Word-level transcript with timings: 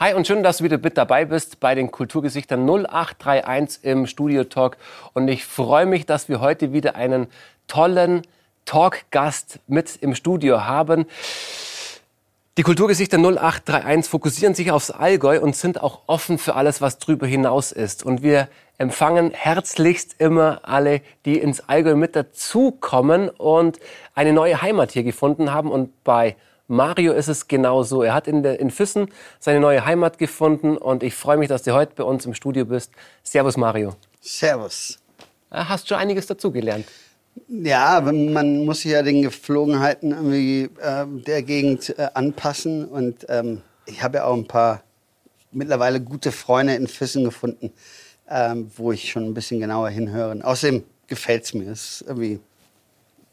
Hi 0.00 0.12
und 0.12 0.26
schön, 0.26 0.42
dass 0.42 0.58
du 0.58 0.64
wieder 0.64 0.78
mit 0.78 0.98
dabei 0.98 1.24
bist 1.24 1.60
bei 1.60 1.76
den 1.76 1.92
Kulturgesichtern 1.92 2.68
0831 2.68 3.84
im 3.84 4.08
Studio 4.08 4.42
Talk. 4.42 4.76
Und 5.12 5.28
ich 5.28 5.44
freue 5.44 5.86
mich, 5.86 6.04
dass 6.04 6.28
wir 6.28 6.40
heute 6.40 6.72
wieder 6.72 6.96
einen 6.96 7.28
tollen 7.68 8.22
Talkgast 8.64 9.60
mit 9.68 9.94
im 10.00 10.16
Studio 10.16 10.64
haben. 10.64 11.06
Die 12.58 12.64
Kulturgesichter 12.64 13.18
0831 13.18 14.10
fokussieren 14.10 14.54
sich 14.56 14.72
aufs 14.72 14.90
Allgäu 14.90 15.40
und 15.40 15.54
sind 15.54 15.80
auch 15.80 16.00
offen 16.08 16.38
für 16.38 16.56
alles, 16.56 16.80
was 16.80 16.98
drüber 16.98 17.28
hinaus 17.28 17.70
ist. 17.70 18.04
Und 18.04 18.20
wir 18.24 18.48
empfangen 18.78 19.30
herzlichst 19.30 20.16
immer 20.18 20.62
alle, 20.64 21.02
die 21.24 21.38
ins 21.38 21.68
Allgäu 21.68 21.94
mit 21.94 22.16
dazukommen 22.16 23.28
und 23.28 23.78
eine 24.16 24.32
neue 24.32 24.60
Heimat 24.60 24.90
hier 24.90 25.04
gefunden 25.04 25.52
haben. 25.52 25.70
Und 25.70 26.02
bei 26.02 26.34
Mario 26.66 27.12
ist 27.12 27.28
es 27.28 27.46
genauso. 27.46 28.02
Er 28.02 28.14
hat 28.14 28.26
in, 28.26 28.42
der, 28.42 28.58
in 28.58 28.70
Füssen 28.70 29.08
seine 29.38 29.60
neue 29.60 29.84
Heimat 29.84 30.18
gefunden 30.18 30.76
und 30.76 31.02
ich 31.02 31.14
freue 31.14 31.36
mich, 31.36 31.48
dass 31.48 31.62
du 31.62 31.74
heute 31.74 31.92
bei 31.94 32.04
uns 32.04 32.24
im 32.24 32.34
Studio 32.34 32.64
bist. 32.64 32.92
Servus, 33.22 33.56
Mario. 33.56 33.94
Servus. 34.20 34.98
Äh, 35.50 35.64
hast 35.64 35.88
schon 35.88 35.98
einiges 35.98 36.26
dazugelernt. 36.26 36.86
Ja, 37.48 38.00
man 38.00 38.64
muss 38.64 38.82
sich 38.82 38.92
ja 38.92 39.02
den 39.02 39.22
Geflogenheiten 39.22 40.12
irgendwie 40.12 40.70
äh, 40.80 41.04
der 41.06 41.42
Gegend 41.42 41.98
äh, 41.98 42.08
anpassen. 42.14 42.86
Und 42.86 43.26
ähm, 43.28 43.60
ich 43.86 44.02
habe 44.02 44.18
ja 44.18 44.24
auch 44.24 44.34
ein 44.34 44.46
paar 44.46 44.82
mittlerweile 45.50 46.00
gute 46.00 46.32
Freunde 46.32 46.74
in 46.74 46.86
Füssen 46.86 47.24
gefunden, 47.24 47.72
ähm, 48.28 48.70
wo 48.76 48.92
ich 48.92 49.10
schon 49.10 49.24
ein 49.24 49.34
bisschen 49.34 49.60
genauer 49.60 49.90
hinhöre. 49.90 50.42
Außerdem 50.44 50.84
gefällt 51.06 51.44
es 51.44 51.54
mir. 51.54 51.70
Es 51.70 52.00
ist 52.00 52.04
irgendwie 52.08 52.40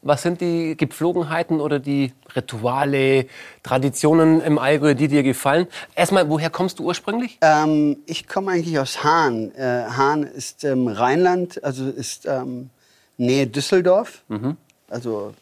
was 0.02 0.22
sind 0.22 0.40
die 0.40 0.76
Gepflogenheiten 0.76 1.60
oder 1.60 1.78
die 1.78 2.12
Rituale, 2.34 3.26
Traditionen 3.62 4.40
im 4.40 4.58
Allgäu, 4.58 4.94
die 4.94 5.08
dir 5.08 5.22
gefallen? 5.22 5.68
Erstmal, 5.94 6.28
woher 6.28 6.50
kommst 6.50 6.80
du 6.80 6.84
ursprünglich? 6.84 7.38
Ähm, 7.40 7.98
ich 8.06 8.26
komme 8.26 8.50
eigentlich 8.52 8.78
aus 8.78 9.04
Hahn. 9.04 9.52
Äh, 9.54 9.84
Hahn 9.96 10.24
ist 10.24 10.64
ähm, 10.64 10.88
Rheinland, 10.88 11.62
also 11.62 11.88
ist 11.88 12.26
ähm, 12.26 12.70
Nähe 13.16 13.46
Düsseldorf. 13.46 14.22
Mhm. 14.28 14.56
Also 14.88 15.34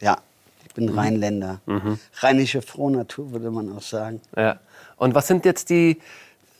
ja, 0.00 0.18
ich 0.66 0.74
bin 0.74 0.86
mhm. 0.86 0.98
Rheinländer. 0.98 1.60
Mhm. 1.66 1.98
Rheinische 2.20 2.62
Frohnatur 2.62 3.30
würde 3.32 3.50
man 3.50 3.76
auch 3.76 3.82
sagen. 3.82 4.22
Ja. 4.34 4.58
Und 4.96 5.14
was 5.14 5.26
sind 5.26 5.44
jetzt 5.44 5.68
die 5.68 5.98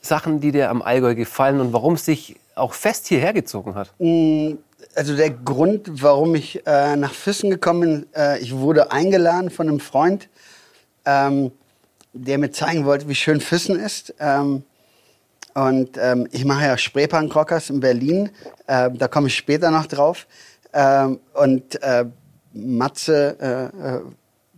Sachen, 0.03 0.41
die 0.41 0.53
dir 0.53 0.69
am 0.71 0.83
Allgäu 0.83 1.15
gefallen 1.15 1.61
und 1.61 1.73
warum 1.73 1.95
es 1.95 2.05
sich 2.05 2.37
auch 2.55 2.75
fest 2.75 3.07
hierher 3.07 3.33
gezogen 3.33 3.75
hat? 3.75 3.93
Mm, 3.99 4.55
also 4.95 5.17
der 5.17 5.31
Grund, 5.31 6.03
warum 6.03 6.35
ich 6.35 6.67
äh, 6.67 6.97
nach 6.97 7.13
Füssen 7.13 7.51
gekommen 7.51 7.81
bin, 7.81 8.07
äh, 8.15 8.39
ich 8.41 8.55
wurde 8.55 8.91
eingeladen 8.91 9.51
von 9.51 9.69
einem 9.69 9.81
Freund, 9.81 10.29
ähm, 11.05 11.53
der 12.13 12.39
mir 12.39 12.51
zeigen 12.51 12.85
wollte, 12.85 13.09
wie 13.09 13.15
schön 13.15 13.41
Füssen 13.41 13.79
ist. 13.79 14.15
Ähm, 14.19 14.65
und 15.55 15.97
ähm, 15.99 16.29
ich 16.33 16.45
mache 16.45 16.67
ja 16.67 16.79
Spreepankrockers 16.79 17.71
in 17.71 17.81
Berlin, 17.81 18.31
äh, 18.67 18.91
da 18.93 19.09
komme 19.09 19.29
ich 19.29 19.37
später 19.37 19.71
noch 19.71 19.87
drauf. 19.87 20.27
Ähm, 20.73 21.21
und 21.35 21.83
äh, 21.83 22.05
Matze, 22.53 23.37
äh, 23.41 23.97
äh, 23.97 24.01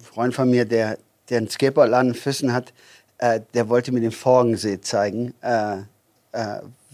Freund 0.02 0.34
von 0.34 0.50
mir, 0.50 0.64
der, 0.64 0.98
der 1.28 1.38
einen 1.38 1.48
Skateboardladen 1.48 2.10
in 2.10 2.14
Füssen 2.14 2.52
hat, 2.52 2.72
der 3.52 3.68
wollte 3.68 3.92
mir 3.92 4.00
den 4.00 4.12
Forgensee 4.12 4.80
zeigen, 4.80 5.34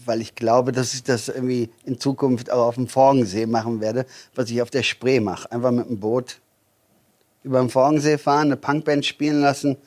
weil 0.07 0.21
ich 0.21 0.35
glaube, 0.35 0.71
dass 0.71 0.93
ich 0.93 1.03
das 1.03 1.27
irgendwie 1.27 1.69
in 1.85 1.99
Zukunft 1.99 2.51
auch 2.51 2.67
auf 2.67 2.75
dem 2.75 2.87
Forgensee 2.87 3.45
machen 3.45 3.81
werde, 3.81 4.05
was 4.33 4.49
ich 4.49 4.61
auf 4.61 4.69
der 4.69 4.83
Spree 4.83 5.19
mache. 5.19 5.51
Einfach 5.51 5.71
mit 5.71 5.89
dem 5.89 5.99
Boot 5.99 6.39
über 7.43 7.59
den 7.59 7.69
Forgensee 7.69 8.17
fahren, 8.17 8.47
eine 8.47 8.57
Punkband 8.57 9.05
spielen 9.05 9.41
lassen, 9.41 9.77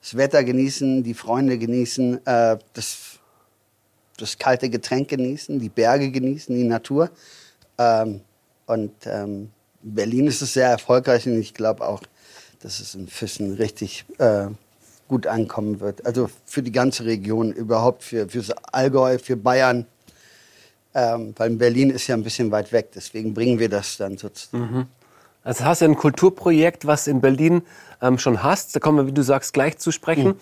das 0.00 0.16
Wetter 0.16 0.44
genießen, 0.44 1.02
die 1.02 1.14
Freunde 1.14 1.58
genießen, 1.58 2.26
äh, 2.26 2.58
das, 2.72 3.18
das 4.16 4.38
kalte 4.38 4.70
Getränk 4.70 5.08
genießen, 5.08 5.58
die 5.58 5.68
Berge 5.68 6.10
genießen, 6.10 6.54
die 6.54 6.64
Natur. 6.64 7.10
Ähm, 7.78 8.20
und 8.66 8.92
ähm, 9.04 9.50
Berlin 9.82 10.26
ist 10.26 10.42
es 10.42 10.54
sehr 10.54 10.68
erfolgreich 10.68 11.26
und 11.26 11.38
ich 11.38 11.54
glaube 11.54 11.86
auch, 11.86 12.02
dass 12.60 12.80
es 12.80 12.94
in 12.94 13.08
Füssen 13.08 13.54
richtig 13.54 14.04
äh, 14.18 14.48
gut 15.08 15.26
ankommen 15.26 15.80
wird. 15.80 16.04
Also 16.06 16.28
für 16.44 16.62
die 16.62 16.72
ganze 16.72 17.04
Region, 17.04 17.52
überhaupt 17.52 18.02
für 18.02 18.28
fürs 18.28 18.50
Allgäu, 18.72 19.18
für 19.18 19.36
Bayern. 19.36 19.86
Ähm, 20.94 21.34
weil 21.36 21.50
Berlin 21.50 21.90
ist 21.90 22.06
ja 22.06 22.16
ein 22.16 22.22
bisschen 22.22 22.50
weit 22.50 22.72
weg, 22.72 22.90
deswegen 22.94 23.34
bringen 23.34 23.58
wir 23.58 23.68
das 23.68 23.98
dann 23.98 24.16
sozusagen. 24.16 24.62
Mhm. 24.62 24.86
Also 25.46 25.64
hast 25.64 25.80
du 25.80 25.84
ein 25.84 25.94
Kulturprojekt, 25.94 26.86
was 26.86 27.06
in 27.06 27.20
Berlin 27.20 27.62
ähm, 28.02 28.18
schon 28.18 28.42
hast, 28.42 28.74
da 28.74 28.80
kommen 28.80 28.98
wir, 28.98 29.06
wie 29.06 29.12
du 29.12 29.22
sagst, 29.22 29.52
gleich 29.52 29.78
zu 29.78 29.92
sprechen, 29.92 30.28
mhm. 30.28 30.34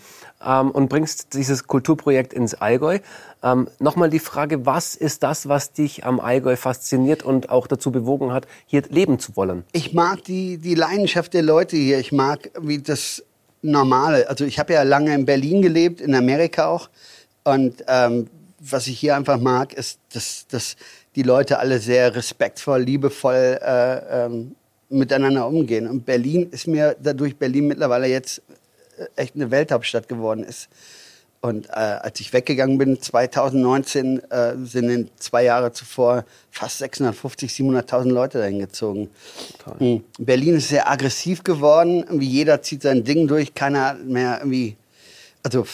ähm, 0.43 0.71
und 0.71 0.89
bringst 0.89 1.35
dieses 1.35 1.67
Kulturprojekt 1.67 2.33
ins 2.33 2.55
Allgäu. 2.55 3.01
Ähm, 3.43 3.69
Nochmal 3.81 4.09
die 4.09 4.19
Frage, 4.19 4.65
was 4.65 4.95
ist 4.95 5.23
das, 5.23 5.47
was 5.47 5.73
dich 5.73 6.07
am 6.07 6.21
Allgäu 6.21 6.57
fasziniert 6.57 7.23
und 7.23 7.51
auch 7.51 7.67
dazu 7.67 7.93
bewogen 7.93 8.33
hat, 8.33 8.47
hier 8.65 8.83
leben 8.89 9.19
zu 9.19 9.37
wollen? 9.37 9.65
Ich 9.73 9.93
mag 9.93 10.25
die, 10.25 10.57
die 10.57 10.75
Leidenschaft 10.75 11.35
der 11.35 11.43
Leute 11.43 11.77
hier. 11.77 11.99
Ich 11.99 12.11
mag, 12.11 12.51
wie 12.59 12.79
das 12.79 13.23
Normale. 13.65 14.29
Also 14.29 14.45
ich 14.45 14.59
habe 14.59 14.75
ja 14.75 14.83
lange 14.83 15.15
in 15.15 15.25
Berlin 15.25 15.63
gelebt, 15.63 16.01
in 16.01 16.15
Amerika 16.15 16.67
auch. 16.67 16.91
Und 17.45 17.85
ähm, 17.89 18.29
was 18.61 18.87
ich 18.87 18.99
hier 18.99 19.17
einfach 19.17 19.39
mag, 19.39 19.73
ist, 19.73 19.99
dass, 20.13 20.47
dass 20.49 20.77
die 21.17 21.23
Leute 21.23 21.59
alle 21.59 21.79
sehr 21.79 22.15
respektvoll, 22.15 22.83
liebevoll 22.83 23.59
äh, 23.63 24.25
ähm, 24.25 24.55
miteinander 24.89 25.47
umgehen. 25.47 25.89
Und 25.89 26.05
Berlin 26.05 26.49
ist 26.51 26.67
mir 26.67 26.97
dadurch 27.03 27.37
Berlin 27.37 27.67
mittlerweile 27.67 28.07
jetzt 28.07 28.43
äh, 28.99 29.07
echt 29.17 29.35
eine 29.35 29.51
Welthauptstadt 29.51 30.09
geworden 30.09 30.45
ist. 30.45 30.69
Und 31.45 31.69
äh, 31.69 31.73
als 31.73 32.21
ich 32.21 32.33
weggegangen 32.33 32.79
bin, 32.79 33.03
2019, 33.03 34.31
äh, 34.31 34.55
sind 34.65 34.89
in 34.89 35.11
zwei 35.19 35.45
Jahre 35.45 35.75
zuvor 35.75 36.25
fast 36.51 36.79
650, 36.79 37.53
700.000 37.53 38.09
Leute 38.09 38.39
dahin 38.39 38.61
gezogen. 38.61 39.11
Mhm. 39.79 40.05
Berlin 40.19 40.57
ist 40.57 40.71
sehr 40.71 40.91
aggressiv 40.91 41.45
geworden. 41.45 41.99
Irgendwie 41.99 42.29
jeder 42.29 42.63
zieht 42.63 42.81
sein 42.81 43.05
Ding 43.05 43.29
durch. 43.29 43.53
Keiner 43.53 43.93
mehr 43.93 44.39
irgendwie, 44.39 44.79
also 45.43 45.67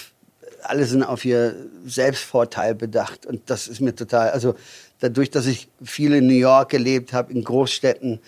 alle 0.64 0.86
sind 0.86 1.04
auf 1.04 1.25
ihr 1.25 1.54
Selbstvorteil 1.87 2.75
bedacht. 2.75 3.25
Und 3.25 3.48
das 3.48 3.69
ist 3.69 3.81
mir 3.81 3.94
total, 3.94 4.31
also 4.31 4.56
dadurch, 4.98 5.31
dass 5.31 5.47
ich 5.47 5.69
viel 5.84 6.14
in 6.14 6.26
New 6.26 6.32
York 6.32 6.70
gelebt 6.70 7.12
habe, 7.12 7.32
in 7.32 7.44
Großstädten, 7.44 8.19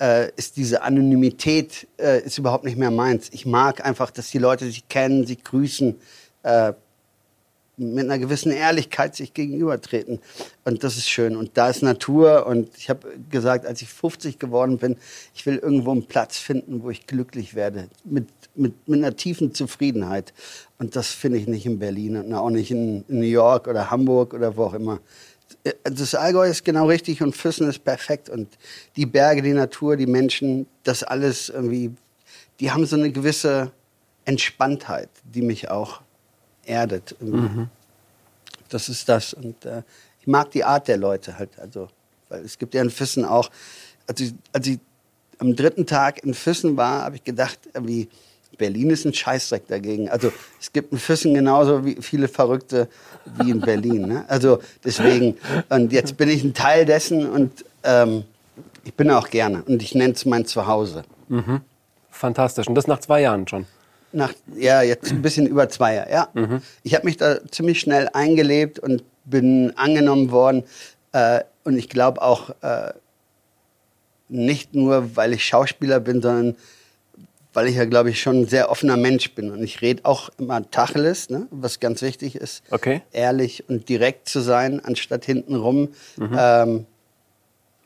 äh, 0.00 0.30
ist 0.36 0.56
diese 0.56 0.82
Anonymität 0.82 1.88
äh, 1.98 2.22
ist 2.22 2.38
überhaupt 2.38 2.62
nicht 2.62 2.78
mehr 2.78 2.92
meins. 2.92 3.28
Ich 3.32 3.44
mag 3.44 3.84
einfach, 3.84 4.12
dass 4.12 4.30
die 4.30 4.38
Leute 4.38 4.66
sich 4.66 4.86
kennen, 4.86 5.26
sich 5.26 5.42
grüßen. 5.42 5.96
Äh, 6.44 6.74
mit 7.76 8.04
einer 8.04 8.18
gewissen 8.18 8.52
Ehrlichkeit 8.52 9.16
sich 9.16 9.32
gegenübertreten. 9.32 10.20
Und 10.64 10.84
das 10.84 10.96
ist 10.96 11.08
schön. 11.08 11.36
Und 11.36 11.52
da 11.54 11.70
ist 11.70 11.82
Natur. 11.82 12.46
Und 12.46 12.68
ich 12.76 12.90
habe 12.90 13.08
gesagt, 13.30 13.66
als 13.66 13.80
ich 13.82 13.88
50 13.88 14.38
geworden 14.38 14.78
bin, 14.78 14.96
ich 15.34 15.46
will 15.46 15.56
irgendwo 15.56 15.92
einen 15.92 16.06
Platz 16.06 16.36
finden, 16.38 16.82
wo 16.82 16.90
ich 16.90 17.06
glücklich 17.06 17.54
werde. 17.54 17.88
Mit, 18.04 18.28
mit, 18.54 18.88
mit 18.88 18.98
einer 18.98 19.16
tiefen 19.16 19.54
Zufriedenheit. 19.54 20.34
Und 20.78 20.96
das 20.96 21.08
finde 21.08 21.38
ich 21.38 21.46
nicht 21.46 21.64
in 21.64 21.78
Berlin 21.78 22.16
und 22.16 22.34
auch 22.34 22.50
nicht 22.50 22.70
in, 22.70 23.04
in 23.08 23.20
New 23.20 23.26
York 23.26 23.66
oder 23.66 23.90
Hamburg 23.90 24.34
oder 24.34 24.56
wo 24.56 24.64
auch 24.64 24.74
immer. 24.74 25.00
Das 25.84 26.14
Allgäu 26.14 26.48
ist 26.48 26.64
genau 26.64 26.86
richtig 26.86 27.22
und 27.22 27.36
Füssen 27.36 27.68
ist 27.68 27.84
perfekt. 27.84 28.28
Und 28.28 28.48
die 28.96 29.06
Berge, 29.06 29.42
die 29.42 29.52
Natur, 29.52 29.96
die 29.96 30.06
Menschen, 30.06 30.66
das 30.82 31.02
alles 31.02 31.48
irgendwie, 31.48 31.92
die 32.60 32.70
haben 32.70 32.84
so 32.84 32.96
eine 32.96 33.10
gewisse 33.10 33.72
Entspanntheit, 34.24 35.08
die 35.24 35.42
mich 35.42 35.70
auch 35.70 36.02
erdet. 36.64 37.16
Mhm. 37.20 37.68
Das 38.68 38.88
ist 38.88 39.08
das. 39.08 39.34
Und 39.34 39.64
äh, 39.64 39.82
ich 40.20 40.26
mag 40.26 40.50
die 40.50 40.64
Art 40.64 40.88
der 40.88 40.96
Leute 40.96 41.38
halt. 41.38 41.58
Also, 41.58 41.88
weil 42.28 42.44
es 42.44 42.58
gibt 42.58 42.74
ja 42.74 42.82
in 42.82 42.90
Füssen 42.90 43.24
auch, 43.24 43.50
als 44.06 44.20
ich, 44.20 44.34
als 44.52 44.66
ich 44.66 44.78
am 45.38 45.56
dritten 45.56 45.86
Tag 45.86 46.24
in 46.24 46.34
Füssen 46.34 46.76
war, 46.76 47.02
habe 47.02 47.16
ich 47.16 47.24
gedacht, 47.24 47.58
wie 47.80 48.08
Berlin 48.58 48.90
ist 48.90 49.04
ein 49.04 49.14
Scheißdreck 49.14 49.66
dagegen. 49.66 50.08
Also 50.08 50.32
es 50.60 50.72
gibt 50.72 50.92
in 50.92 50.98
Füssen 50.98 51.34
genauso 51.34 51.84
wie 51.84 51.96
viele 52.00 52.28
Verrückte 52.28 52.88
wie 53.38 53.50
in 53.50 53.60
Berlin. 53.60 54.06
Ne? 54.06 54.24
Also 54.28 54.60
deswegen, 54.84 55.36
und 55.68 55.92
jetzt 55.92 56.16
bin 56.16 56.28
ich 56.28 56.44
ein 56.44 56.54
Teil 56.54 56.84
dessen 56.84 57.28
und 57.28 57.64
ähm, 57.82 58.24
ich 58.84 58.94
bin 58.94 59.10
auch 59.10 59.28
gerne. 59.28 59.62
Und 59.62 59.82
ich 59.82 59.94
nenne 59.94 60.12
es 60.12 60.24
mein 60.24 60.44
Zuhause. 60.46 61.04
Mhm. 61.28 61.62
Fantastisch. 62.10 62.68
Und 62.68 62.74
das 62.74 62.86
nach 62.86 63.00
zwei 63.00 63.22
Jahren 63.22 63.48
schon. 63.48 63.66
Nach, 64.12 64.32
ja, 64.56 64.82
jetzt 64.82 65.10
ein 65.10 65.22
bisschen 65.22 65.46
über 65.46 65.68
zwei 65.68 65.94
Jahre, 65.94 66.10
ja. 66.10 66.28
Mhm. 66.34 66.62
Ich 66.82 66.94
habe 66.94 67.06
mich 67.06 67.16
da 67.16 67.38
ziemlich 67.50 67.80
schnell 67.80 68.08
eingelebt 68.12 68.78
und 68.78 69.04
bin 69.24 69.72
angenommen 69.76 70.30
worden. 70.30 70.64
Äh, 71.12 71.40
und 71.64 71.78
ich 71.78 71.88
glaube 71.88 72.22
auch 72.22 72.50
äh, 72.62 72.92
nicht 74.28 74.74
nur, 74.74 75.16
weil 75.16 75.32
ich 75.32 75.44
Schauspieler 75.44 76.00
bin, 76.00 76.22
sondern 76.22 76.56
weil 77.52 77.68
ich 77.68 77.76
ja, 77.76 77.84
glaube 77.84 78.10
ich, 78.10 78.20
schon 78.20 78.42
ein 78.42 78.48
sehr 78.48 78.70
offener 78.70 78.96
Mensch 78.96 79.34
bin. 79.34 79.50
Und 79.50 79.62
ich 79.62 79.82
rede 79.82 80.04
auch 80.04 80.30
immer 80.38 80.68
Tacheles, 80.70 81.28
ne? 81.28 81.46
was 81.50 81.80
ganz 81.80 82.00
wichtig 82.00 82.36
ist. 82.36 82.62
Okay. 82.70 83.02
Ehrlich 83.12 83.68
und 83.68 83.88
direkt 83.88 84.28
zu 84.28 84.40
sein, 84.40 84.80
anstatt 84.82 85.24
hintenrum. 85.26 85.88
Mhm. 86.16 86.36
Ähm, 86.38 86.86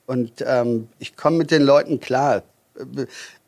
und 0.06 0.44
ähm, 0.46 0.88
ich 1.00 1.16
komme 1.16 1.38
mit 1.38 1.50
den 1.50 1.62
Leuten 1.62 1.98
klar. 1.98 2.42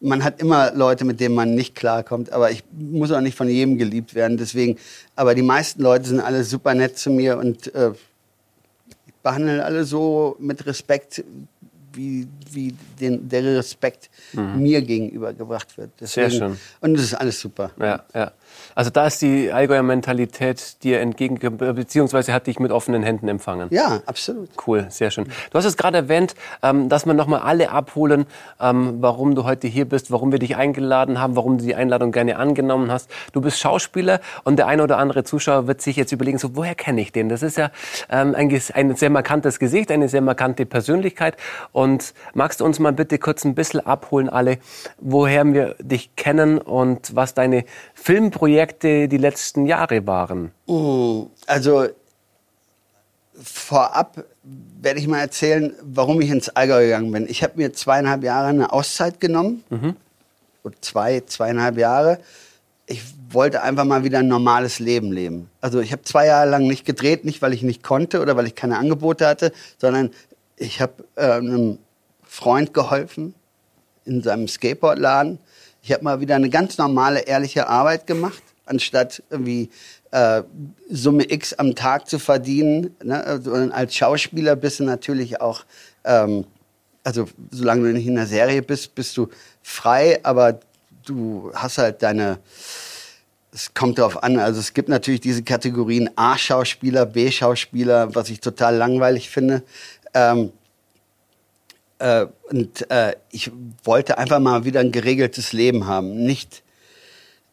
Man 0.01 0.25
hat 0.25 0.41
immer 0.41 0.73
Leute, 0.75 1.05
mit 1.05 1.21
denen 1.21 1.35
man 1.35 1.55
nicht 1.55 1.75
klarkommt, 1.75 2.33
aber 2.33 2.51
ich 2.51 2.65
muss 2.73 3.11
auch 3.11 3.21
nicht 3.21 3.37
von 3.37 3.49
jedem 3.49 3.79
geliebt 3.79 4.15
werden. 4.15 4.37
Deswegen, 4.37 4.79
aber 5.17 5.35
die 5.35 5.43
meisten 5.43 5.83
Leute 5.83 6.09
sind 6.09 6.21
alle 6.21 6.45
super 6.45 6.75
nett 6.75 6.99
zu 6.99 7.11
mir 7.11 7.39
und 7.39 7.75
äh, 7.75 7.93
behandeln 9.23 9.61
alle 9.61 9.85
so 9.85 10.37
mit 10.39 10.67
Respekt, 10.67 11.25
wie, 11.99 12.29
wie 12.53 12.75
den, 13.01 13.29
der 13.29 13.45
Respekt 13.45 14.09
mhm. 14.33 14.63
mir 14.63 14.83
gegenüber 14.83 15.33
gebracht 15.35 15.77
wird. 15.77 15.91
Deswegen, 16.01 16.31
Sehr 16.31 16.39
schön. 16.39 16.59
Und 16.81 16.95
das 16.95 17.03
ist 17.03 17.15
alles 17.15 17.41
super. 17.41 17.73
Ja, 17.79 18.05
ja. 18.15 18.33
Also 18.75 18.91
da 18.91 19.07
ist 19.07 19.21
die 19.21 19.53
Allgäuer 19.53 19.83
Mentalität 19.83 20.83
dir 20.83 21.01
entgegen, 21.01 21.39
beziehungsweise 21.59 22.33
hat 22.33 22.47
dich 22.47 22.61
mit 22.61 22.71
offenen 22.71 23.03
Händen 23.03 23.29
empfangen. 23.29 23.69
Ja, 23.71 24.01
absolut. 24.07 24.49
Cool, 24.67 24.87
sehr 24.89 25.11
schön. 25.11 25.25
Du 25.51 25.59
hast 25.59 25.65
es 25.65 25.77
gerade 25.77 25.99
erwähnt, 25.99 26.35
ähm, 26.63 26.89
dass 26.89 27.05
wir 27.05 27.15
nochmal 27.15 27.41
alle 27.41 27.71
abholen, 27.71 28.27
ähm, 28.61 28.99
warum 29.01 29.35
du 29.35 29.45
heute 29.45 29.67
hier 29.67 29.85
bist, 29.85 30.11
warum 30.11 30.33
wir 30.33 30.39
dich 30.39 30.57
eingeladen 30.57 31.21
haben, 31.21 31.35
warum 31.37 31.59
du 31.59 31.65
die 31.65 31.75
Einladung 31.75 32.13
gerne 32.13 32.37
angenommen 32.37 32.91
hast. 32.91 33.11
Du 33.33 33.41
bist 33.41 33.59
Schauspieler 33.59 34.21
und 34.45 34.59
der 34.59 34.69
eine 34.69 34.83
oder 34.85 34.99
andere 34.99 35.25
Zuschauer 35.25 35.67
wird 35.67 35.83
sich 35.83 35.97
jetzt 35.97 36.13
überlegen, 36.13 36.39
so 36.39 36.55
woher 36.55 36.75
kenne 36.75 37.01
ich 37.01 37.13
den? 37.13 37.29
Das 37.29 37.43
ist 37.43 37.57
ja 37.57 37.71
ähm, 38.09 38.35
ein, 38.35 38.63
ein 38.75 38.97
sehr 38.97 39.11
markantes 39.11 39.59
Gesicht, 39.59 39.91
eine 39.91 40.09
sehr 40.09 40.23
markante 40.23 40.65
Persönlichkeit. 40.67 41.37
Und 41.73 41.88
magst 42.35 42.61
du 42.61 42.65
uns 42.65 42.79
mal 42.79 42.93
bitte 42.93 43.19
kurz 43.19 43.45
ein 43.45 43.55
bisschen 43.55 43.81
abholen, 43.81 44.29
alle, 44.29 44.59
woher 44.99 45.45
wir 45.53 45.75
dich 45.81 46.15
kennen 46.17 46.59
und 46.59 47.15
was 47.15 47.35
deine 47.35 47.65
Filmprojekte 47.95 49.09
die 49.09 49.19
letzten 49.19 49.67
Jahre 49.67 50.07
waren? 50.07 50.53
Mm, 50.67 51.23
also 51.47 51.87
vorab 53.43 54.25
werde 54.81 55.01
ich 55.01 55.07
mal 55.07 55.21
erzählen, 55.21 55.73
warum 55.83 56.21
ich 56.21 56.31
ins 56.31 56.49
Allgäu 56.49 56.85
gegangen 56.85 57.13
bin. 57.13 57.27
Ich 57.29 57.43
habe 57.43 57.55
mir 57.57 57.73
zweieinhalb 57.73 58.23
Jahre 58.25 58.49
eine 58.49 58.73
Auszeit 58.73 59.21
genommen. 59.21 59.65
Mhm. 59.71 59.97
Zwei, 60.81 61.21
zweieinhalb 61.21 61.79
Jahre. 61.79 62.19
Ich 62.87 63.03
wollte 63.31 63.63
einfach 63.63 63.85
mal 63.85 64.05
wieder 64.05 64.19
ein 64.19 64.29
normales 64.29 64.79
Leben 64.79 65.13
leben. 65.13 65.51
Also 65.61 65.81
ich 65.81 65.93
habe 65.93 66.03
zwei 66.03 66.27
Jahre 66.27 66.49
lang 66.49 66.67
nicht 66.67 66.85
gedreht, 66.85 67.25
nicht 67.25 67.43
weil 67.43 67.53
ich 67.53 67.63
nicht 67.63 67.83
konnte 67.83 68.21
oder 68.21 68.37
weil 68.37 68.47
ich 68.47 68.55
keine 68.55 68.79
Angebote 68.79 69.27
hatte, 69.27 69.53
sondern 69.79 70.11
ich 70.59 70.81
habe 70.81 71.05
äh, 71.17 71.33
einem 71.33 71.79
Freund 72.23 72.75
geholfen 72.75 73.35
in 74.05 74.23
seinem 74.23 74.49
Skateboardladen 74.49 75.39
ich 75.89 75.93
habe 75.93 76.05
mal 76.05 76.21
wieder 76.21 76.37
eine 76.37 76.51
ganz 76.51 76.77
normale, 76.77 77.21
ehrliche 77.21 77.67
Arbeit 77.67 78.07
gemacht, 78.07 78.43
anstatt 78.67 79.23
irgendwie 79.31 79.71
äh, 80.11 80.43
Summe 80.91 81.31
X 81.31 81.55
am 81.55 81.75
Tag 81.75 82.09
zu 82.09 82.19
verdienen. 82.19 82.95
Ne? 83.03 83.25
Also, 83.25 83.53
als 83.53 83.95
Schauspieler 83.95 84.55
bist 84.57 84.81
du 84.81 84.85
natürlich 84.85 85.41
auch, 85.41 85.65
ähm, 86.05 86.45
also 87.05 87.27
solange 87.51 87.85
du 87.89 87.93
nicht 87.95 88.07
in 88.07 88.17
der 88.17 88.27
Serie 88.27 88.61
bist, 88.61 88.95
bist 88.95 89.17
du 89.17 89.29
frei, 89.63 90.21
aber 90.25 90.61
du 91.07 91.51
hast 91.55 91.79
halt 91.79 92.03
deine, 92.03 92.39
es 93.53 93.73
kommt 93.73 93.99
darauf 93.99 94.23
an. 94.23 94.39
Also 94.39 94.61
es 94.61 94.75
gibt 94.75 94.91
natürlich 94.91 95.21
diese 95.21 95.43
Kategorien 95.43 96.11
A-Schauspieler, 96.17 97.07
B-Schauspieler, 97.07 98.15
was 98.15 98.29
ich 98.29 98.41
total 98.41 98.77
langweilig 98.77 99.31
finde. 99.31 99.63
Ähm, 100.15 100.53
äh, 101.99 102.27
und 102.51 102.91
äh, 102.91 103.15
ich 103.31 103.51
wollte 103.85 104.19
einfach 104.19 104.39
mal 104.39 104.65
wieder 104.65 104.81
ein 104.81 104.93
geregeltes 104.93 105.53
Leben 105.53 105.87
haben. 105.87 106.25
Nicht 106.25 106.63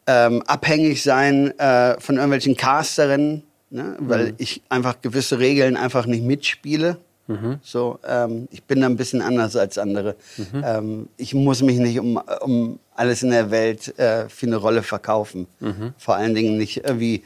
ähm, 0.08 0.44
abhängig 0.44 1.02
sein 1.04 1.58
äh, 1.60 2.00
von 2.00 2.16
irgendwelchen 2.16 2.56
Casterinnen, 2.56 3.44
ne? 3.70 3.96
weil 4.00 4.28
mhm. 4.28 4.34
ich 4.38 4.62
einfach 4.70 5.02
gewisse 5.02 5.40
Regeln 5.40 5.78
einfach 5.78 6.06
nicht 6.06 6.24
mitspiele. 6.24 6.98
Mhm. 7.28 7.58
So, 7.64 8.00
ähm, 8.08 8.48
ich 8.52 8.64
bin 8.64 8.82
da 8.82 8.88
ein 8.88 8.98
bisschen 8.98 9.22
anders 9.22 9.56
als 9.56 9.80
andere. 9.80 10.16
Mhm. 10.38 10.64
Ähm, 10.64 11.10
ich 11.18 11.34
muss 11.34 11.64
mich 11.64 11.80
nicht 11.80 12.00
um, 12.00 12.22
um 12.42 12.80
alles 12.96 13.24
in 13.24 13.32
der 13.32 13.50
Welt 13.50 13.98
äh, 13.98 14.30
für 14.30 14.46
eine 14.46 14.58
Rolle 14.58 14.84
verkaufen. 14.84 15.48
Mhm. 15.60 15.94
Vor 15.98 16.16
allen 16.16 16.36
Dingen 16.36 16.58
nicht 16.58 16.86
irgendwie. 16.86 17.24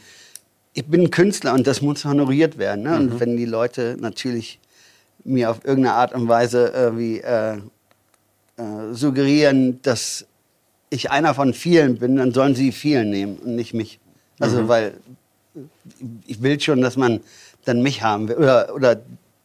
Ich 0.74 0.86
bin 0.86 1.02
ein 1.02 1.12
Künstler 1.12 1.54
und 1.54 1.68
das 1.68 1.82
muss 1.82 2.06
honoriert 2.06 2.58
werden. 2.58 2.84
Ne? 2.84 2.96
Und 2.96 3.16
mhm. 3.16 3.20
wenn 3.20 3.36
die 3.36 3.46
Leute 3.46 3.98
natürlich 4.00 4.60
mir 5.24 5.52
auf 5.52 5.64
irgendeine 5.64 5.96
Art 5.96 6.14
und 6.14 6.28
Weise 6.28 6.72
irgendwie 6.74 7.20
äh, 7.20 7.58
äh, 8.58 8.94
suggerieren, 8.94 9.82
dass 9.82 10.26
ich 10.90 11.12
einer 11.12 11.34
von 11.34 11.54
vielen 11.54 12.00
bin, 12.00 12.16
dann 12.16 12.34
sollen 12.34 12.56
sie 12.56 12.72
vielen 12.72 13.10
nehmen 13.10 13.38
und 13.38 13.56
nicht 13.56 13.74
mich. 13.74 14.00
Also, 14.40 14.64
mhm. 14.64 14.68
weil 14.68 14.94
ich 16.26 16.42
will 16.42 16.60
schon, 16.60 16.82
dass 16.82 16.98
man 16.98 17.22
dann 17.66 17.82
mich 17.82 18.02
haben 18.02 18.28
will. 18.28 18.38
Oder, 18.38 18.74
oder 18.74 19.02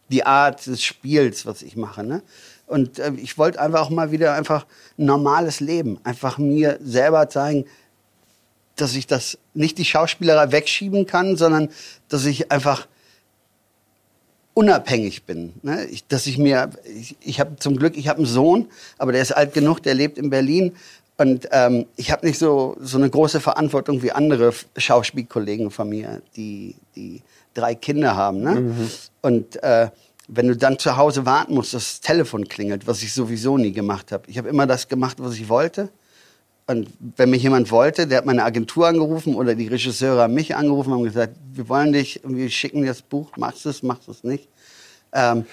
die 0.09 0.25
Art 0.25 0.67
des 0.67 0.83
Spiels, 0.83 1.47
was 1.47 1.63
ich 1.63 1.77
mache. 1.77 2.05
Ne? 2.05 2.23
Und 2.67 2.99
äh, 2.99 3.13
ich 3.17 3.37
wollte 3.39 3.61
einfach 3.61 3.83
auch 3.83 3.91
mal 3.91 4.11
wieder 4.11 4.35
einfach 4.35 4.67
ein 4.99 5.07
normales 5.07 5.61
Leben. 5.61 5.99
Einfach 6.05 6.39
mir 6.39 6.79
selber 6.83 7.29
zeigen, 7.29 7.67
dass 8.77 8.95
ich 8.95 9.07
das 9.07 9.39
nicht 9.53 9.79
die 9.79 9.85
Schauspielerei 9.85 10.51
wegschieben 10.51 11.07
kann, 11.07 11.37
sondern 11.37 11.69
dass 12.09 12.25
ich 12.25 12.51
einfach 12.51 12.89
unabhängig 14.55 15.25
bin. 15.25 15.53
Ne? 15.63 15.85
Ich, 15.87 16.07
dass 16.07 16.27
ich 16.27 16.39
mir, 16.39 16.71
ich, 16.85 17.17
ich 17.21 17.41
habe 17.41 17.57
zum 17.57 17.77
Glück, 17.77 17.97
ich 17.97 18.09
habe 18.09 18.19
einen 18.19 18.27
Sohn, 18.27 18.69
aber 18.99 19.13
der 19.13 19.23
ist 19.23 19.33
alt 19.33 19.53
genug, 19.53 19.83
der 19.83 19.95
lebt 19.95 20.17
in 20.17 20.31
Berlin. 20.31 20.73
Und 21.17 21.49
ähm, 21.53 21.87
ich 21.97 22.11
habe 22.11 22.27
nicht 22.27 22.39
so, 22.39 22.77
so 22.81 22.99
eine 22.99 23.11
große 23.11 23.41
Verantwortung 23.41 24.03
wie 24.03 24.13
andere 24.13 24.53
Schauspielkollegen 24.77 25.71
von 25.71 25.89
mir, 25.89 26.23
die, 26.37 26.75
die 26.97 27.23
drei 27.53 27.75
Kinder 27.75 28.17
haben. 28.17 28.41
Ne? 28.41 28.61
Mhm. 28.61 28.91
Und 29.23 29.63
äh, 29.63 29.91
wenn 30.27 30.49
du 30.49 30.57
dann 30.57 30.79
zu 30.79 30.97
Hause 30.97 31.27
warten 31.27 31.55
musst, 31.55 31.75
dass 31.75 31.85
das 31.85 32.01
Telefon 32.01 32.49
klingelt, 32.49 32.87
was 32.87 33.03
ich 33.03 33.13
sowieso 33.13 33.59
nie 33.59 33.73
gemacht 33.73 34.11
habe. 34.11 34.25
Ich 34.29 34.39
habe 34.39 34.49
immer 34.49 34.67
das 34.67 34.89
gemacht, 34.89 35.19
was 35.21 35.35
ich 35.35 35.49
wollte. 35.49 35.91
Und 36.67 36.89
wenn 37.17 37.29
mich 37.31 37.43
jemand 37.43 37.71
wollte, 37.71 38.07
der 38.07 38.19
hat 38.19 38.27
meine 38.27 38.43
Agentur 38.43 38.89
angerufen 38.89 39.35
oder 39.35 39.55
die 39.55 39.69
Regisseure 39.69 40.23
haben 40.23 40.35
mich 40.35 40.57
angerufen 40.57 40.93
und 40.93 40.99
haben 40.99 41.05
gesagt, 41.05 41.37
wir 41.53 41.69
wollen 41.69 41.93
dich, 41.93 42.21
wir 42.25 42.49
schicken 42.49 42.81
dir 42.81 42.89
das 42.89 43.03
Buch, 43.03 43.37
machst 43.37 43.67
es, 43.67 43.83
machst 43.83 44.09
es 44.09 44.25
nicht. 44.25 44.49
Ähm, 45.13 45.45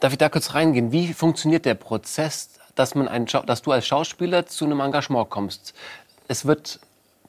Darf 0.00 0.12
ich 0.12 0.18
da 0.18 0.28
kurz 0.28 0.52
reingehen? 0.52 0.92
Wie 0.92 1.14
funktioniert 1.14 1.64
der 1.64 1.74
Prozess, 1.74 2.50
dass, 2.74 2.94
man 2.94 3.08
ein, 3.08 3.24
dass 3.24 3.62
du 3.62 3.72
als 3.72 3.86
Schauspieler 3.86 4.46
zu 4.46 4.66
einem 4.66 4.80
Engagement 4.80 5.30
kommst? 5.30 5.72
Es 6.28 6.44
wird 6.44 6.80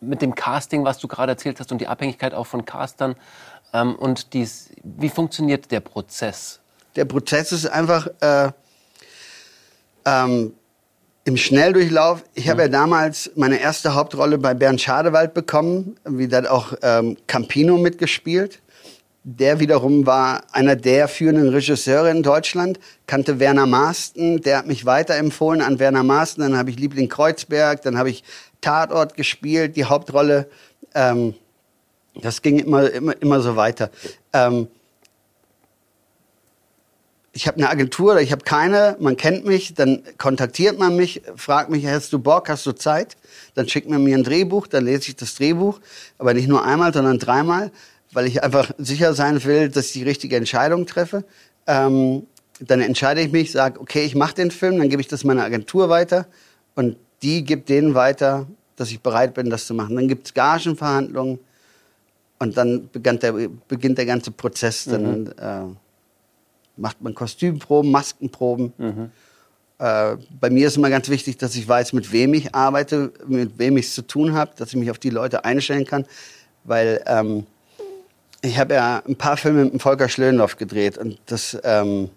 mit 0.02 0.22
dem 0.22 0.36
Casting, 0.36 0.84
was 0.84 1.00
du 1.00 1.08
gerade 1.08 1.32
erzählt 1.32 1.60
hast, 1.62 1.72
und 1.72 1.80
die 1.80 1.88
Abhängigkeit 1.88 2.34
auch 2.34 2.46
von 2.46 2.66
Castern. 2.66 3.16
Ähm, 3.74 3.96
und 3.96 4.34
dies, 4.34 4.70
wie 4.84 5.10
funktioniert 5.10 5.72
der 5.72 5.80
Prozess? 5.80 6.60
Der 6.98 7.06
Prozess 7.06 7.54
ist 7.54 7.68
einfach, 7.68 8.08
äh, 8.20 8.52
ähm, 10.06 10.54
im 11.28 11.36
Schnelldurchlauf, 11.36 12.24
ich 12.36 12.48
habe 12.48 12.62
ja 12.62 12.68
mhm. 12.70 12.72
damals 12.72 13.32
meine 13.36 13.60
erste 13.60 13.96
Hauptrolle 13.96 14.38
bei 14.38 14.54
Bernd 14.54 14.80
Schadewald 14.80 15.34
bekommen, 15.34 15.98
wie 16.06 16.30
dann 16.30 16.48
auch 16.48 16.74
ähm, 16.82 17.18
Campino 17.28 17.78
mitgespielt. 17.78 18.60
Der 19.24 19.60
wiederum 19.60 20.06
war 20.06 20.44
einer 20.54 20.78
der 20.78 21.10
führenden 21.10 21.50
Regisseure 21.50 22.12
in 22.12 22.24
Deutschland, 22.24 22.80
kannte 23.08 23.42
Werner 23.42 23.66
Maaßen, 23.66 24.42
der 24.42 24.60
hat 24.60 24.68
mich 24.68 24.86
weiterempfohlen 24.86 25.62
an 25.62 25.80
Werner 25.80 26.04
Maaßen. 26.04 26.42
Dann 26.42 26.56
habe 26.56 26.70
ich 26.70 26.80
Liebling 26.80 27.10
Kreuzberg, 27.10 27.82
dann 27.82 27.98
habe 27.98 28.10
ich 28.10 28.24
Tatort 28.62 29.16
gespielt, 29.16 29.76
die 29.76 29.84
Hauptrolle. 29.84 30.48
Ähm, 30.96 31.34
das 32.16 32.42
ging 32.42 32.58
immer, 32.60 32.90
immer, 32.90 33.22
immer 33.22 33.42
so 33.42 33.58
weiter. 33.58 33.92
Ähm, 34.32 34.70
ich 37.38 37.46
habe 37.46 37.58
eine 37.58 37.70
Agentur 37.70 38.14
oder 38.14 38.22
ich 38.22 38.32
habe 38.32 38.44
keine, 38.44 38.98
man 39.00 39.16
kennt 39.16 39.46
mich, 39.46 39.76
dann 39.76 40.02
kontaktiert 40.18 40.80
man 40.80 40.96
mich, 40.96 41.22
fragt 41.36 41.70
mich, 41.70 41.86
hast 41.86 42.12
du 42.12 42.18
Bock, 42.18 42.50
hast 42.50 42.66
du 42.66 42.72
Zeit? 42.72 43.16
Dann 43.54 43.70
schickt 43.70 43.88
man 43.88 44.04
mir 44.04 44.18
ein 44.18 44.24
Drehbuch, 44.24 44.66
dann 44.66 44.86
lese 44.86 45.10
ich 45.10 45.18
das 45.18 45.36
Drehbuch, 45.36 45.80
aber 46.18 46.34
nicht 46.34 46.48
nur 46.48 46.66
einmal, 46.66 46.92
sondern 46.92 47.20
dreimal, 47.20 47.72
weil 48.12 48.26
ich 48.26 48.42
einfach 48.42 48.72
sicher 48.80 49.14
sein 49.14 49.44
will, 49.44 49.70
dass 49.70 49.86
ich 49.86 49.94
die 49.94 50.04
richtige 50.04 50.36
Entscheidung 50.36 50.88
treffe. 50.88 51.26
Ähm, 51.68 52.26
dann 52.60 52.82
entscheide 52.82 53.22
ich 53.22 53.32
mich, 53.32 53.52
sage, 53.52 53.80
okay, 53.80 54.04
ich 54.04 54.16
mache 54.16 54.34
den 54.34 54.50
Film, 54.50 54.80
dann 54.80 54.90
gebe 54.90 55.04
ich 55.04 55.08
das 55.08 55.24
meiner 55.24 55.44
Agentur 55.44 55.90
weiter 55.90 56.26
und 56.74 56.98
die 57.22 57.44
gibt 57.44 57.70
denen 57.70 57.94
weiter, 57.94 58.48
dass 58.78 58.90
ich 58.90 59.00
bereit 59.00 59.36
bin, 59.36 59.52
das 59.52 59.68
zu 59.68 59.76
machen. 59.76 59.96
Dann 59.96 60.08
gibt 60.08 60.26
es 60.26 60.34
Gagenverhandlungen 60.34 61.38
und 62.40 62.58
dann 62.58 62.90
beginnt 62.92 63.22
der, 63.22 63.34
beginnt 63.68 64.00
der 64.00 64.08
ganze 64.08 64.32
Prozess. 64.32 64.86
Dann, 64.86 65.22
mhm. 65.22 65.34
äh, 65.38 65.76
macht 66.78 67.02
man 67.02 67.14
Kostümproben, 67.14 67.92
Maskenproben. 67.92 68.74
Mhm. 68.78 69.12
Äh, 69.80 70.18
bei 70.40 70.50
mir 70.50 70.68
ist 70.68 70.78
immer 70.78 70.90
ganz 70.90 71.10
wichtig, 71.10 71.38
dass 71.38 71.56
ich 71.56 71.68
weiß, 71.68 71.94
mit 71.94 72.12
wem 72.12 72.34
ich 72.34 72.56
arbeite, 72.56 73.12
mit 73.28 73.60
wem 73.60 73.78
ich 73.78 73.88
es 73.88 73.96
zu 73.96 74.02
tun 74.02 74.34
habe, 74.34 74.52
dass 74.58 74.70
ich 74.70 74.76
mich 74.76 74.90
auf 74.90 75.00
die 75.00 75.10
Leute 75.10 75.46
einstellen 75.46 75.86
kann. 75.86 76.06
Weil 76.64 77.04
ähm, 77.06 77.46
ich 78.42 78.58
habe 78.58 78.76
ja 78.76 79.04
ein 79.08 79.16
paar 79.16 79.38
Filme 79.38 79.66
mit 79.66 79.82
Volker 79.82 80.10
Schlöndorff 80.10 80.58
gedreht 80.58 80.98
und 80.98 81.20
das 81.28 81.58
ähm, 81.64 82.10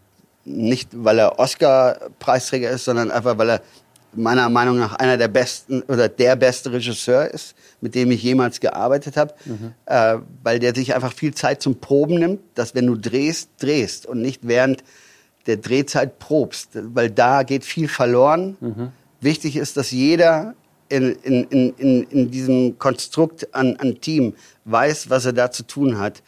nicht, 0.45 0.89
weil 0.93 1.19
er 1.19 1.39
Oscar-Preisträger 1.39 2.71
ist, 2.71 2.85
sondern 2.85 3.11
einfach, 3.11 3.37
weil 3.39 3.51
er 3.51 3.63
meiner 4.15 4.49
Meinung 4.49 4.79
nach 4.79 4.95
einer 4.95 5.17
der 5.17 5.29
besten 5.29 5.83
oder 5.83 6.09
der 6.09 6.37
beste 6.37 6.73
Regisseur 6.73 7.29
ist, 7.29 7.55
mit 7.81 7.95
dem 7.95 8.11
ich 8.11 8.23
jemals 8.23 8.61
gearbeitet 8.61 9.17
habe, 9.17 9.35
mhm. 9.45 9.75
äh, 9.87 10.19
weil 10.43 10.59
der 10.59 10.75
sich 10.75 10.95
einfach 10.95 11.13
viel 11.13 11.35
Zeit 11.35 11.63
zum 11.63 11.81
Proben 11.81 12.19
nimmt, 12.19 12.41
dass 12.55 12.75
wenn 12.75 12.87
du 12.87 12.97
drehst, 12.97 13.51
drehst 13.59 14.07
und 14.07 14.21
nicht 14.21 14.47
während 14.47 14.83
der 15.47 15.57
Drehzeit 15.57 16.19
probst, 16.19 16.71
weil 16.75 17.11
da 17.11 17.43
geht 17.43 17.65
viel 17.65 17.89
verloren. 17.89 18.57
Mhm. 18.61 18.89
Wichtig 19.21 19.57
ist, 19.57 19.77
dass 19.77 19.91
jeder 19.91 20.55
in, 20.89 21.13
in, 21.23 21.45
in, 21.79 22.05
in 22.05 22.31
diesem 22.31 22.79
Konstrukt 22.79 23.55
an, 23.55 23.77
an 23.77 24.01
Team 24.01 24.35
weiß, 24.65 25.09
was 25.09 25.25
er 25.25 25.33
da 25.33 25.51
zu 25.51 25.63
tun 25.63 25.99
hat. 25.99 26.23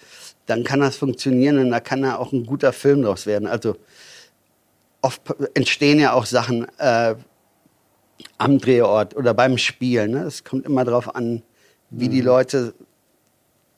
Dann 0.47 0.65
kann 0.65 0.81
das 0.81 0.97
funktionieren 0.97 1.59
und 1.59 1.71
da 1.71 1.81
kann 1.81 2.03
da 2.03 2.17
auch 2.17 2.33
ein 2.33 2.47
guter 2.47 2.73
Film 2.73 3.03
draus 3.03 3.27
werden. 3.27 3.49
Also 3.49 3.77
oft 5.03 5.23
entstehen 5.55 5.99
ja 5.99 6.13
auch 6.13 6.27
Sachen 6.27 6.67
äh, 6.79 7.17
am 8.39 8.59
Drehort 8.59 9.17
oder 9.17 9.35
beim 9.35 9.59
Spielen. 9.59 10.13
Ne? 10.13 10.23
Es 10.25 10.45
kommt 10.45 10.67
immer 10.67 10.85
darauf 10.85 11.15
an, 11.15 11.43
wie 11.91 12.09
mhm. 12.09 12.13
die 12.13 12.21
Leute 12.21 12.75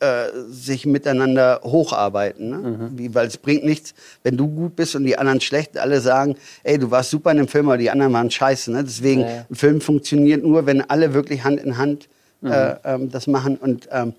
äh, 0.00 0.30
sich 0.48 0.86
miteinander 0.86 1.60
hocharbeiten. 1.62 2.50
Ne? 2.50 2.56
Mhm. 2.56 2.98
Wie, 2.98 3.14
weil 3.14 3.26
es 3.26 3.36
bringt 3.36 3.64
nichts, 3.64 3.94
wenn 4.22 4.36
du 4.36 4.48
gut 4.48 4.76
bist 4.76 4.94
und 4.96 5.04
die 5.04 5.16
anderen 5.16 5.40
schlecht, 5.40 5.78
alle 5.78 6.00
sagen, 6.00 6.36
ey, 6.62 6.78
du 6.78 6.90
warst 6.90 7.10
super 7.10 7.30
in 7.30 7.38
dem 7.38 7.48
Film, 7.48 7.68
aber 7.68 7.78
die 7.78 7.90
anderen 7.90 8.12
waren 8.12 8.30
scheiße. 8.30 8.72
Ne? 8.72 8.84
Deswegen, 8.84 9.22
ja, 9.22 9.46
ein 9.48 9.54
Film 9.54 9.80
funktioniert 9.80 10.44
nur, 10.44 10.66
wenn 10.66 10.82
alle 10.90 11.14
wirklich 11.14 11.44
Hand 11.44 11.60
in 11.60 11.78
Hand 11.78 12.08
mhm. 12.40 12.50
äh, 12.50 12.76
ähm, 12.84 13.10
das 13.10 13.26
machen. 13.26 13.56
Und 13.56 13.88
ähm, 13.90 14.14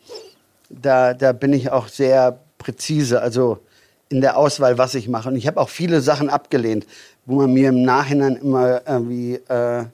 da, 0.70 1.14
da 1.14 1.34
bin 1.34 1.54
ich 1.54 1.72
auch 1.72 1.88
sehr 1.88 2.40
präzise, 2.58 3.22
also 3.22 3.60
in 4.10 4.22
der 4.22 4.38
Auswahl, 4.38 4.78
was 4.78 4.96
ich 4.96 5.08
mache. 5.08 5.30
Und 5.30 5.36
ich 5.36 5.48
habe 5.48 5.60
auch 5.60 5.70
viele 5.70 6.02
Sachen 6.02 6.30
abgelehnt, 6.30 6.86
wo 7.26 7.36
man 7.36 7.54
mir 7.54 7.70
im 7.70 7.84
Nachhinein 7.84 8.36
immer 8.36 8.82
irgendwie 8.88 9.36
äh, 9.36 9.86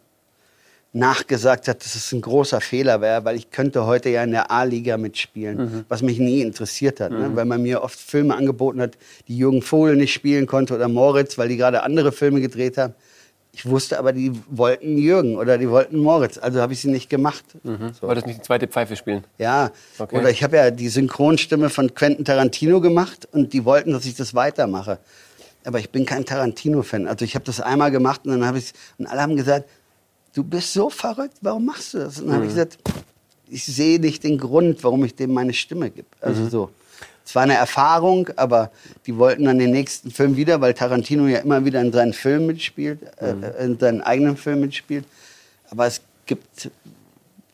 nachgesagt 0.93 1.67
hat, 1.67 1.86
dass 1.86 1.95
es 1.95 2.12
ein 2.12 2.21
großer 2.21 2.60
Fehler 2.60 3.00
wäre, 3.00 3.24
weil 3.24 3.38
ich 3.38 3.50
könnte 3.50 3.86
heute 3.86 4.10
ja 4.10 4.24
in 4.24 4.31
der 4.31 4.51
A-Liga 4.51 4.98
mitspielen, 4.98 5.57
mhm. 5.57 5.86
was 5.88 6.01
mich 6.01 6.19
nie 6.19 6.41
interessiert 6.41 7.00
hat, 7.00 7.12
ne? 7.12 7.17
mhm. 7.17 7.24
ne? 7.24 7.36
weil 7.36 7.45
man 7.45 7.62
mir 7.62 7.81
oft 7.81 7.98
Filme 7.98 8.36
angeboten 8.36 8.81
hat, 8.81 8.98
die 9.27 9.38
Jürgen 9.38 9.62
Vogel 9.62 9.95
nicht 9.95 10.13
spielen 10.13 10.48
konnte 10.48 10.75
oder 10.75 10.89
Moritz, 10.89 11.38
weil 11.38 11.48
die 11.48 11.57
gerade 11.57 11.83
andere 11.83 12.12
Filme 12.12 12.41
gedreht 12.41 12.77
haben. 12.77 12.93
Ich 13.53 13.65
wusste 13.65 14.00
aber, 14.00 14.13
die 14.13 14.31
wollten 14.50 14.98
Jürgen 14.98 15.38
oder 15.38 15.57
die 15.57 15.69
wollten 15.69 16.00
Moritz, 16.00 16.38
also 16.38 16.62
habe 16.62 16.74
ich 16.74 16.81
sie 16.81 16.89
nicht 16.89 17.10
gemacht. 17.10 17.43
Mhm. 17.63 17.91
So. 18.00 18.07
Wolltest 18.07 18.27
nicht 18.27 18.39
die 18.39 18.43
zweite 18.43 18.67
Pfeife 18.67 18.95
spielen? 18.95 19.24
Ja, 19.38 19.71
okay. 19.98 20.17
oder 20.17 20.29
ich 20.29 20.43
habe 20.43 20.57
ja 20.57 20.71
die 20.71 20.89
Synchronstimme 20.89 21.69
von 21.69 21.93
Quentin 21.93 22.24
Tarantino 22.24 22.79
gemacht 22.79 23.27
und 23.31 23.53
die 23.53 23.63
wollten, 23.65 23.91
dass 23.91 24.05
ich 24.05 24.15
das 24.15 24.36
weitermache. 24.36 25.00
Aber 25.63 25.79
ich 25.79 25.89
bin 25.91 26.05
kein 26.05 26.25
Tarantino-Fan. 26.25 27.07
Also 27.07 27.24
ich 27.24 27.36
habe 27.36 27.45
das 27.45 27.62
einmal 27.62 27.91
gemacht 27.91 28.21
und 28.25 28.31
dann 28.31 28.45
habe 28.45 28.57
ich 28.57 28.71
und 28.98 29.05
alle 29.05 29.21
haben 29.21 29.36
gesagt, 29.36 29.69
du 30.33 30.43
bist 30.43 30.73
so 30.73 30.89
verrückt, 30.89 31.38
warum 31.41 31.65
machst 31.65 31.93
du 31.93 32.00
das? 32.00 32.19
Und 32.19 32.27
dann 32.27 32.29
mhm. 32.29 32.35
habe 32.35 32.45
ich 32.45 32.51
gesagt, 32.51 32.77
ich 33.50 33.65
sehe 33.65 34.00
nicht 34.00 34.23
den 34.23 34.38
Grund, 34.38 34.83
warum 34.83 35.03
ich 35.03 35.15
dem 35.15 35.33
meine 35.33 35.53
Stimme 35.53 35.89
gebe. 35.89 36.07
Also 36.21 36.43
mhm. 36.43 36.50
so. 36.50 36.69
Es 37.23 37.35
war 37.35 37.43
eine 37.43 37.53
Erfahrung, 37.53 38.29
aber 38.35 38.71
die 39.05 39.15
wollten 39.17 39.45
dann 39.45 39.59
den 39.59 39.71
nächsten 39.71 40.11
Film 40.11 40.35
wieder, 40.35 40.59
weil 40.59 40.73
Tarantino 40.73 41.27
ja 41.27 41.39
immer 41.39 41.63
wieder 41.63 41.79
in 41.81 41.91
seinen 41.91 42.13
Filmen 42.13 42.47
mitspielt, 42.47 43.00
äh, 43.19 43.33
mhm. 43.33 43.43
äh, 43.43 43.65
in 43.65 43.79
seinen 43.79 44.01
eigenen 44.01 44.38
Filmen 44.38 44.61
mitspielt. 44.61 45.05
Aber 45.69 45.85
es 45.88 46.01
gibt 46.25 46.71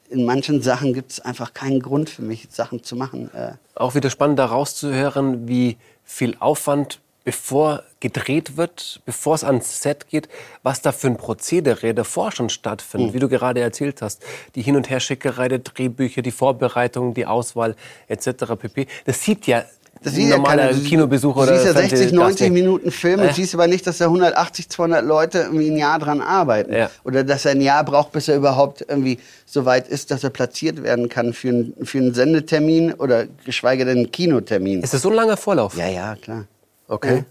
in 0.10 0.24
manchen 0.24 0.62
Sachen 0.62 0.94
gibt 0.94 1.12
es 1.12 1.20
einfach 1.20 1.54
keinen 1.54 1.82
Grund 1.82 2.10
für 2.10 2.22
mich, 2.22 2.48
Sachen 2.50 2.84
zu 2.84 2.96
machen. 2.96 3.30
Äh. 3.34 3.54
Auch 3.76 3.96
wieder 3.96 4.10
spannend, 4.10 4.40
da 4.40 4.46
rauszuhören, 4.46 5.48
wie 5.48 5.78
viel 6.06 6.36
Aufwand 6.40 7.00
bevor 7.24 7.84
gedreht 8.00 8.58
wird, 8.58 9.02
bevor 9.06 9.36
es 9.36 9.44
ans 9.44 9.82
Set 9.82 10.08
geht, 10.08 10.30
was 10.64 10.82
da 10.82 10.92
für 10.92 11.08
ein 11.08 11.18
Prozedere 11.18 11.94
davor 11.94 12.32
schon 12.32 12.50
stattfindet, 12.50 13.10
mhm. 13.10 13.14
wie 13.14 13.20
du 13.20 13.30
gerade 13.30 13.60
erzählt 13.62 14.02
hast. 14.02 14.24
Die 14.56 14.62
Hin- 14.62 14.76
und 14.76 14.90
Herschickerei 14.90 15.48
der 15.48 15.60
Drehbücher, 15.60 16.22
die 16.22 16.32
Vorbereitung, 16.32 17.14
die 17.14 17.26
Auswahl 17.26 17.76
etc. 18.08 18.56
pp. 18.60 18.88
Das 19.06 19.24
sieht 19.24 19.48
ja 19.48 19.64
das 20.04 20.14
sieht 20.14 20.30
normaler 20.30 20.72
ja 20.72 20.78
Kinobesucher 20.78 21.42
oder 21.42 21.54
Du 21.54 21.58
siehst 21.58 21.76
ja 21.76 21.82
60, 21.82 22.12
90 22.12 22.52
Minuten 22.52 22.92
Film 22.92 23.22
und 23.22 23.30
äh. 23.30 23.34
siehst 23.34 23.54
aber 23.56 23.68
nicht, 23.68 23.88
dass 23.88 23.98
da 23.98 24.06
180, 24.06 24.70
200 24.70 25.04
Leute 25.04 25.40
irgendwie 25.40 25.70
ein 25.72 25.78
Jahr 25.78 26.00
dran 26.00 26.22
arbeiten. 26.22 26.74
Ja. 26.74 26.92
Oder 27.04 27.24
dass 27.24 27.46
er 27.46 27.52
ein 27.52 27.62
Jahr 27.62 27.84
braucht, 27.84 28.12
bis 28.12 28.28
er 28.28 28.38
überhaupt 28.38 28.86
irgendwie 28.88 29.20
so 29.46 29.66
weit 29.66 29.88
ist, 29.88 30.12
dass 30.12 30.24
er 30.24 30.30
platziert 30.30 30.84
werden 30.84 31.10
kann 31.10 31.34
für, 31.34 31.50
ein, 31.50 31.74
für 31.84 31.98
einen 31.98 32.14
Sendetermin 32.14 32.94
oder 32.94 33.26
geschweige 33.46 33.86
denn 33.86 33.98
einen 33.98 34.12
Kinotermin. 34.12 34.84
Ist 34.84 34.94
das 34.94 35.02
so 35.02 35.10
ein 35.10 35.16
langer 35.16 35.38
Vorlauf? 35.38 35.76
Ja, 35.78 35.88
ja, 35.88 36.16
klar. 36.16 36.46
Okay. 36.88 37.18
Ja. 37.18 37.26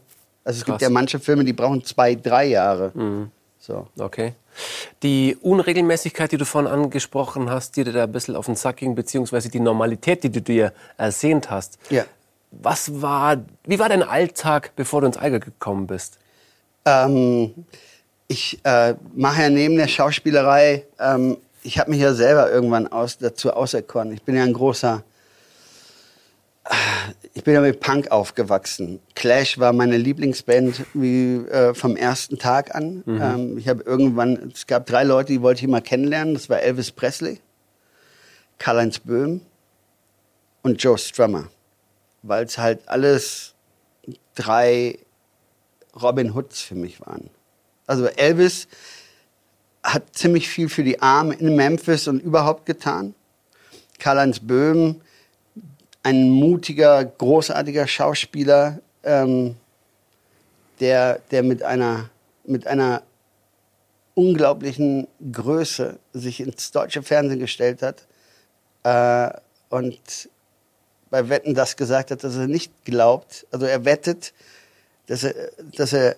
Also 0.47 0.59
es 0.59 0.65
Krass. 0.65 0.75
gibt 0.75 0.83
ja 0.83 0.91
manche 0.91 1.19
Filme, 1.19 1.45
die 1.45 1.53
brauchen 1.53 1.85
zwei, 1.85 2.15
drei 2.15 2.47
Jahre. 2.47 2.93
Mhm. 2.95 3.33
So. 3.59 3.89
Okay. 3.99 4.35
Die 5.03 5.37
Unregelmäßigkeit, 5.43 6.31
die 6.31 6.37
du 6.37 6.45
vorhin 6.45 6.71
angesprochen 6.71 7.51
hast, 7.51 7.77
die 7.77 7.83
dir 7.83 7.93
da 7.93 8.05
ein 8.05 8.13
bisschen 8.13 8.37
auf 8.37 8.47
den 8.47 8.55
Sack 8.55 8.77
ging, 8.77 8.95
beziehungsweise 8.95 9.49
die 9.49 9.59
Normalität, 9.59 10.23
die 10.23 10.31
du 10.31 10.41
dir 10.41 10.73
ersehnt 10.97 11.51
hast. 11.51 11.79
Ja. 11.91 12.05
Was 12.53 13.03
war, 13.03 13.39
wie 13.65 13.81
war 13.81 13.89
dein 13.89 14.05
Alltag, 14.05 14.71
bevor 14.77 15.01
du 15.01 15.09
ins 15.09 15.19
Eiger 15.19 15.41
gekommen 15.41 15.89
bist? 15.89 16.19
Ähm, 16.85 17.67
ich 18.29 18.61
äh, 18.63 18.95
mache 19.17 19.43
ja 19.43 19.51
neben 19.51 19.77
der 19.77 19.89
Schauspielerei, 19.89 20.85
ähm, 21.01 21.39
ich 21.65 21.81
habe 21.81 21.91
mich 21.91 21.99
ja 21.99 22.15
selber 22.15 22.53
irgendwann 22.53 22.87
aus, 22.87 23.19
dazu 23.19 23.53
auserkoren. 23.53 24.13
Ich 24.13 24.23
bin 24.23 24.37
ja 24.37 24.45
ein 24.45 24.53
großer 24.53 25.03
ich 27.35 27.45
bin 27.45 27.55
ja 27.55 27.61
mit 27.61 27.81
Punk 27.81 28.11
aufgewachsen. 28.11 29.01
Clash 29.15 29.59
war 29.59 29.73
meine 29.73 29.97
Lieblingsband 29.97 30.85
wie 30.95 31.37
äh, 31.37 31.75
vom 31.75 31.97
ersten 31.97 32.39
Tag 32.39 32.75
an. 32.75 33.03
Mhm. 33.05 33.23
Ähm, 33.23 33.59
ich 33.59 33.69
habe 33.69 33.83
irgendwann, 33.83 34.53
es 34.55 34.67
gab 34.67 34.87
drei 34.87 35.05
Leute, 35.05 35.33
die 35.33 35.43
wollte 35.43 35.63
ich 35.63 35.69
mal 35.69 35.81
kennenlernen. 35.81 36.35
Das 36.35 36.49
war 36.49 36.61
Elvis 36.61 36.91
Presley, 36.91 37.41
Karl-Heinz 38.59 38.99
Böhm 38.99 39.43
und 40.63 40.83
Joe 40.83 40.99
Strummer. 40.99 41.49
Weil 42.23 42.45
es 42.45 42.59
halt 42.59 42.89
alles 42.89 43.55
drei 44.35 44.99
Robin 46.01 46.35
Hoods 46.35 46.61
für 46.61 46.75
mich 46.75 47.01
waren. 47.01 47.31
Also 47.87 48.07
Elvis 48.07 48.67
hat 49.83 50.17
ziemlich 50.17 50.49
viel 50.49 50.69
für 50.69 50.83
die 50.83 51.01
Armen 51.01 51.33
in 51.33 51.55
Memphis 51.55 52.09
und 52.09 52.21
überhaupt 52.21 52.67
getan. 52.67 53.15
Karl-Heinz 54.01 54.41
Böhm 54.41 55.01
ein 56.07 56.31
mutiger, 56.31 57.05
großartiger 57.05 57.89
Schauspieler, 57.89 58.79
ähm, 59.03 59.57
der, 60.79 61.19
der 61.33 61.43
mit, 61.43 61.65
einer, 61.65 62.11
mit 62.45 62.69
einer 62.69 63.03
unglaublichen 64.15 65.09
Größe 65.33 65.99
sich 66.13 66.39
ins 66.39 66.71
deutsche 66.71 67.03
Fernsehen 67.03 67.41
gestellt 67.41 67.83
hat 67.83 68.07
äh, 68.85 69.37
und 69.69 70.29
bei 71.11 71.29
Wetten 71.29 71.55
das 71.55 71.77
gesagt 71.77 72.13
hat, 72.13 72.23
dass 72.23 72.37
er 72.37 72.47
nicht 72.47 72.85
glaubt, 72.85 73.45
also 73.51 73.67
er 73.67 73.85
wettet, 73.85 74.33
dass 75.09 75.25
er, 75.25 75.35
dass 75.77 75.93
er 75.93 76.15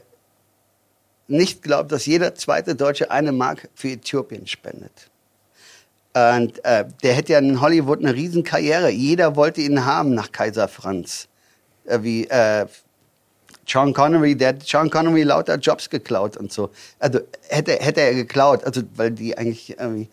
nicht 1.29 1.63
glaubt, 1.63 1.93
dass 1.93 2.05
jeder 2.05 2.35
zweite 2.35 2.75
Deutsche 2.75 3.11
eine 3.11 3.33
Mark 3.33 3.71
für 3.75 3.89
Äthiopien 3.89 4.47
spendet. 4.47 5.09
Und 6.19 6.65
äh, 6.65 6.85
der 7.03 7.15
hätte 7.15 7.35
ja 7.35 7.39
in 7.39 7.61
Hollywood 7.61 8.01
eine 8.01 8.15
Riesenkarriere. 8.15 8.91
Jeder 8.91 9.37
wollte 9.37 9.61
ihn 9.61 9.85
haben 9.85 10.15
nach 10.15 10.33
Kaiser 10.33 10.67
Franz. 10.67 11.29
Äh, 11.85 12.03
wie 12.03 12.27
äh, 12.27 12.67
Sean 13.69 13.93
Connery, 13.93 14.35
der 14.35 14.49
hat 14.49 14.67
Sean 14.67 14.89
Connery 14.89 15.25
lauter 15.25 15.57
Jobs 15.57 15.91
geklaut 15.91 16.39
und 16.39 16.51
so. 16.51 16.71
Also 16.99 17.21
hätte, 17.49 17.73
hätte 17.73 18.01
er 18.01 18.15
geklaut, 18.15 18.65
also 18.65 18.81
weil 18.97 19.11
die 19.11 19.37
eigentlich 19.37 19.79
irgendwie. 19.79 20.09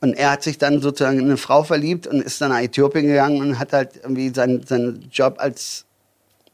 Und 0.00 0.14
er 0.14 0.30
hat 0.30 0.44
sich 0.44 0.58
dann 0.58 0.80
sozusagen 0.80 1.18
in 1.18 1.24
eine 1.24 1.36
Frau 1.36 1.64
verliebt 1.64 2.06
und 2.06 2.22
ist 2.22 2.40
dann 2.40 2.50
nach 2.50 2.60
Äthiopien 2.60 3.06
gegangen 3.06 3.40
und 3.40 3.58
hat 3.58 3.72
halt 3.72 3.96
irgendwie 3.96 4.32
seinen, 4.32 4.64
seinen 4.64 5.08
Job 5.10 5.36
als 5.38 5.84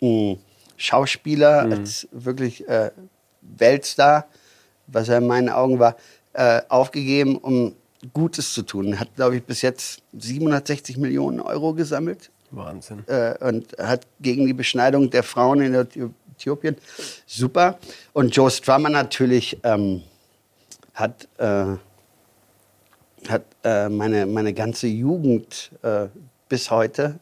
mh, 0.00 0.08
hm, 0.08 0.38
Schauspieler, 0.78 1.66
mhm. 1.66 1.72
als 1.72 2.08
wirklich 2.10 2.66
äh, 2.68 2.90
Weltstar, 3.42 4.26
was 4.86 5.10
er 5.10 5.18
in 5.18 5.26
meinen 5.26 5.50
Augen 5.50 5.78
war, 5.78 5.96
äh, 6.32 6.62
aufgegeben, 6.68 7.36
um 7.36 7.74
Gutes 8.12 8.52
zu 8.52 8.62
tun. 8.62 8.98
Hat, 8.98 9.14
glaube 9.16 9.36
ich, 9.36 9.44
bis 9.44 9.62
jetzt 9.62 10.02
760 10.12 10.96
Millionen 10.96 11.40
Euro 11.40 11.74
gesammelt. 11.74 12.30
Wahnsinn. 12.50 13.04
Äh, 13.06 13.34
und 13.40 13.76
hat 13.78 14.06
gegen 14.20 14.46
die 14.46 14.52
Beschneidung 14.52 15.10
der 15.10 15.22
Frauen 15.22 15.60
in 15.60 15.74
Äthiopien. 15.74 16.76
Super. 17.26 17.78
Und 18.12 18.34
Joe 18.34 18.50
Strummer 18.50 18.88
natürlich 18.88 19.58
ähm, 19.62 20.02
hat, 20.94 21.28
äh, 21.38 21.76
hat 23.28 23.44
äh, 23.64 23.88
meine, 23.88 24.26
meine 24.26 24.52
ganze 24.52 24.86
Jugend 24.86 25.70
äh, 25.82 26.06
bis 26.48 26.70
heute 26.70 27.18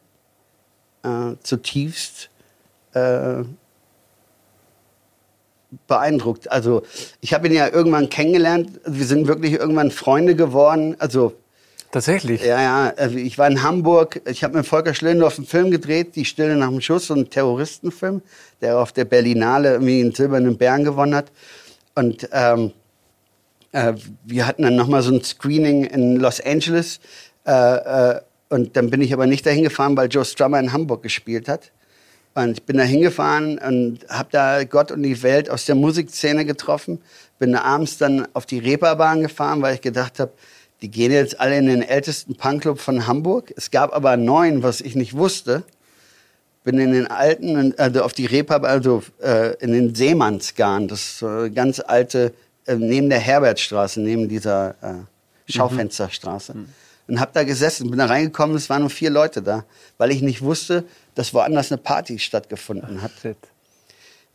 äh, 1.03 1.35
zutiefst 1.41 2.29
äh, 2.93 3.43
beeindruckt. 5.87 6.51
Also 6.51 6.83
ich 7.21 7.33
habe 7.33 7.47
ihn 7.47 7.53
ja 7.53 7.67
irgendwann 7.67 8.09
kennengelernt. 8.09 8.79
Wir 8.85 9.05
sind 9.05 9.27
wirklich 9.27 9.53
irgendwann 9.53 9.91
Freunde 9.91 10.35
geworden. 10.35 10.95
Also 10.99 11.33
Tatsächlich? 11.91 12.43
Ja, 12.43 12.61
ja. 12.61 12.93
Also 12.97 13.15
ich 13.15 13.37
war 13.37 13.47
in 13.47 13.63
Hamburg. 13.63 14.21
Ich 14.27 14.43
habe 14.43 14.57
mit 14.57 14.65
Volker 14.65 14.93
Schlendorf 14.93 15.37
einen 15.37 15.47
Film 15.47 15.71
gedreht, 15.71 16.17
Die 16.17 16.25
Stille 16.25 16.57
nach 16.57 16.67
dem 16.67 16.81
Schuss, 16.81 17.07
so 17.07 17.13
einen 17.13 17.29
Terroristenfilm, 17.29 18.21
der 18.59 18.79
auf 18.79 18.91
der 18.91 19.05
Berlinale 19.05 19.73
irgendwie 19.73 20.01
einen 20.01 20.13
silbernen 20.13 20.57
Bären 20.57 20.83
gewonnen 20.83 21.15
hat. 21.15 21.31
Und 21.93 22.27
ähm, 22.33 22.73
äh, 23.71 23.93
wir 24.25 24.45
hatten 24.45 24.63
dann 24.63 24.75
nochmal 24.75 25.03
so 25.03 25.13
ein 25.13 25.23
Screening 25.23 25.85
in 25.85 26.17
Los 26.17 26.41
Angeles. 26.41 26.99
Äh, 27.45 27.51
äh, 27.51 28.21
und 28.49 28.75
dann 28.75 28.89
bin 28.89 28.99
ich 29.01 29.13
aber 29.13 29.25
nicht 29.25 29.45
dahin 29.45 29.63
gefahren, 29.63 29.95
weil 29.95 30.09
Joe 30.09 30.25
Strummer 30.25 30.59
in 30.59 30.73
Hamburg 30.73 31.01
gespielt 31.01 31.47
hat. 31.47 31.71
Und 32.35 32.51
ich 32.51 32.63
bin 32.63 32.77
da 32.77 32.83
hingefahren 32.83 33.57
und 33.57 33.99
habe 34.09 34.27
da 34.29 34.65
Gott 34.65 34.91
und 34.91 35.03
die 35.03 35.23
Welt 35.23 35.49
aus 35.49 35.65
der 35.65 35.75
Musikszene 35.75 36.43
getroffen. 36.43 37.01
Bin 37.39 37.55
abends 37.55 37.97
dann 37.97 38.27
auf 38.33 38.45
die 38.45 38.59
Reeperbahn 38.59 39.21
gefahren, 39.21 39.61
weil 39.61 39.75
ich 39.75 39.81
gedacht 39.81 40.19
habe, 40.19 40.33
die 40.81 40.91
gehen 40.91 41.13
jetzt 41.13 41.39
alle 41.39 41.57
in 41.57 41.67
den 41.67 41.81
ältesten 41.81 42.35
Punkclub 42.35 42.79
von 42.79 43.07
Hamburg. 43.07 43.53
Es 43.55 43.71
gab 43.71 43.95
aber 43.95 44.17
neuen, 44.17 44.63
was 44.63 44.81
ich 44.81 44.95
nicht 44.95 45.15
wusste. 45.15 45.63
Bin 46.65 46.77
in 46.77 46.91
den 46.91 47.07
alten, 47.07 47.73
also 47.77 48.03
auf 48.03 48.11
die 48.11 48.25
Reeperbahn, 48.25 48.69
also 48.69 49.01
äh, 49.23 49.55
in 49.59 49.71
den 49.71 49.95
Seemannsgarn. 49.95 50.89
Das 50.89 50.99
ist 50.99 51.19
so 51.19 51.27
eine 51.27 51.51
ganz 51.51 51.79
alte, 51.79 52.33
äh, 52.65 52.75
neben 52.75 53.09
der 53.09 53.19
Herbertstraße, 53.19 54.01
neben 54.01 54.27
dieser 54.27 54.71
äh, 54.81 55.53
Schaufensterstraße. 55.53 56.53
Mhm. 56.53 56.65
Und 57.07 57.19
habe 57.19 57.31
da 57.33 57.43
gesessen, 57.43 57.89
bin 57.89 57.99
da 57.99 58.07
reingekommen, 58.07 58.57
es 58.57 58.69
waren 58.69 58.81
nur 58.81 58.89
vier 58.89 59.11
Leute 59.11 59.41
da, 59.41 59.63
weil 59.97 60.11
ich 60.11 60.21
nicht 60.21 60.41
wusste, 60.41 60.83
dass 61.15 61.33
woanders 61.33 61.71
eine 61.71 61.81
Party 61.81 62.19
stattgefunden 62.19 63.01
hat. 63.01 63.11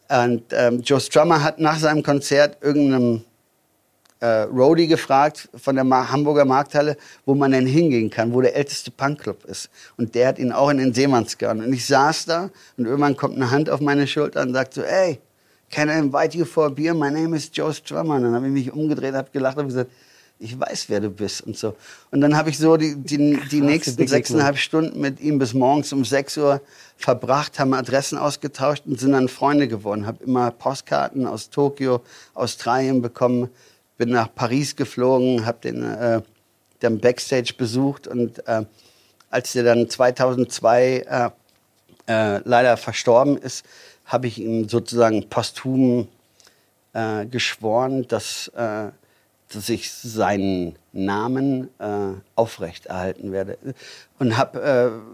Und 0.09 0.43
ähm, 0.51 0.81
Joe 0.83 1.01
Strummer 1.01 1.43
hat 1.43 1.61
nach 1.61 1.79
seinem 1.79 2.03
Konzert 2.03 2.57
irgendeinem 2.63 3.25
äh, 4.21 4.43
Roadie 4.43 4.87
gefragt 4.87 5.49
von 5.55 5.75
der 5.75 5.85
Ma 5.85 6.11
Hamburger 6.11 6.45
Markthalle, 6.45 6.97
wo 7.25 7.35
man 7.35 7.53
denn 7.53 7.67
hingehen 7.67 8.11
kann, 8.11 8.33
wo 8.33 8.41
der 8.41 8.55
älteste 8.55 8.91
Punkclub 8.91 9.45
ist. 9.45 9.71
Und 9.97 10.15
der 10.15 10.29
hat 10.29 10.39
ihn 10.39 10.53
auch 10.53 10.71
in 10.71 10.79
den 10.79 10.93
Seemannsgarten. 10.93 11.65
Und 11.65 11.73
ich 11.73 11.87
saß 11.87 12.27
da 12.27 12.51
und 12.77 12.87
irgendwann 12.87 13.17
kommt 13.17 13.37
eine 13.37 13.51
Hand 13.51 13.71
auf 13.71 13.81
meine 13.81 14.07
Schulter 14.07 14.43
und 14.43 14.53
sagt 14.53 14.75
so, 14.75 14.83
hey, 14.83 15.21
can 15.71 15.89
I 15.89 15.99
invite 15.99 16.37
you 16.37 16.45
for 16.45 16.67
a 16.67 16.69
beer? 16.69 16.95
My 16.95 17.11
name 17.11 17.37
is 17.37 17.51
Joe 17.53 17.73
Strummer. 17.73 18.17
Und 18.17 18.25
dann 18.25 18.35
habe 18.35 18.47
ich 18.47 18.53
mich 18.53 18.73
umgedreht, 18.73 19.15
habe 19.15 19.31
gelacht 19.31 19.59
und 19.59 19.69
gesagt, 19.69 19.91
ich 20.40 20.59
weiß, 20.59 20.87
wer 20.88 21.00
du 21.00 21.11
bist 21.11 21.42
und 21.42 21.56
so. 21.56 21.76
Und 22.11 22.23
dann 22.23 22.37
habe 22.37 22.49
ich 22.49 22.59
so 22.59 22.78
die, 22.78 22.97
die, 22.97 23.38
die 23.50 23.61
nächsten 23.61 24.09
sechseinhalb 24.09 24.56
Stunden 24.56 24.99
mit 24.99 25.20
ihm 25.20 25.38
bis 25.38 25.52
morgens 25.52 25.92
um 25.92 26.04
sechs 26.04 26.37
Uhr 26.38 26.62
verbracht, 26.97 27.59
haben 27.59 27.75
Adressen 27.75 28.16
ausgetauscht 28.16 28.85
und 28.87 28.99
sind 28.99 29.12
dann 29.12 29.28
Freunde 29.28 29.68
geworden. 29.68 30.06
Habe 30.06 30.25
immer 30.25 30.50
Postkarten 30.50 31.26
aus 31.26 31.50
Tokio, 31.50 32.00
Australien 32.32 33.02
bekommen, 33.02 33.50
bin 33.99 34.09
nach 34.09 34.35
Paris 34.35 34.75
geflogen, 34.75 35.44
habe 35.44 35.59
den 35.62 35.82
äh, 35.82 36.23
dann 36.80 36.99
Backstage 36.99 37.52
besucht 37.56 38.06
und 38.09 38.47
äh, 38.49 38.64
als 39.28 39.52
der 39.52 39.62
dann 39.62 39.90
2002 39.90 41.04
äh, 41.06 41.30
äh, 42.06 42.40
leider 42.44 42.78
verstorben 42.78 43.37
ist, 43.37 43.64
habe 44.06 44.26
ich 44.26 44.38
ihm 44.40 44.68
sozusagen 44.70 45.28
posthum 45.28 46.09
äh, 46.94 47.26
geschworen, 47.26 48.09
dass 48.09 48.49
äh, 48.49 48.88
dass 49.52 49.69
ich 49.69 49.92
seinen 49.92 50.76
Namen 50.92 51.69
äh, 51.78 52.12
aufrechterhalten 52.37 53.33
werde. 53.33 53.59
Und 54.19 54.37
habe 54.37 54.62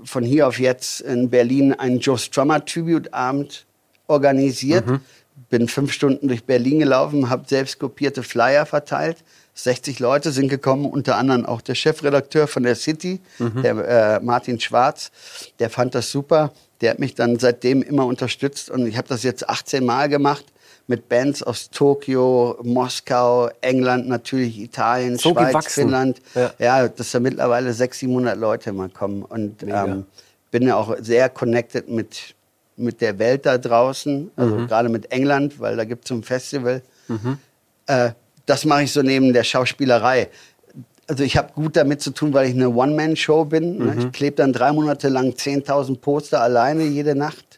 äh, 0.02 0.07
von 0.07 0.25
hier 0.25 0.47
auf 0.47 0.59
jetzt 0.59 1.00
in 1.00 1.31
Berlin 1.31 1.73
einen 1.73 2.00
Joe 2.00 2.19
Strummer 2.19 2.64
Tribute-Abend 2.64 3.66
organisiert. 4.07 4.87
Mhm. 4.87 5.00
Bin 5.49 5.69
fünf 5.69 5.93
Stunden 5.93 6.28
durch 6.28 6.45
Berlin 6.45 6.78
gelaufen, 6.81 7.31
habe 7.31 7.45
selbst 7.47 7.78
kopierte 7.78 8.23
Flyer 8.23 8.66
verteilt. 8.66 9.19
60 9.55 10.00
Leute 10.00 10.33
sind 10.33 10.49
gekommen, 10.49 10.85
unter 10.85 11.16
anderem 11.16 11.47
auch 11.47 11.62
der 11.62 11.75
Chefredakteur 11.75 12.47
von 12.47 12.62
der 12.62 12.75
City, 12.75 13.21
mhm. 13.38 13.62
der 13.62 14.16
äh, 14.16 14.21
Martin 14.21 14.61
Schwarz. 14.61 15.11
Der 15.59 15.71
fand 15.71 15.95
das 15.95 16.11
super. 16.11 16.52
Der 16.83 16.90
hat 16.90 16.99
mich 16.99 17.14
dann 17.14 17.38
seitdem 17.38 17.81
immer 17.81 18.05
unterstützt 18.05 18.71
und 18.71 18.87
ich 18.87 18.99
habe 18.99 19.09
das 19.09 19.23
jetzt 19.23 19.49
18 19.49 19.83
Mal 19.85 20.11
gemacht 20.11 20.45
mit 20.88 21.09
Bands 21.09 21.43
aus 21.43 21.71
Tokio, 21.71 22.59
Moskau, 22.62 23.50
England 23.61 24.09
natürlich, 24.09 24.61
Italien, 24.61 25.19
so 25.19 25.31
Schweiz, 25.33 25.49
gewachsen. 25.49 25.83
Finnland. 25.83 26.23
Ja. 26.35 26.52
ja, 26.59 26.88
dass 26.88 27.11
da 27.11 27.21
mittlerweile 27.21 27.73
600, 27.73 27.95
700 27.95 28.38
Leute 28.38 28.73
mal 28.73 28.88
kommen. 28.88 29.23
Und 29.23 29.64
ähm, 29.64 30.05
bin 30.50 30.62
ja 30.62 30.76
auch 30.76 30.97
sehr 31.00 31.28
connected 31.28 31.88
mit, 31.88 32.35
mit 32.76 33.00
der 33.00 33.19
Welt 33.19 33.47
da 33.47 33.59
draußen, 33.59 34.31
also 34.37 34.57
mhm. 34.57 34.66
gerade 34.69 34.88
mit 34.88 35.11
England, 35.11 35.59
weil 35.59 35.76
da 35.76 35.85
gibt 35.85 36.05
es 36.05 36.09
so 36.09 36.14
ein 36.14 36.23
Festival. 36.23 36.83
Mhm. 37.09 37.38
Äh, 37.87 38.11
das 38.47 38.64
mache 38.64 38.85
ich 38.85 38.93
so 38.93 39.02
neben 39.02 39.33
der 39.33 39.43
Schauspielerei. 39.45 40.28
Also 41.09 41.25
ich 41.25 41.37
habe 41.37 41.52
gut 41.52 41.76
damit 41.76 42.00
zu 42.00 42.11
tun, 42.12 42.33
weil 42.33 42.49
ich 42.49 42.55
eine 42.55 42.71
One-Man-Show 42.71 43.45
bin. 43.45 43.78
Mhm. 43.78 43.99
Ich 43.99 44.12
klebe 44.12 44.37
dann 44.37 44.52
drei 44.52 44.73
Monate 44.73 45.09
lang 45.09 45.31
10.000 45.31 45.99
Poster 45.99 46.40
alleine 46.40 46.85
jede 46.85 47.14
Nacht. 47.16 47.56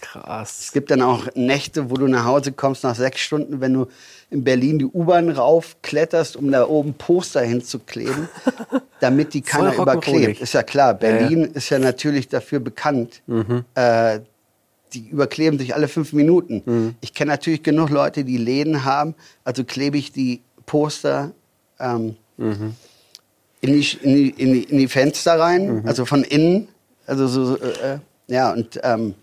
Krass. 0.00 0.60
Es 0.60 0.72
gibt 0.72 0.90
dann 0.90 1.02
auch 1.02 1.26
Nächte, 1.34 1.90
wo 1.90 1.94
du 1.94 2.06
nach 2.06 2.24
Hause 2.24 2.52
kommst 2.52 2.84
nach 2.84 2.94
sechs 2.94 3.20
Stunden, 3.20 3.60
wenn 3.60 3.74
du 3.74 3.86
in 4.30 4.44
Berlin 4.44 4.78
die 4.78 4.86
U-Bahn 4.86 5.30
raufkletterst, 5.30 6.36
um 6.36 6.50
da 6.50 6.66
oben 6.66 6.94
Poster 6.94 7.42
hinzukleben, 7.42 8.28
damit 9.00 9.34
die 9.34 9.42
keiner 9.42 9.74
überklebt. 9.74 10.40
Ist 10.40 10.54
ja 10.54 10.62
klar, 10.62 10.94
Berlin 10.94 11.40
ja, 11.40 11.46
ja. 11.46 11.52
ist 11.52 11.70
ja 11.70 11.78
natürlich 11.78 12.28
dafür 12.28 12.60
bekannt. 12.60 13.22
Mhm. 13.26 13.64
Äh, 13.74 14.20
die 14.92 15.08
überkleben 15.08 15.58
sich 15.58 15.74
alle 15.74 15.88
fünf 15.88 16.12
Minuten. 16.12 16.62
Mhm. 16.64 16.94
Ich 17.00 17.14
kenne 17.14 17.30
natürlich 17.30 17.62
genug 17.62 17.90
Leute, 17.90 18.24
die 18.24 18.38
Läden 18.38 18.84
haben, 18.84 19.14
also 19.44 19.64
klebe 19.64 19.98
ich 19.98 20.12
die 20.12 20.42
Poster 20.66 21.32
ähm, 21.78 22.16
mhm. 22.36 22.74
in, 23.60 23.72
die, 23.72 23.98
in, 24.02 24.14
die, 24.14 24.62
in, 24.64 24.78
die, 24.78 24.88
Fenster 24.88 25.38
rein, 25.38 25.80
mhm. 25.80 25.86
also 25.86 26.04
von 26.04 26.24
innen. 26.24 26.68
Also 27.06 27.26
so, 27.26 27.56
äh, 27.56 27.98
ja, 28.28 28.52
und 28.52 28.80
ähm, 28.82 29.14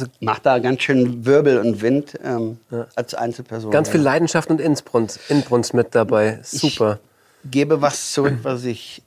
also 0.00 0.12
macht 0.20 0.46
da 0.46 0.58
ganz 0.58 0.82
schön 0.82 1.24
Wirbel 1.24 1.58
und 1.58 1.82
Wind 1.82 2.14
ähm, 2.22 2.58
ja. 2.70 2.86
als 2.94 3.14
Einzelperson. 3.14 3.70
Ganz 3.70 3.88
viel 3.88 4.00
Leidenschaft 4.00 4.50
und 4.50 4.60
Inbrunst, 4.60 5.18
Inbrunst 5.28 5.74
mit 5.74 5.94
dabei. 5.94 6.38
Super. 6.42 7.00
Ich 7.44 7.50
gebe 7.50 7.80
was 7.80 8.12
zurück, 8.12 8.38
was 8.42 8.64
ich 8.64 9.02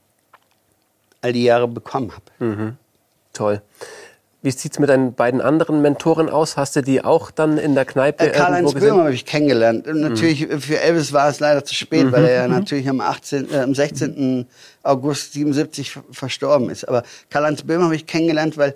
all 1.22 1.34
die 1.34 1.44
Jahre 1.44 1.68
bekommen 1.68 2.12
habe. 2.12 2.46
Mhm. 2.46 2.78
Toll. 3.34 3.62
Wie 4.44 4.50
sieht 4.50 4.72
es 4.72 4.80
mit 4.80 4.90
deinen 4.90 5.14
beiden 5.14 5.40
anderen 5.40 5.84
Mentoren 5.84 6.28
aus? 6.28 6.58
Hast 6.58 6.76
du 6.76 6.82
die 6.82 7.04
auch 7.04 7.30
dann 7.30 7.60
in 7.60 7.76
der 7.76 7.86
Kneipe 7.86 8.26
äh, 8.26 8.32
Karl-Heinz 8.32 8.74
Böhmer 8.74 9.04
habe 9.04 9.14
ich 9.14 9.26
kennengelernt. 9.26 9.88
Und 9.88 10.02
natürlich 10.02 10.50
mhm. 10.50 10.60
für 10.60 10.80
Elvis 10.80 11.14
war 11.14 11.30
es 11.30 11.40
leider 11.40 11.64
zu 11.64 11.76
spät, 11.76 12.08
mhm. 12.08 12.12
weil 12.12 12.26
er 12.26 12.34
ja 12.42 12.48
mhm. 12.48 12.56
natürlich 12.56 12.90
am, 12.90 13.02
18, 13.02 13.54
äh, 13.54 13.58
am 13.60 13.76
16. 13.76 14.48
August 14.82 15.34
77 15.34 16.00
verstorben 16.12 16.72
ist. 16.72 16.88
Aber 16.88 17.04
Karl-Heinz 17.30 17.62
Böhmer 17.62 17.86
habe 17.86 17.96
ich 17.96 18.08
kennengelernt, 18.08 18.58
weil 18.58 18.74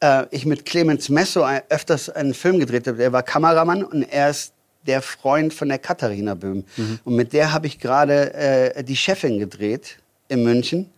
äh, 0.00 0.26
ich 0.30 0.46
mit 0.46 0.64
Clemens 0.64 1.08
Messo 1.08 1.46
öfters 1.68 2.08
einen 2.10 2.34
Film 2.34 2.58
gedreht 2.58 2.86
habe. 2.86 3.02
Er 3.02 3.12
war 3.12 3.22
Kameramann 3.22 3.84
und 3.84 4.02
er 4.02 4.30
ist 4.30 4.52
der 4.86 5.02
Freund 5.02 5.52
von 5.52 5.68
der 5.68 5.78
Katharina 5.78 6.34
Böhm. 6.34 6.64
Mhm. 6.76 6.98
Und 7.04 7.16
mit 7.16 7.32
der 7.32 7.52
habe 7.52 7.66
ich 7.66 7.78
gerade 7.78 8.32
äh, 8.34 8.84
die 8.84 8.96
Chefin 8.96 9.38
gedreht 9.38 9.98
in 10.28 10.42
München. 10.44 10.90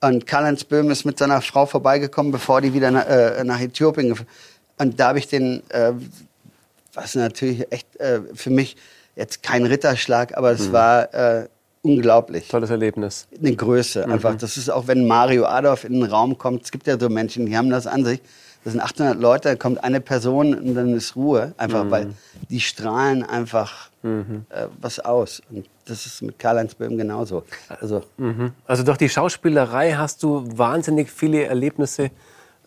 Und 0.00 0.26
Karl-Heinz 0.26 0.64
Böhm 0.64 0.90
ist 0.90 1.04
mit 1.04 1.18
seiner 1.18 1.40
Frau 1.40 1.64
vorbeigekommen, 1.64 2.32
bevor 2.32 2.60
die 2.60 2.74
wieder 2.74 2.90
na, 2.90 3.02
äh, 3.02 3.44
nach 3.44 3.60
Äthiopien 3.60 4.08
gefahren 4.08 4.26
Und 4.78 4.98
da 4.98 5.08
habe 5.08 5.20
ich 5.20 5.28
den, 5.28 5.62
äh, 5.70 5.92
was 6.92 7.14
natürlich 7.14 7.70
echt 7.70 7.96
äh, 7.96 8.20
für 8.34 8.50
mich 8.50 8.76
jetzt 9.14 9.42
kein 9.42 9.64
Ritterschlag, 9.64 10.36
aber 10.36 10.50
es 10.50 10.68
mhm. 10.68 10.72
war 10.72 11.14
äh, 11.14 11.48
unglaublich. 11.82 12.48
Tolles 12.48 12.70
Erlebnis. 12.70 13.26
Eine 13.38 13.54
Größe 13.54 14.06
mhm. 14.06 14.12
einfach. 14.12 14.36
Das 14.36 14.56
ist 14.56 14.70
auch, 14.70 14.86
wenn 14.86 15.06
Mario 15.06 15.44
Adolf 15.44 15.84
in 15.84 15.94
den 15.94 16.04
Raum 16.04 16.38
kommt. 16.38 16.62
Es 16.64 16.70
gibt 16.70 16.86
ja 16.86 16.98
so 16.98 17.08
Menschen, 17.08 17.46
die 17.46 17.56
haben 17.56 17.70
das 17.70 17.86
an 17.86 18.04
sich. 18.04 18.20
Das 18.64 18.74
sind 18.74 18.80
800 18.80 19.20
Leute, 19.20 19.48
da 19.48 19.56
kommt 19.56 19.82
eine 19.82 20.00
Person 20.00 20.54
und 20.54 20.74
dann 20.74 20.94
ist 20.94 21.16
Ruhe. 21.16 21.52
Einfach, 21.56 21.84
mhm. 21.84 21.90
weil 21.90 22.14
die 22.48 22.60
strahlen 22.60 23.24
einfach 23.24 23.90
mhm. 24.02 24.46
äh, 24.50 24.66
was 24.80 25.00
aus. 25.00 25.42
Und 25.50 25.66
das 25.86 26.06
ist 26.06 26.22
mit 26.22 26.38
Karl-Heinz 26.38 26.76
Böhm 26.76 26.96
genauso. 26.96 27.42
Also, 27.80 28.02
mhm. 28.18 28.52
also 28.66 28.84
durch 28.84 28.98
die 28.98 29.08
Schauspielerei 29.08 29.94
hast 29.94 30.22
du 30.22 30.44
wahnsinnig 30.56 31.10
viele 31.10 31.44
Erlebnisse 31.44 32.10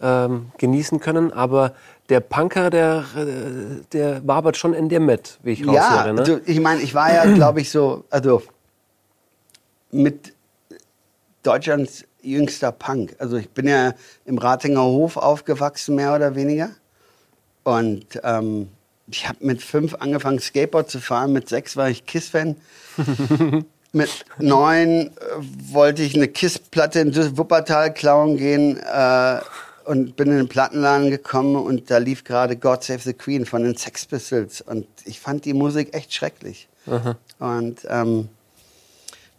ähm, 0.02 0.48
genießen 0.58 1.00
können, 1.00 1.32
aber 1.32 1.74
der 2.10 2.20
Punker, 2.20 2.70
der, 2.70 3.06
äh, 3.16 3.82
der 3.94 4.28
wabert 4.28 4.58
schon 4.58 4.74
in 4.74 4.90
dir 4.90 5.00
mit, 5.00 5.40
wie 5.44 5.52
ich 5.52 5.62
raushöre. 5.66 6.08
Ja, 6.08 6.14
ne? 6.14 6.20
also 6.20 6.40
ich 6.46 6.60
meine, 6.60 6.82
ich 6.82 6.94
war 6.94 7.14
ja, 7.14 7.24
glaube 7.34 7.62
ich, 7.62 7.72
so, 7.72 8.04
also 8.10 8.44
mit 9.92 10.34
Deutschlands 11.44 12.06
jüngster 12.22 12.72
Punk. 12.72 13.16
Also 13.20 13.38
ich 13.38 13.50
bin 13.50 13.68
ja 13.68 13.94
im 14.26 14.38
Ratinger 14.38 14.84
Hof 14.84 15.18
aufgewachsen, 15.18 15.96
mehr 15.96 16.16
oder 16.16 16.36
weniger. 16.36 16.72
Und 17.64 18.20
ähm, 18.24 18.70
ich 19.08 19.28
habe 19.28 19.46
mit 19.46 19.62
fünf 19.62 19.96
angefangen, 19.96 20.40
Skateboard 20.40 20.90
zu 20.90 21.00
fahren. 21.00 21.34
Mit 21.34 21.50
sechs 21.50 21.78
war 21.78 21.90
ich 21.90 22.06
Kiss-Fan. 22.06 22.56
mit 23.92 24.26
neun 24.40 24.90
äh, 24.90 25.12
wollte 25.72 26.02
ich 26.02 26.16
eine 26.16 26.28
Kiss-Platte 26.28 27.00
in 27.00 27.38
Wuppertal 27.38 27.94
klauen 27.94 28.38
gehen 28.38 28.78
äh, 28.78 29.40
und 29.86 30.16
bin 30.16 30.32
in 30.32 30.38
den 30.38 30.50
Plattenladen 30.50 31.12
gekommen 31.12 31.56
und 31.56 31.92
da 31.92 32.00
lief 32.00 32.24
gerade 32.24 32.58
God 32.58 32.84
Save 32.84 33.00
the 33.00 33.14
Queen 33.14 33.46
von 33.46 33.64
den 33.64 33.78
Sex 33.78 34.06
Pistols. 34.06 34.62
Und 34.62 34.88
ich 35.06 35.20
fand 35.20 35.46
die 35.46 35.54
Musik 35.54 35.94
echt 35.94 36.14
schrecklich. 36.14 36.68
Aha. 36.88 37.16
Und 37.40 37.86
ähm, 37.88 38.30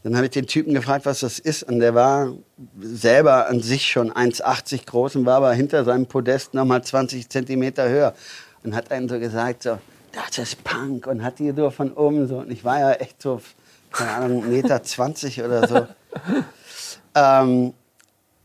dann 0.07 0.15
habe 0.15 0.27
ich 0.27 0.31
den 0.31 0.47
Typen 0.47 0.73
gefragt, 0.73 1.05
was 1.05 1.19
das 1.19 1.41
ist. 1.41 1.65
Und 1.65 1.81
der 1.81 1.93
war 1.97 2.33
selber 2.81 3.49
an 3.49 3.61
sich 3.61 3.87
schon 3.87 4.13
1,80 4.13 4.87
groß 4.87 5.17
und 5.17 5.27
war 5.27 5.39
aber 5.39 5.53
hinter 5.53 5.85
seinem 5.85 6.07
Podest 6.07 6.55
nochmal 6.55 6.85
20 6.85 7.29
Zentimeter 7.29 7.89
höher. 7.89 8.15
Und 8.63 8.77
hat 8.77 8.93
einen 8.93 9.09
so 9.09 9.19
gesagt, 9.19 9.65
so, 9.65 9.81
das 10.13 10.39
ist 10.39 10.63
Punk. 10.63 11.09
Und 11.09 11.25
hat 11.25 11.41
die 11.41 11.51
so 11.51 11.71
von 11.71 11.93
oben 11.93 12.29
so. 12.29 12.39
Und 12.39 12.53
ich 12.53 12.65
war 12.65 12.79
ja 12.79 12.93
echt 12.93 13.21
so, 13.21 13.41
keine 13.91 14.13
Ahnung, 14.13 14.49
Meter 14.49 14.81
20 14.81 15.43
oder 15.43 15.67
so. 15.67 15.89
ähm, 17.17 17.75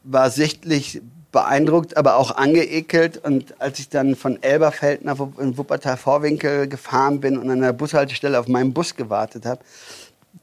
war 0.04 0.32
sichtlich 0.32 1.00
beeindruckt, 1.32 1.96
aber 1.96 2.16
auch 2.16 2.32
angeekelt. 2.32 3.24
Und 3.24 3.62
als 3.62 3.78
ich 3.78 3.88
dann 3.88 4.16
von 4.16 4.42
Elberfeld 4.42 5.06
nach 5.06 5.20
in 5.38 5.56
Wuppertal-Vorwinkel 5.60 6.68
gefahren 6.68 7.20
bin 7.20 7.38
und 7.38 7.52
an 7.52 7.62
der 7.62 7.74
Bushaltestelle 7.74 8.40
auf 8.40 8.48
meinen 8.48 8.74
Bus 8.74 8.96
gewartet 8.96 9.46
habe, 9.46 9.62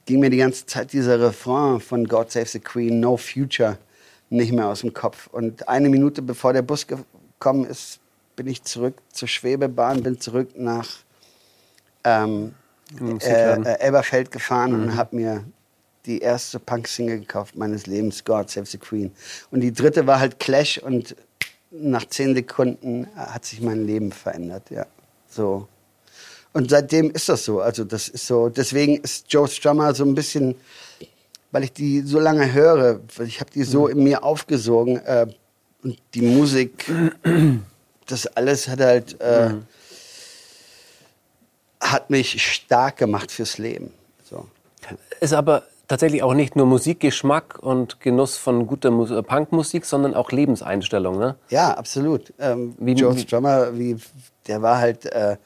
ging 0.07 0.21
mir 0.21 0.31
die 0.31 0.39
ganze 0.39 0.67
Zeit 0.67 0.93
dieser 0.93 1.21
Refrain 1.21 1.81
von 1.81 2.07
God 2.07 2.31
Save 2.31 2.47
the 2.47 2.61
Queen, 2.61 3.01
No 3.01 3.17
Future, 3.17 3.79
nicht 4.31 4.53
mehr 4.53 4.67
aus 4.67 4.81
dem 4.81 4.93
Kopf. 4.93 5.29
Und 5.29 5.69
eine 5.69 5.89
Minute 5.89 6.23
bevor 6.23 6.53
der 6.53 6.63
Bus 6.63 6.87
gekommen 6.87 7.65
ist, 7.65 8.01
bin 8.37 8.47
ich 8.47 8.63
zurück 8.63 8.95
zur 9.13 9.29
Schwebebahn, 9.29 10.03
bin 10.03 10.21
zurück 10.21 10.51
nach 10.57 10.89
ähm, 12.05 12.55
äh, 13.01 13.55
äh, 13.55 13.79
Elberfeld 13.81 14.31
gefahren 14.31 14.73
mhm. 14.73 14.83
und 14.83 14.97
habe 14.97 15.17
mir 15.17 15.45
die 16.07 16.21
erste 16.21 16.59
Punk-Single 16.59 17.21
gekauft 17.21 17.57
meines 17.57 17.87
Lebens, 17.87 18.25
God 18.25 18.49
Save 18.49 18.67
the 18.67 18.79
Queen. 18.79 19.13
Und 19.51 19.61
die 19.61 19.73
dritte 19.73 20.07
war 20.07 20.21
halt 20.21 20.39
Clash 20.39 20.79
und 20.79 21.15
nach 21.71 22.07
zehn 22.07 22.35
Sekunden 22.35 23.09
hat 23.15 23.45
sich 23.45 23.61
mein 23.61 23.87
Leben 23.87 24.11
verändert, 24.11 24.71
ja. 24.71 24.87
So. 25.29 25.69
Und 26.53 26.71
seitdem 26.71 27.11
ist 27.11 27.29
das 27.29 27.45
so. 27.45 27.61
Also 27.61 27.85
das 27.85 28.09
ist 28.09 28.27
so. 28.27 28.49
Deswegen 28.49 28.97
ist 28.97 29.27
Joe 29.33 29.49
Strummer 29.49 29.95
so 29.95 30.05
ein 30.05 30.15
bisschen, 30.15 30.55
weil 31.51 31.65
ich 31.65 31.73
die 31.73 32.01
so 32.01 32.19
lange 32.19 32.53
höre, 32.53 33.01
ich 33.25 33.41
habe 33.41 33.51
die 33.51 33.65
so 33.65 33.85
mhm. 33.85 33.93
in 33.93 34.05
mir 34.05 34.25
aufgesogen 34.25 34.97
äh, 34.99 35.27
und 35.83 35.99
die 36.15 36.23
Musik, 36.23 36.91
das 38.07 38.27
alles 38.27 38.69
hat 38.69 38.81
halt 38.81 39.21
äh, 39.21 39.51
mhm. 39.51 39.67
hat 41.81 42.11
mich 42.11 42.43
stark 42.43 42.97
gemacht 42.97 43.31
fürs 43.31 43.59
Leben. 43.59 43.93
So. 44.25 44.47
Ist 45.21 45.33
aber 45.33 45.65
tatsächlich 45.89 46.23
auch 46.23 46.35
nicht 46.35 46.55
nur 46.55 46.67
Musikgeschmack 46.67 47.59
und 47.61 48.01
Genuss 48.01 48.37
von 48.37 48.67
guter 48.67 48.91
Mus 48.91 49.11
äh, 49.11 49.23
Punkmusik, 49.23 49.85
sondern 49.85 50.15
auch 50.15 50.31
Lebenseinstellung, 50.31 51.19
ne? 51.19 51.37
Ja, 51.49 51.73
absolut. 51.73 52.33
Ähm, 52.39 52.75
wie, 52.79 52.93
Joe 52.93 53.19
Strummer, 53.19 53.77
wie, 53.77 53.97
der 54.47 54.63
war 54.63 54.79
halt, 54.79 55.07
äh, 55.07 55.37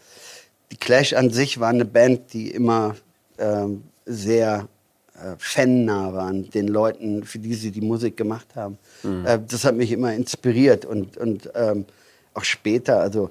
die 0.73 0.79
Clash 0.79 1.13
an 1.13 1.31
sich 1.31 1.61
war 1.61 1.69
eine 1.69 1.85
Band, 1.85 2.33
die 2.33 2.51
immer 2.51 2.97
ähm, 3.39 3.85
sehr 4.07 4.69
äh, 5.15 5.37
fannah 5.39 6.15
waren, 6.15 6.49
den 6.51 6.67
Leuten, 6.67 7.25
für 7.25 7.39
die 7.39 7.53
sie 7.55 7.71
die 7.71 7.83
Musik 7.83 8.17
gemacht 8.17 8.49
haben. 8.57 8.79
Mhm. 9.03 9.27
Äh, 9.27 9.39
das 9.47 9.65
hat 9.65 9.77
mich 9.77 9.93
immer 9.93 10.15
inspiriert 10.15 10.87
und, 10.87 11.19
und 11.19 11.51
ähm, 11.55 11.85
auch 12.33 12.45
später, 12.45 13.01
also 13.01 13.31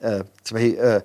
äh, 0.00 0.24
zum 0.42 0.56
Beispiel, 0.56 0.78
äh, 0.78 1.00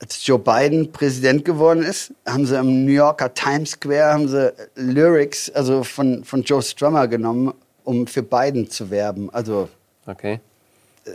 als 0.00 0.26
Joe 0.26 0.38
Biden 0.38 0.90
Präsident 0.90 1.44
geworden 1.44 1.82
ist, 1.82 2.14
haben 2.26 2.46
sie 2.46 2.58
im 2.58 2.86
New 2.86 2.92
Yorker 2.92 3.34
Times 3.34 3.72
Square 3.72 4.14
haben 4.14 4.28
sie 4.28 4.54
Lyrics 4.74 5.50
also 5.50 5.84
von, 5.84 6.24
von 6.24 6.42
Joe 6.42 6.62
Strummer 6.62 7.06
genommen, 7.06 7.52
um 7.84 8.06
für 8.06 8.22
Biden 8.22 8.70
zu 8.70 8.88
werben. 8.88 9.28
Also, 9.34 9.68
okay. 10.06 10.40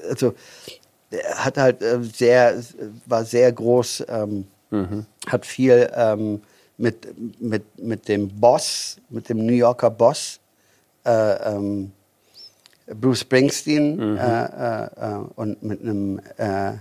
also 0.07 0.35
er 0.67 0.85
hat 1.36 1.58
halt 1.58 1.82
äh, 1.82 2.01
sehr, 2.01 2.62
war 3.06 3.25
sehr 3.25 3.51
groß, 3.51 4.06
ähm, 4.08 4.47
mhm. 4.69 5.06
hat 5.28 5.45
viel 5.45 5.89
ähm, 5.95 6.41
mit, 6.78 7.08
mit, 7.41 7.63
mit 7.80 8.08
dem 8.08 8.28
Boss, 8.28 8.97
mit 9.10 9.30
dem 9.30 9.45
New 9.45 9.54
Yorker 9.54 9.89
Boss, 9.89 10.39
äh, 11.06 11.56
ähm, 11.56 11.91
Bruce 12.88 13.21
Springsteen 13.21 13.95
mhm. 13.95 14.17
äh, 14.17 14.45
äh, 14.45 14.86
äh 14.86 15.15
und 15.36 15.63
mit 15.63 15.82
einem 15.82 16.19
äh, 16.38 16.73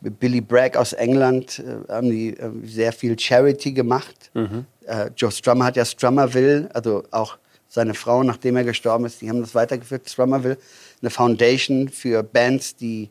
Billy 0.00 0.40
Bragg 0.40 0.76
aus 0.76 0.92
England 0.92 1.60
äh, 1.60 1.92
haben 1.92 2.10
die 2.10 2.36
äh, 2.36 2.50
sehr 2.64 2.92
viel 2.92 3.18
Charity 3.18 3.72
gemacht. 3.72 4.30
Mhm. 4.34 4.66
Äh, 4.86 5.10
Joe 5.16 5.30
Strummer 5.30 5.66
hat 5.66 5.76
ja 5.76 5.84
Strummerville, 5.84 6.68
also 6.72 7.04
auch 7.10 7.38
seine 7.68 7.94
Frau, 7.94 8.22
nachdem 8.22 8.56
er 8.56 8.64
gestorben 8.64 9.04
ist, 9.04 9.20
die 9.20 9.28
haben 9.28 9.40
das 9.40 9.54
weitergeführt. 9.54 10.08
Strummerville, 10.08 10.58
eine 11.02 11.10
Foundation 11.10 11.88
für 11.88 12.22
Bands, 12.22 12.76
die 12.76 13.10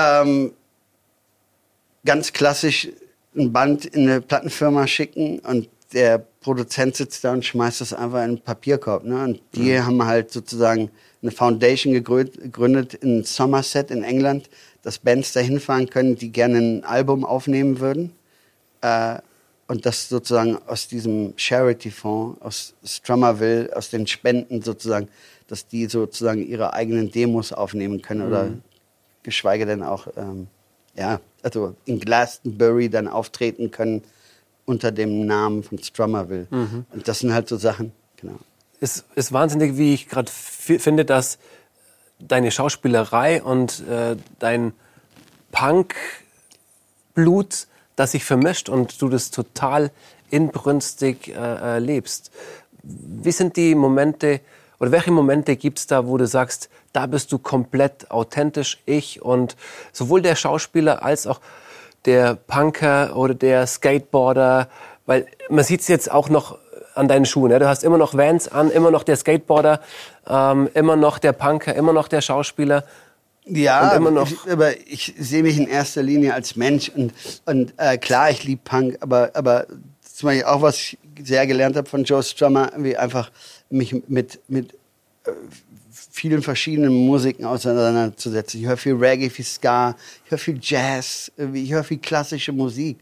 ähm, 0.00 0.52
ganz 2.04 2.32
klassisch 2.32 2.88
ein 3.36 3.52
Band 3.52 3.84
in 3.86 4.08
eine 4.08 4.20
Plattenfirma 4.20 4.86
schicken 4.86 5.38
und 5.40 5.68
der 5.92 6.18
Produzent 6.40 6.96
sitzt 6.96 7.24
da 7.24 7.32
und 7.32 7.44
schmeißt 7.44 7.80
das 7.80 7.92
einfach 7.92 8.18
in 8.18 8.24
einen 8.24 8.40
Papierkorb. 8.40 9.04
Ne? 9.04 9.24
Und 9.24 9.40
die 9.54 9.72
mhm. 9.72 9.86
haben 9.86 10.04
halt 10.04 10.30
sozusagen 10.30 10.90
eine 11.22 11.30
Foundation 11.30 11.92
gegründet 11.92 12.94
in 12.94 13.24
Somerset 13.24 13.90
in 13.90 14.02
England, 14.04 14.48
dass 14.82 14.98
Bands 14.98 15.32
da 15.32 15.40
hinfahren 15.40 15.90
können, 15.90 16.16
die 16.16 16.30
gerne 16.32 16.58
ein 16.58 16.84
Album 16.84 17.24
aufnehmen 17.24 17.80
würden. 17.80 18.12
Äh, 18.80 19.18
und 19.66 19.86
das 19.86 20.08
sozusagen 20.08 20.58
aus 20.66 20.88
diesem 20.88 21.34
Charity-Fonds, 21.36 22.40
aus 22.40 22.74
Strummerville, 22.84 23.70
aus 23.76 23.90
den 23.90 24.06
Spenden 24.06 24.62
sozusagen, 24.62 25.08
dass 25.46 25.66
die 25.66 25.86
sozusagen 25.86 26.44
ihre 26.44 26.72
eigenen 26.72 27.10
Demos 27.10 27.52
aufnehmen 27.52 28.02
können 28.02 28.22
mhm. 28.22 28.26
oder 28.26 28.50
geschweige 29.22 29.66
denn 29.66 29.82
auch, 29.82 30.06
ähm, 30.16 30.46
ja, 30.94 31.20
also 31.42 31.74
in 31.84 32.00
Glastonbury 32.00 32.88
dann 32.88 33.08
auftreten 33.08 33.70
können 33.70 34.02
unter 34.64 34.92
dem 34.92 35.26
Namen 35.26 35.62
von 35.62 35.78
Strummerville. 35.78 36.46
Mhm. 36.50 36.86
Und 36.92 37.08
das 37.08 37.20
sind 37.20 37.32
halt 37.32 37.48
so 37.48 37.56
Sachen, 37.56 37.92
genau. 38.16 38.38
Es 38.80 39.04
ist 39.14 39.32
wahnsinnig, 39.32 39.76
wie 39.76 39.94
ich 39.94 40.08
gerade 40.08 40.30
finde, 40.30 41.04
dass 41.04 41.38
deine 42.18 42.50
Schauspielerei 42.50 43.42
und 43.42 43.86
äh, 43.86 44.16
dein 44.38 44.72
Punk-Blut, 45.52 45.96
das 47.96 48.12
sich 48.12 48.24
vermischt 48.24 48.68
und 48.68 49.02
du 49.02 49.08
das 49.08 49.30
total 49.30 49.90
inbrünstig 50.30 51.34
äh, 51.34 51.78
lebst. 51.78 52.30
Wie 52.82 53.32
sind 53.32 53.56
die 53.56 53.74
Momente 53.74 54.40
oder 54.80 54.90
welche 54.92 55.10
Momente 55.10 55.56
gibt 55.56 55.78
es 55.78 55.86
da, 55.86 56.06
wo 56.06 56.16
du 56.16 56.26
sagst, 56.26 56.70
da 56.92 57.06
bist 57.06 57.30
du 57.32 57.38
komplett 57.38 58.10
authentisch 58.10 58.78
ich 58.86 59.22
und 59.22 59.56
sowohl 59.92 60.22
der 60.22 60.34
Schauspieler 60.34 61.04
als 61.04 61.26
auch 61.26 61.40
der 62.06 62.34
Punker 62.34 63.14
oder 63.14 63.34
der 63.34 63.66
Skateboarder, 63.66 64.68
weil 65.04 65.26
man 65.50 65.64
sieht 65.64 65.82
es 65.82 65.88
jetzt 65.88 66.10
auch 66.10 66.30
noch 66.30 66.58
an 66.94 67.08
deinen 67.08 67.26
Schuhen. 67.26 67.50
Ja? 67.50 67.58
Du 67.58 67.68
hast 67.68 67.84
immer 67.84 67.98
noch 67.98 68.14
Vans 68.14 68.48
an, 68.48 68.70
immer 68.70 68.90
noch 68.90 69.02
der 69.02 69.16
Skateboarder, 69.16 69.80
ähm, 70.26 70.68
immer 70.72 70.96
noch 70.96 71.18
der 71.18 71.32
Punker, 71.32 71.74
immer 71.74 71.92
noch 71.92 72.08
der 72.08 72.22
Schauspieler. 72.22 72.84
Ja, 73.44 73.92
immer 73.92 74.10
noch 74.10 74.30
ich, 74.30 74.50
aber 74.50 74.78
ich 74.86 75.14
sehe 75.18 75.42
mich 75.42 75.58
in 75.58 75.66
erster 75.66 76.02
Linie 76.02 76.34
als 76.34 76.56
Mensch 76.56 76.88
und, 76.88 77.12
und 77.46 77.74
äh, 77.78 77.98
klar, 77.98 78.30
ich 78.30 78.44
liebe 78.44 78.60
Punk, 78.64 78.98
aber, 79.00 79.30
aber 79.34 79.66
zum 80.00 80.28
Beispiel 80.28 80.44
auch 80.44 80.62
was 80.62 80.76
ich 80.76 80.98
sehr 81.22 81.46
gelernt 81.46 81.76
habe 81.76 81.88
von 81.88 82.04
Joe 82.04 82.22
Strummer, 82.22 82.70
wie 82.76 82.96
einfach 82.96 83.30
mich 83.70 83.94
mit, 84.08 84.40
mit 84.48 84.74
äh, 85.24 85.30
vielen 86.12 86.42
verschiedenen 86.42 86.92
Musiken 86.92 87.44
auseinanderzusetzen. 87.44 88.60
Ich 88.60 88.66
höre 88.66 88.76
viel 88.76 88.94
Reggae, 88.94 89.30
viel 89.30 89.44
Ska, 89.44 89.96
ich 90.24 90.30
höre 90.30 90.38
viel 90.38 90.58
Jazz, 90.60 91.32
ich 91.52 91.72
höre 91.72 91.84
viel 91.84 91.98
klassische 91.98 92.52
Musik 92.52 92.98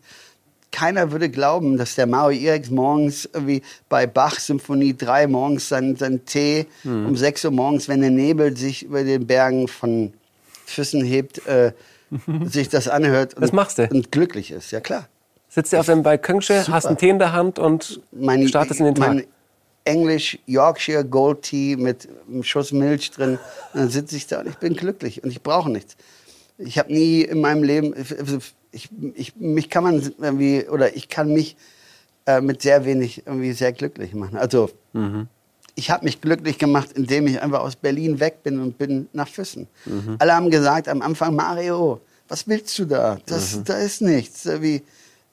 keiner 0.70 1.10
würde 1.12 1.28
glauben, 1.28 1.76
dass 1.76 1.94
der 1.94 2.06
Maui 2.06 2.36
Irex 2.36 2.70
morgens 2.70 3.28
irgendwie 3.32 3.62
bei 3.88 4.06
Bach 4.06 4.38
Symphonie 4.38 4.96
3 4.96 5.26
morgens 5.26 5.68
seinen, 5.68 5.96
seinen 5.96 6.24
Tee 6.24 6.66
mhm. 6.84 7.06
um 7.06 7.16
6 7.16 7.46
Uhr 7.46 7.50
morgens, 7.50 7.88
wenn 7.88 8.00
der 8.00 8.10
Nebel 8.10 8.56
sich 8.56 8.84
über 8.84 9.02
den 9.04 9.26
Bergen 9.26 9.68
von 9.68 10.12
Füssen 10.66 11.04
hebt, 11.04 11.46
äh, 11.46 11.72
sich 12.44 12.68
das 12.68 12.88
anhört 12.88 13.34
und, 13.34 13.52
machst 13.52 13.78
du? 13.78 13.88
und 13.90 14.12
glücklich 14.12 14.50
ist. 14.50 14.70
Ja 14.70 14.80
klar. 14.80 15.08
Sitzt 15.48 15.72
du 15.72 15.78
auf 15.78 15.86
dem 15.86 16.02
Balkonsche, 16.02 16.66
hast 16.68 16.86
einen 16.86 16.98
Tee 16.98 17.08
in 17.08 17.18
der 17.18 17.32
Hand 17.32 17.58
und 17.58 18.00
mein, 18.12 18.46
startest 18.48 18.80
in 18.80 18.86
den 18.86 18.94
Tag. 18.94 19.08
Mein 19.08 19.24
Englisch 19.88 20.38
Yorkshire 20.46 21.04
Gold 21.04 21.42
Tea 21.42 21.76
mit 21.76 22.08
einem 22.28 22.42
Schuss 22.42 22.72
Milch 22.72 23.10
drin. 23.10 23.38
Und 23.72 23.80
dann 23.80 23.88
sitze 23.88 24.16
ich 24.16 24.26
da 24.26 24.40
und 24.40 24.48
ich 24.48 24.56
bin 24.56 24.74
glücklich 24.74 25.24
und 25.24 25.30
ich 25.30 25.42
brauche 25.42 25.70
nichts. 25.70 25.96
Ich 26.58 26.78
habe 26.78 26.92
nie 26.92 27.22
in 27.22 27.40
meinem 27.40 27.62
Leben, 27.62 27.94
ich, 28.72 28.90
ich, 29.14 29.36
mich 29.36 29.70
kann 29.70 29.84
man 29.84 30.12
irgendwie, 30.20 30.68
oder 30.68 30.94
ich 30.94 31.08
kann 31.08 31.32
mich 31.32 31.56
äh, 32.26 32.40
mit 32.40 32.60
sehr 32.60 32.84
wenig 32.84 33.26
irgendwie 33.26 33.52
sehr 33.52 33.72
glücklich 33.72 34.12
machen. 34.14 34.36
Also, 34.36 34.70
mhm. 34.92 35.28
ich 35.74 35.90
habe 35.90 36.04
mich 36.04 36.20
glücklich 36.20 36.58
gemacht, 36.58 36.92
indem 36.92 37.26
ich 37.26 37.40
einfach 37.40 37.60
aus 37.60 37.76
Berlin 37.76 38.20
weg 38.20 38.42
bin 38.42 38.60
und 38.60 38.76
bin 38.76 39.08
nach 39.12 39.28
Füssen. 39.28 39.68
Mhm. 39.86 40.16
Alle 40.18 40.34
haben 40.34 40.50
gesagt 40.50 40.88
am 40.88 41.00
Anfang, 41.00 41.34
Mario, 41.34 42.00
was 42.28 42.46
willst 42.46 42.78
du 42.78 42.84
da? 42.84 43.18
Das, 43.24 43.56
mhm. 43.56 43.64
Da 43.64 43.78
ist 43.78 44.02
nichts. 44.02 44.46
Wie, 44.60 44.82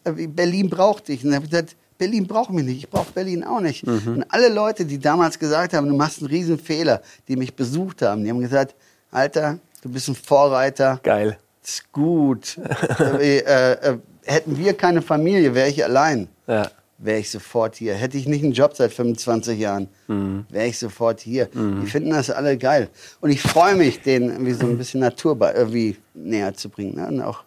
Berlin 0.04 0.70
braucht 0.70 1.10
dich. 1.10 1.24
Und 1.24 1.32
dann 1.32 1.36
habe 1.36 1.46
ich 1.46 1.52
gesagt, 1.52 1.76
Berlin 1.98 2.28
braucht 2.28 2.52
mich 2.52 2.66
nicht, 2.66 2.78
ich 2.78 2.90
brauche 2.90 3.12
Berlin 3.12 3.44
auch 3.44 3.62
nicht. 3.62 3.86
Mhm. 3.86 4.16
Und 4.16 4.26
alle 4.30 4.50
Leute, 4.50 4.86
die 4.86 5.00
damals 5.00 5.40
gesagt 5.40 5.74
haben, 5.74 5.88
du 5.88 5.96
machst 5.96 6.20
einen 6.20 6.28
riesen 6.28 6.60
Fehler, 6.60 7.02
die 7.28 7.36
mich 7.36 7.56
besucht 7.56 8.02
haben, 8.02 8.24
die 8.24 8.30
haben 8.30 8.42
gesagt, 8.42 8.76
Alter, 9.12 9.60
du 9.82 9.90
bist 9.90 10.10
ein 10.10 10.16
Vorreiter. 10.16 11.00
Geil 11.04 11.38
ist 11.68 11.92
gut. 11.92 12.58
äh, 13.00 13.40
äh, 13.40 13.98
hätten 14.24 14.58
wir 14.58 14.74
keine 14.74 15.02
Familie, 15.02 15.54
wäre 15.54 15.70
ich 15.70 15.84
allein. 15.84 16.28
Ja. 16.48 16.70
Wäre 16.98 17.20
ich 17.20 17.30
sofort 17.30 17.76
hier. 17.76 17.94
Hätte 17.94 18.18
ich 18.18 18.26
nicht 18.26 18.44
einen 18.44 18.54
Job 18.54 18.74
seit 18.74 18.94
25 18.94 19.60
Jahren, 19.60 19.90
mhm. 20.08 20.46
wäre 20.50 20.68
ich 20.68 20.80
sofort 20.80 21.20
hier. 21.20 21.50
Mhm. 21.52 21.82
Die 21.82 21.88
finden 21.88 22.12
das 22.12 22.30
alle 22.30 22.58
geil. 22.58 22.90
Und 23.20 23.32
ich 23.32 23.42
freue 23.42 23.76
mich, 23.76 24.02
denen 24.02 24.30
irgendwie 24.30 24.54
so 24.54 24.66
ein 24.66 24.78
bisschen 24.78 25.02
Natur 25.02 25.38
irgendwie 25.54 25.98
näher 26.14 26.54
zu 26.54 26.70
bringen. 26.70 26.96
Ne? 26.96 27.08
Und 27.08 27.22
auch 27.22 27.44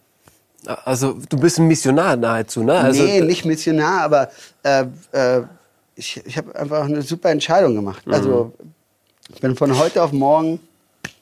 also 0.66 1.18
du 1.28 1.38
bist 1.38 1.58
ein 1.58 1.66
Missionar 1.66 2.16
nahezu, 2.16 2.62
ne? 2.62 2.74
Also, 2.74 3.02
nee, 3.02 3.20
nicht 3.20 3.44
Missionar, 3.44 4.02
aber 4.02 4.30
äh, 4.62 4.84
äh, 5.12 5.42
ich, 5.94 6.20
ich 6.24 6.36
habe 6.36 6.54
einfach 6.54 6.84
eine 6.84 7.02
super 7.02 7.30
Entscheidung 7.30 7.74
gemacht. 7.74 8.06
Mhm. 8.06 8.14
Also 8.14 8.52
Ich 9.34 9.40
bin 9.40 9.56
von 9.56 9.78
heute 9.78 10.02
auf 10.02 10.12
morgen 10.12 10.60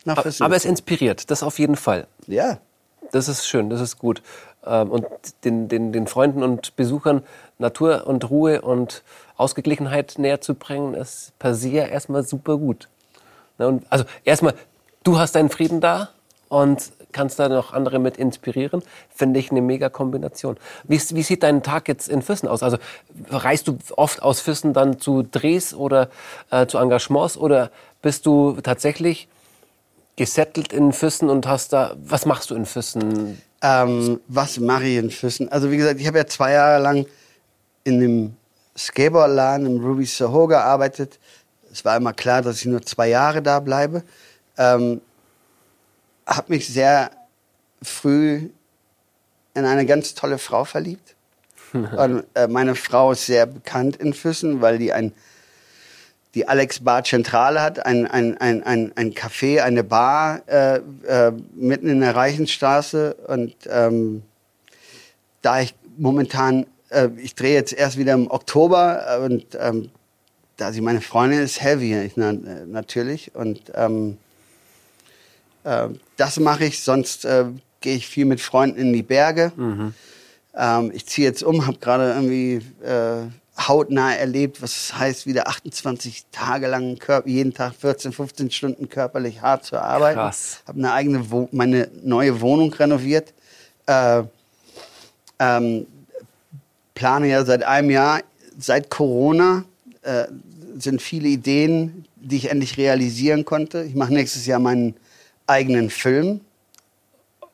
nach 0.05 0.22
Füssen. 0.22 0.42
Aber 0.44 0.57
es 0.57 0.64
inspiriert, 0.64 1.31
das 1.31 1.42
auf 1.42 1.59
jeden 1.59 1.77
Fall. 1.77 2.07
Ja. 2.27 2.59
Das 3.12 3.29
ist 3.29 3.46
schön, 3.46 3.70
das 3.70 3.81
ist 3.81 3.99
gut. 3.99 4.22
Ähm, 4.64 4.90
und 4.90 5.07
den, 5.44 5.68
den, 5.68 5.92
den 5.92 6.07
Freunden 6.07 6.42
und 6.42 6.77
Besuchern 6.77 7.22
Natur 7.59 8.07
und 8.07 8.29
Ruhe 8.31 8.62
und 8.62 9.03
Ausgeglichenheit 9.37 10.14
näher 10.18 10.40
zu 10.40 10.55
bringen, 10.55 10.94
ist 10.94 11.33
per 11.38 11.55
se 11.55 11.70
erstmal 11.70 12.25
super 12.25 12.59
gut. 12.59 12.88
Ne, 13.59 13.68
und 13.68 13.85
also 13.90 14.05
erstmal, 14.25 14.55
du 15.05 15.18
hast 15.18 15.35
deinen 15.35 15.51
Frieden 15.51 15.81
da 15.81 16.11
und 16.49 16.92
kannst 17.16 17.38
da 17.38 17.48
noch 17.48 17.72
andere 17.72 17.98
mit 17.98 18.18
inspirieren, 18.18 18.83
finde 19.09 19.40
ich 19.40 19.50
eine 19.50 19.62
mega 19.62 19.88
Kombination. 19.88 20.59
Wie, 20.85 21.00
wie, 21.00 21.22
sieht 21.22 21.42
dein 21.42 21.62
Tag 21.62 21.88
jetzt 21.88 22.09
in 22.09 22.20
Füssen 22.20 22.46
aus? 22.46 22.62
Also 22.62 22.76
reist 23.31 23.68
du 23.68 23.79
oft 23.96 24.22
aus 24.22 24.40
Füssen 24.40 24.74
dann 24.74 25.00
zu 25.00 25.22
Drehs 25.22 25.72
oder 25.72 26.11
äh, 26.50 26.66
zu 26.66 26.76
Engagements 26.76 27.38
oder 27.38 27.70
bist 28.02 28.26
du 28.26 28.59
tatsächlich 28.62 29.29
gesettelt 30.16 30.74
in 30.74 30.92
Füssen 30.92 31.31
und 31.31 31.46
hast 31.46 31.72
da, 31.72 31.96
was 31.96 32.26
machst 32.26 32.50
du 32.50 32.55
in 32.55 32.66
Füssen? 32.66 33.40
Ähm, 33.62 34.20
was 34.29 34.61
mache 34.61 34.85
ich 34.85 34.98
in 34.98 35.11
Füssen? 35.11 35.50
Also 35.50 35.70
wie 35.70 35.79
gesagt, 35.79 35.98
ich 35.98 36.07
habe 36.07 36.18
ja 36.18 36.26
zwei 36.26 36.52
Jahre 36.52 36.83
lang 36.83 37.07
in 37.85 37.94
einem 37.94 38.37
Skateboardladen 38.76 39.66
im 39.66 39.83
Ruby 39.83 40.05
Soho 40.05 40.46
gearbeitet. 40.46 41.18
Es 41.72 41.83
war 41.83 41.96
immer 41.96 42.12
klar, 42.12 42.42
dass 42.42 42.59
ich 42.59 42.66
nur 42.66 42.83
zwei 42.83 43.09
Jahre 43.09 43.40
da 43.40 43.61
bleibe. 43.61 44.02
Ähm, 44.59 45.00
habe 46.26 46.52
mich 46.52 46.68
sehr 46.68 47.10
früh 47.82 48.50
in 49.54 49.64
eine 49.64 49.86
ganz 49.86 50.14
tolle 50.14 50.38
Frau 50.38 50.64
verliebt. 50.64 51.14
Und, 51.72 52.24
äh, 52.34 52.48
meine 52.48 52.74
Frau 52.74 53.12
ist 53.12 53.26
sehr 53.26 53.46
bekannt 53.46 53.96
in 53.96 54.12
Füssen, 54.12 54.60
weil 54.60 54.78
die 54.78 54.92
ein 54.92 55.12
die 56.36 56.46
Alex 56.46 56.80
Bar 56.80 57.02
Zentrale 57.02 57.62
hat, 57.62 57.86
ein, 57.86 58.06
ein, 58.06 58.36
ein, 58.36 58.62
ein, 58.62 58.92
ein 58.94 59.14
Café, 59.14 59.62
eine 59.62 59.82
Bar 59.82 60.42
äh, 60.46 60.80
äh, 61.06 61.32
mitten 61.54 61.88
in 61.88 62.00
der 62.02 62.14
Reichenstraße. 62.14 63.14
Und 63.26 63.54
ähm, 63.70 64.22
da 65.40 65.62
ich 65.62 65.74
momentan, 65.96 66.66
äh, 66.90 67.08
ich 67.16 67.34
drehe 67.36 67.54
jetzt 67.54 67.72
erst 67.72 67.96
wieder 67.96 68.12
im 68.12 68.30
Oktober 68.30 69.18
und 69.24 69.46
ähm, 69.58 69.88
da 70.58 70.72
sie 70.72 70.82
meine 70.82 71.00
Freundin 71.00 71.40
ist, 71.40 71.62
heavy 71.62 71.98
ich, 71.98 72.18
na, 72.18 72.34
natürlich. 72.66 73.34
Und 73.34 73.72
ähm, 73.74 74.18
äh, 75.66 75.88
das 76.16 76.38
mache 76.38 76.64
ich, 76.64 76.83
sonst 76.83 77.24
äh, 77.24 77.46
gehe 77.81 77.96
ich 77.96 78.07
viel 78.07 78.24
mit 78.24 78.40
Freunden 78.40 78.79
in 78.79 78.92
die 78.92 79.02
Berge. 79.02 79.52
Mhm. 79.57 79.94
Ähm, 80.55 80.92
ich 80.94 81.07
ziehe 81.07 81.26
jetzt 81.26 81.42
um, 81.42 81.66
habe 81.66 81.79
gerade 81.79 82.12
irgendwie 82.12 82.62
äh, 82.83 83.26
hautnah 83.59 84.14
erlebt, 84.14 84.62
was 84.62 84.76
es 84.76 84.98
heißt, 84.98 85.26
wieder 85.26 85.48
28 85.48 86.26
Tage 86.31 86.68
lang 86.68 86.98
jeden 87.24 87.52
Tag 87.52 87.74
14, 87.74 88.12
15 88.12 88.50
Stunden 88.50 88.88
körperlich 88.88 89.42
hart 89.42 89.64
zu 89.64 89.79
arbeiten. 89.79 90.18
Krass. 90.18 90.62
Habe 90.66 90.79
eine 90.79 90.92
eigene, 90.92 91.31
Wo 91.31 91.48
meine 91.52 91.88
neue 92.02 92.40
Wohnung 92.40 92.72
renoviert. 92.72 93.35
Äh, 93.87 94.22
ähm, 95.38 95.87
plane 96.94 97.29
ja 97.29 97.44
seit 97.44 97.62
einem 97.62 97.90
Jahr, 97.90 98.20
seit 98.59 98.88
Corona 98.88 99.64
äh, 100.02 100.26
sind 100.79 101.02
viele 101.02 101.29
Ideen, 101.29 102.07
die 102.16 102.37
ich 102.37 102.50
endlich 102.50 102.76
realisieren 102.76 103.44
konnte. 103.44 103.83
Ich 103.83 103.94
mache 103.94 104.12
nächstes 104.12 104.46
Jahr 104.46 104.59
meinen 104.59 104.94
eigenen 105.46 105.90
Film. 105.90 106.40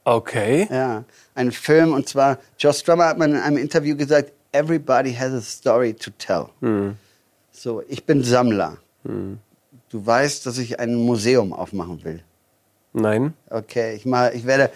Okay. 0.05 0.67
Ja, 0.71 1.05
einen 1.35 1.53
Film 1.53 1.93
und 1.93 2.09
zwar 2.09 2.39
Joe 2.59 2.73
Strummer 2.73 3.07
hat 3.07 3.19
mal 3.19 3.31
in 3.31 3.37
einem 3.37 3.57
Interview 3.57 3.97
gesagt, 3.97 4.33
everybody 4.53 5.13
has 5.15 5.33
a 5.33 5.41
story 5.41 5.95
to 5.95 6.11
tell. 6.19 6.49
Mhm. 6.61 6.97
So, 7.53 7.83
ich 7.89 8.05
bin 8.05 8.23
Sammler. 8.23 8.79
Mhm. 9.05 9.39
Du 9.91 10.05
weißt, 10.05 10.47
dass 10.47 10.59
ich 10.59 10.81
ein 10.81 10.95
Museum 10.95 11.53
aufmachen 11.53 12.03
will. 12.05 12.23
Nein. 12.93 13.35
Okay, 13.49 13.95
ich, 13.95 14.05
mal, 14.05 14.35
ich 14.35 14.47
werde, 14.47 14.71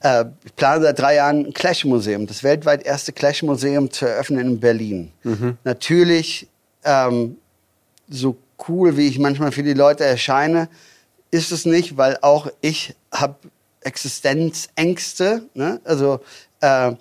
äh, 0.00 0.26
ich 0.44 0.54
plane 0.54 0.82
seit 0.82 0.98
drei 0.98 1.16
Jahren 1.16 1.46
ein 1.46 1.52
Clash-Museum, 1.52 2.26
das 2.26 2.42
weltweit 2.42 2.84
erste 2.84 3.12
Clash-Museum 3.12 3.90
zu 3.90 4.06
eröffnen 4.06 4.40
in 4.40 4.60
Berlin. 4.60 5.12
Mhm. 5.24 5.58
Natürlich, 5.64 6.48
ähm, 6.84 7.36
so 8.08 8.36
cool, 8.68 8.96
wie 8.96 9.08
ich 9.08 9.18
manchmal 9.18 9.52
für 9.52 9.62
die 9.62 9.74
Leute 9.74 10.04
erscheine, 10.04 10.68
ist 11.30 11.52
es 11.52 11.66
nicht, 11.66 11.96
weil 11.96 12.18
auch 12.22 12.48
ich 12.60 12.94
habe 13.12 13.36
Existenzängste. 13.80 15.42
Ne? 15.54 15.80
Also 15.84 16.20
äh, 16.60 16.92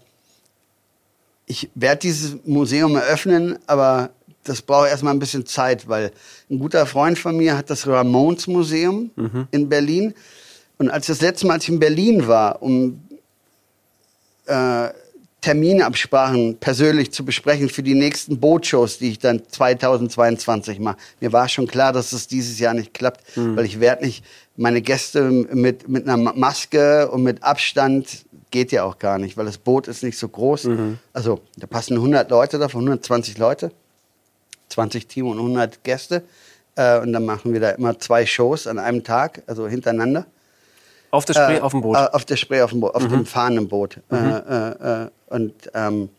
ich 1.45 1.69
werde 1.75 2.01
dieses 2.01 2.37
Museum 2.45 2.95
eröffnen, 2.95 3.57
aber 3.67 4.11
das 4.43 4.61
braucht 4.61 4.89
erstmal 4.89 5.13
ein 5.13 5.19
bisschen 5.19 5.45
Zeit, 5.45 5.87
weil 5.87 6.11
ein 6.49 6.59
guter 6.59 6.85
Freund 6.85 7.19
von 7.19 7.35
mir 7.35 7.57
hat 7.57 7.69
das 7.69 7.87
Ramones 7.87 8.47
Museum 8.47 9.11
mhm. 9.15 9.47
in 9.51 9.69
Berlin. 9.69 10.13
Und 10.77 10.89
als 10.89 11.07
das 11.07 11.21
letzte 11.21 11.47
Mal, 11.47 11.55
als 11.55 11.63
ich 11.63 11.69
in 11.69 11.79
Berlin 11.79 12.27
war, 12.27 12.61
um 12.61 13.01
äh, 14.45 14.89
Terminabsprachen 15.47 16.57
persönlich 16.57 17.13
zu 17.13 17.23
besprechen 17.23 17.69
für 17.69 17.81
die 17.81 17.93
nächsten 17.93 18.37
Bootshows, 18.37 18.97
die 18.97 19.11
ich 19.11 19.19
dann 19.19 19.43
2022 19.47 20.77
mache. 20.79 20.97
Mir 21.21 21.31
war 21.31 21.47
schon 21.47 21.67
klar, 21.67 21.93
dass 21.93 22.11
es 22.11 22.27
dieses 22.27 22.59
Jahr 22.59 22.73
nicht 22.73 22.93
klappt, 22.93 23.37
mhm. 23.37 23.55
weil 23.55 23.63
ich 23.63 23.79
werde 23.79 24.03
nicht 24.03 24.25
meine 24.57 24.81
Gäste 24.81 25.21
mit, 25.23 25.87
mit 25.87 26.05
einer 26.05 26.17
Maske 26.17 27.09
und 27.09 27.23
mit 27.23 27.43
Abstand 27.43 28.25
geht 28.51 28.73
ja 28.73 28.83
auch 28.83 28.99
gar 28.99 29.19
nicht, 29.19 29.37
weil 29.37 29.45
das 29.45 29.57
Boot 29.57 29.87
ist 29.87 30.03
nicht 30.03 30.17
so 30.17 30.27
groß. 30.27 30.65
Mhm. 30.65 30.97
Also 31.13 31.39
da 31.55 31.65
passen 31.65 31.93
100 31.93 32.29
Leute 32.29 32.59
davon, 32.59 32.81
120 32.81 33.37
Leute, 33.37 33.71
20 34.67 35.07
Team 35.07 35.27
und 35.27 35.37
100 35.37 35.81
Gäste. 35.81 36.23
Äh, 36.75 36.99
und 36.99 37.13
dann 37.13 37.23
machen 37.23 37.53
wir 37.53 37.61
da 37.61 37.69
immer 37.69 37.97
zwei 37.97 38.25
Shows 38.25 38.67
an 38.67 38.79
einem 38.79 39.05
Tag, 39.05 39.43
also 39.47 39.65
hintereinander. 39.65 40.25
Auf 41.17 41.25
der 41.25 41.33
Spree, 41.33 41.57
äh, 41.57 41.61
auf 41.61 41.71
dem 41.71 41.81
Boot? 41.81 41.95
Äh, 41.95 42.07
auf 42.11 42.25
der 42.25 42.35
Spree, 42.35 42.61
auf 42.61 42.69
dem 42.69 42.79
Boot, 42.81 42.93
auf 42.93 43.03
mhm. 43.03 43.09
dem 43.09 43.25
fahrenden 43.25 43.67
Boot. 43.67 43.99
Mhm. 44.09 44.17
Äh, 44.17 44.69
äh, 44.69 45.09
und 45.27 45.53
ähm, 45.73 46.09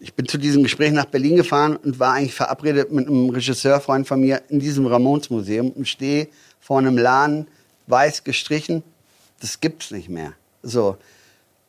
ich 0.00 0.12
bin 0.14 0.26
zu 0.26 0.38
diesem 0.38 0.64
Gespräch 0.64 0.92
nach 0.92 1.06
Berlin 1.06 1.36
gefahren 1.36 1.76
und 1.76 2.00
war 2.00 2.14
eigentlich 2.14 2.34
verabredet 2.34 2.92
mit 2.92 3.06
einem 3.06 3.30
Regisseurfreund 3.30 4.06
von 4.06 4.20
mir 4.20 4.42
in 4.48 4.58
diesem 4.58 4.86
Ramones-Museum 4.86 5.70
und 5.70 5.86
stehe 5.86 6.28
vor 6.60 6.78
einem 6.78 6.98
Laden, 6.98 7.46
weiß 7.86 8.24
gestrichen. 8.24 8.82
Das 9.40 9.60
gibt's 9.60 9.92
nicht 9.92 10.08
mehr. 10.08 10.32
So. 10.62 10.96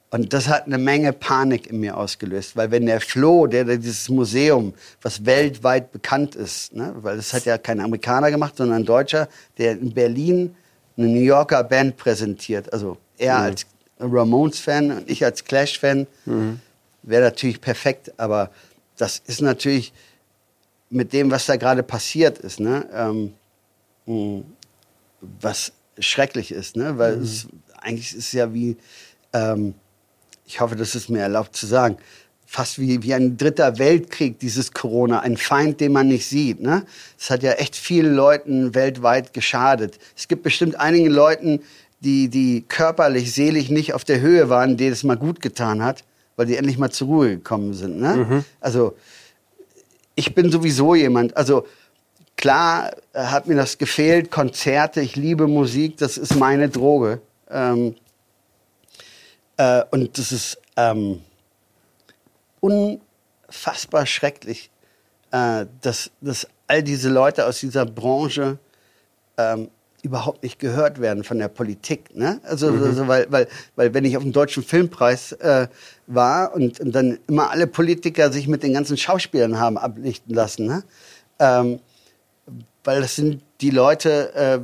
Und 0.10 0.34
das 0.34 0.48
hat 0.48 0.66
eine 0.66 0.78
Menge 0.78 1.14
Panik 1.14 1.68
in 1.68 1.82
mir 1.82 1.98
ausgelöst, 1.98 2.56
weil 2.56 2.72
wenn 2.72 2.86
der 2.86 3.02
Flo, 3.02 3.46
der, 3.46 3.66
der 3.66 3.78
dieses 3.78 4.10
Museum, 4.10 4.74
was 5.02 5.26
weltweit 5.26 5.92
bekannt 5.92 6.34
ist, 6.36 6.74
ne, 6.74 6.96
weil 7.02 7.18
das 7.18 7.34
hat 7.34 7.46
ja 7.46 7.58
kein 7.58 7.80
Amerikaner 7.80 8.32
gemacht, 8.32 8.56
sondern 8.56 8.82
ein 8.82 8.86
Deutscher, 8.86 9.28
der 9.58 9.74
in 9.74 9.94
Berlin 9.94 10.56
eine 10.98 11.08
New 11.08 11.22
Yorker 11.22 11.64
Band 11.64 11.98
präsentiert, 11.98 12.72
also 12.74 12.98
er 13.18 13.38
mhm. 13.38 13.44
als 13.44 13.66
Ramones-Fan 14.00 14.92
und 14.92 15.10
ich 15.10 15.24
als 15.24 15.44
Clash-Fan, 15.44 16.08
mhm. 16.26 16.60
wäre 17.04 17.24
natürlich 17.24 17.62
perfekt, 17.62 18.14
aber 18.18 18.52
das 18.98 19.22
ist 19.26 19.42
natürlich 19.42 19.94
mit 20.90 21.14
dem, 21.14 21.32
was 21.32 21.46
da 21.46 21.56
gerade 21.56 21.84
passiert 21.84 22.40
ist, 22.40 22.60
ne, 22.60 23.34
ähm, 24.06 24.44
was 25.42 25.72
schrecklich 26.00 26.52
ist, 26.52 26.76
ne, 26.76 26.98
weil 26.98 27.18
mhm. 27.18 27.24
es 27.24 27.48
eigentlich 27.80 28.14
ist 28.14 28.28
es 28.28 28.32
ja 28.32 28.54
wie, 28.54 28.78
ähm, 29.34 29.74
ich 30.46 30.60
hoffe, 30.60 30.76
das 30.76 30.96
ist 30.96 31.10
mir 31.10 31.22
erlaubt 31.22 31.56
zu 31.56 31.66
sagen, 31.66 31.98
fast 32.50 32.80
wie, 32.80 33.04
wie 33.04 33.14
ein 33.14 33.38
dritter 33.38 33.78
Weltkrieg, 33.78 34.40
dieses 34.40 34.72
Corona, 34.72 35.20
ein 35.20 35.36
Feind, 35.36 35.82
den 35.82 35.92
man 35.92 36.08
nicht 36.08 36.26
sieht. 36.26 36.62
Ne? 36.62 36.84
Es 37.20 37.30
hat 37.30 37.44
ja 37.44 37.52
echt 37.52 37.76
vielen 37.76 38.16
Leuten 38.16 38.74
weltweit 38.74 39.34
geschadet. 39.34 40.00
Es 40.16 40.30
gibt 40.30 40.44
bestimmt 40.44 40.80
einigen 40.80 41.10
Leuten, 41.10 41.60
die, 42.00 42.30
die 42.30 42.64
körperlich, 42.68 43.34
seelisch 43.34 43.70
nicht 43.70 43.94
auf 43.94 44.06
der 44.06 44.22
Höhe 44.22 44.48
waren, 44.50 44.78
denen 44.78 44.94
es 44.94 45.04
mal 45.04 45.18
gut 45.18 45.42
getan 45.42 45.84
hat, 45.84 46.06
weil 46.38 46.46
die 46.46 46.56
endlich 46.56 46.78
mal 46.78 46.90
zur 46.90 47.08
Ruhe 47.08 47.30
gekommen 47.32 47.74
sind. 47.74 48.00
Ne? 48.00 48.16
Mhm. 48.16 48.46
Also 48.62 48.96
ich 50.16 50.34
bin 50.34 50.50
sowieso 50.50 50.96
jemand, 50.96 51.36
also 51.36 51.68
klar 52.38 52.92
hat 53.14 53.48
mir 53.48 53.56
das 53.56 53.78
gefehlt, 53.78 54.32
Konzerte, 54.32 55.02
ich 55.02 55.18
liebe 55.18 55.48
Musik, 55.48 55.98
das 55.98 56.18
ist 56.18 56.36
meine 56.36 56.70
Droge. 56.70 57.20
Ähm, 57.52 57.96
äh, 59.58 59.84
und 59.92 60.18
das 60.18 60.32
ist 60.32 60.58
ähm, 60.78 61.22
unfassbar 62.60 64.06
schrecklich, 64.06 64.70
äh, 65.32 65.66
dass, 65.82 66.12
dass 66.22 66.48
all 66.68 66.84
diese 66.84 67.10
Leute 67.10 67.46
aus 67.46 67.60
dieser 67.60 67.86
Branche 67.86 68.60
ähm, 69.38 69.70
überhaupt 70.04 70.44
nicht 70.44 70.60
gehört 70.60 71.02
werden 71.02 71.24
von 71.24 71.40
der 71.40 71.48
Politik. 71.48 72.16
Ne? 72.16 72.40
Also, 72.44 72.72
mhm. 72.72 72.84
also 72.84 73.08
weil, 73.08 73.28
weil, 73.30 73.48
weil 73.76 73.94
wenn 73.94 74.06
ich 74.06 74.16
auf 74.16 74.24
dem 74.24 74.32
Deutschen 74.32 74.64
Filmpreis 74.64 75.34
äh, 75.34 75.68
war 76.08 76.54
und, 76.54 76.80
und, 76.80 76.94
dann 76.94 77.20
immer 77.28 77.50
alle 77.50 77.68
Politiker 77.68 78.32
sich 78.32 78.48
mit 78.48 78.64
den 78.64 78.74
ganzen 78.74 78.98
Schauspielern 78.98 79.60
haben 79.60 79.78
ablichten 79.78 80.34
lassen, 80.34 80.68
ne? 80.68 80.84
Ähm, 81.40 81.80
weil 82.84 83.02
das 83.02 83.16
sind 83.16 83.42
die 83.60 83.70
Leute, 83.70 84.34
äh, 84.34 84.60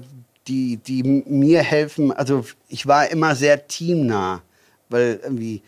die, 0.48 0.78
die 0.78 1.04
mir 1.04 1.62
helfen. 1.62 2.14
Also 2.14 2.46
ich 2.70 2.88
war 2.88 3.12
immer 3.12 3.36
sehr 3.36 3.68
teamnah, 3.68 4.42
weil 4.90 5.20
irgendwie 5.22 5.62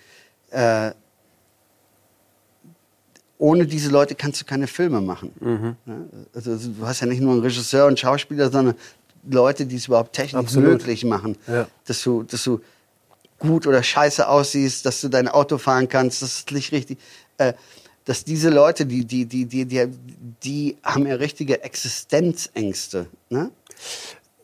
äh, 0.51 0.91
ohne 3.37 3.65
diese 3.65 3.89
Leute 3.89 4.15
kannst 4.15 4.41
du 4.41 4.45
keine 4.45 4.67
Filme 4.67 5.01
machen. 5.01 5.31
Mhm. 5.39 5.75
Ja, 5.85 5.93
also 6.33 6.55
du 6.57 6.85
hast 6.85 7.01
ja 7.01 7.07
nicht 7.07 7.21
nur 7.21 7.33
einen 7.33 7.41
Regisseur 7.41 7.87
und 7.87 7.99
Schauspieler, 7.99 8.49
sondern 8.49 8.75
Leute, 9.29 9.65
die 9.65 9.75
es 9.75 9.87
überhaupt 9.87 10.13
technisch 10.13 10.39
Absolut. 10.39 10.69
möglich 10.69 11.03
machen, 11.03 11.35
Ja. 11.47 11.67
dass 11.85 12.03
du, 12.03 12.23
dass 12.23 12.43
du 12.43 12.61
gut 13.39 13.67
oder 13.67 13.83
scheiße 13.83 14.27
aussiehst, 14.27 14.85
dass 14.85 15.01
du 15.01 15.09
dein 15.09 15.27
Auto 15.27 15.57
fahren 15.57 15.89
kannst, 15.89 16.21
das 16.21 16.39
ist 16.39 16.51
nicht 16.51 16.71
richtig. 16.71 16.99
Äh, 17.37 17.53
dass 18.05 18.23
diese 18.23 18.49
Leute, 18.49 18.85
die, 18.85 19.03
die, 19.03 19.25
die, 19.25 19.45
die, 19.45 19.65
die, 19.65 19.87
die 20.43 20.77
haben 20.83 21.07
ja 21.07 21.15
richtige 21.15 21.63
Existenzängste. 21.63 23.07
Ne? 23.29 23.49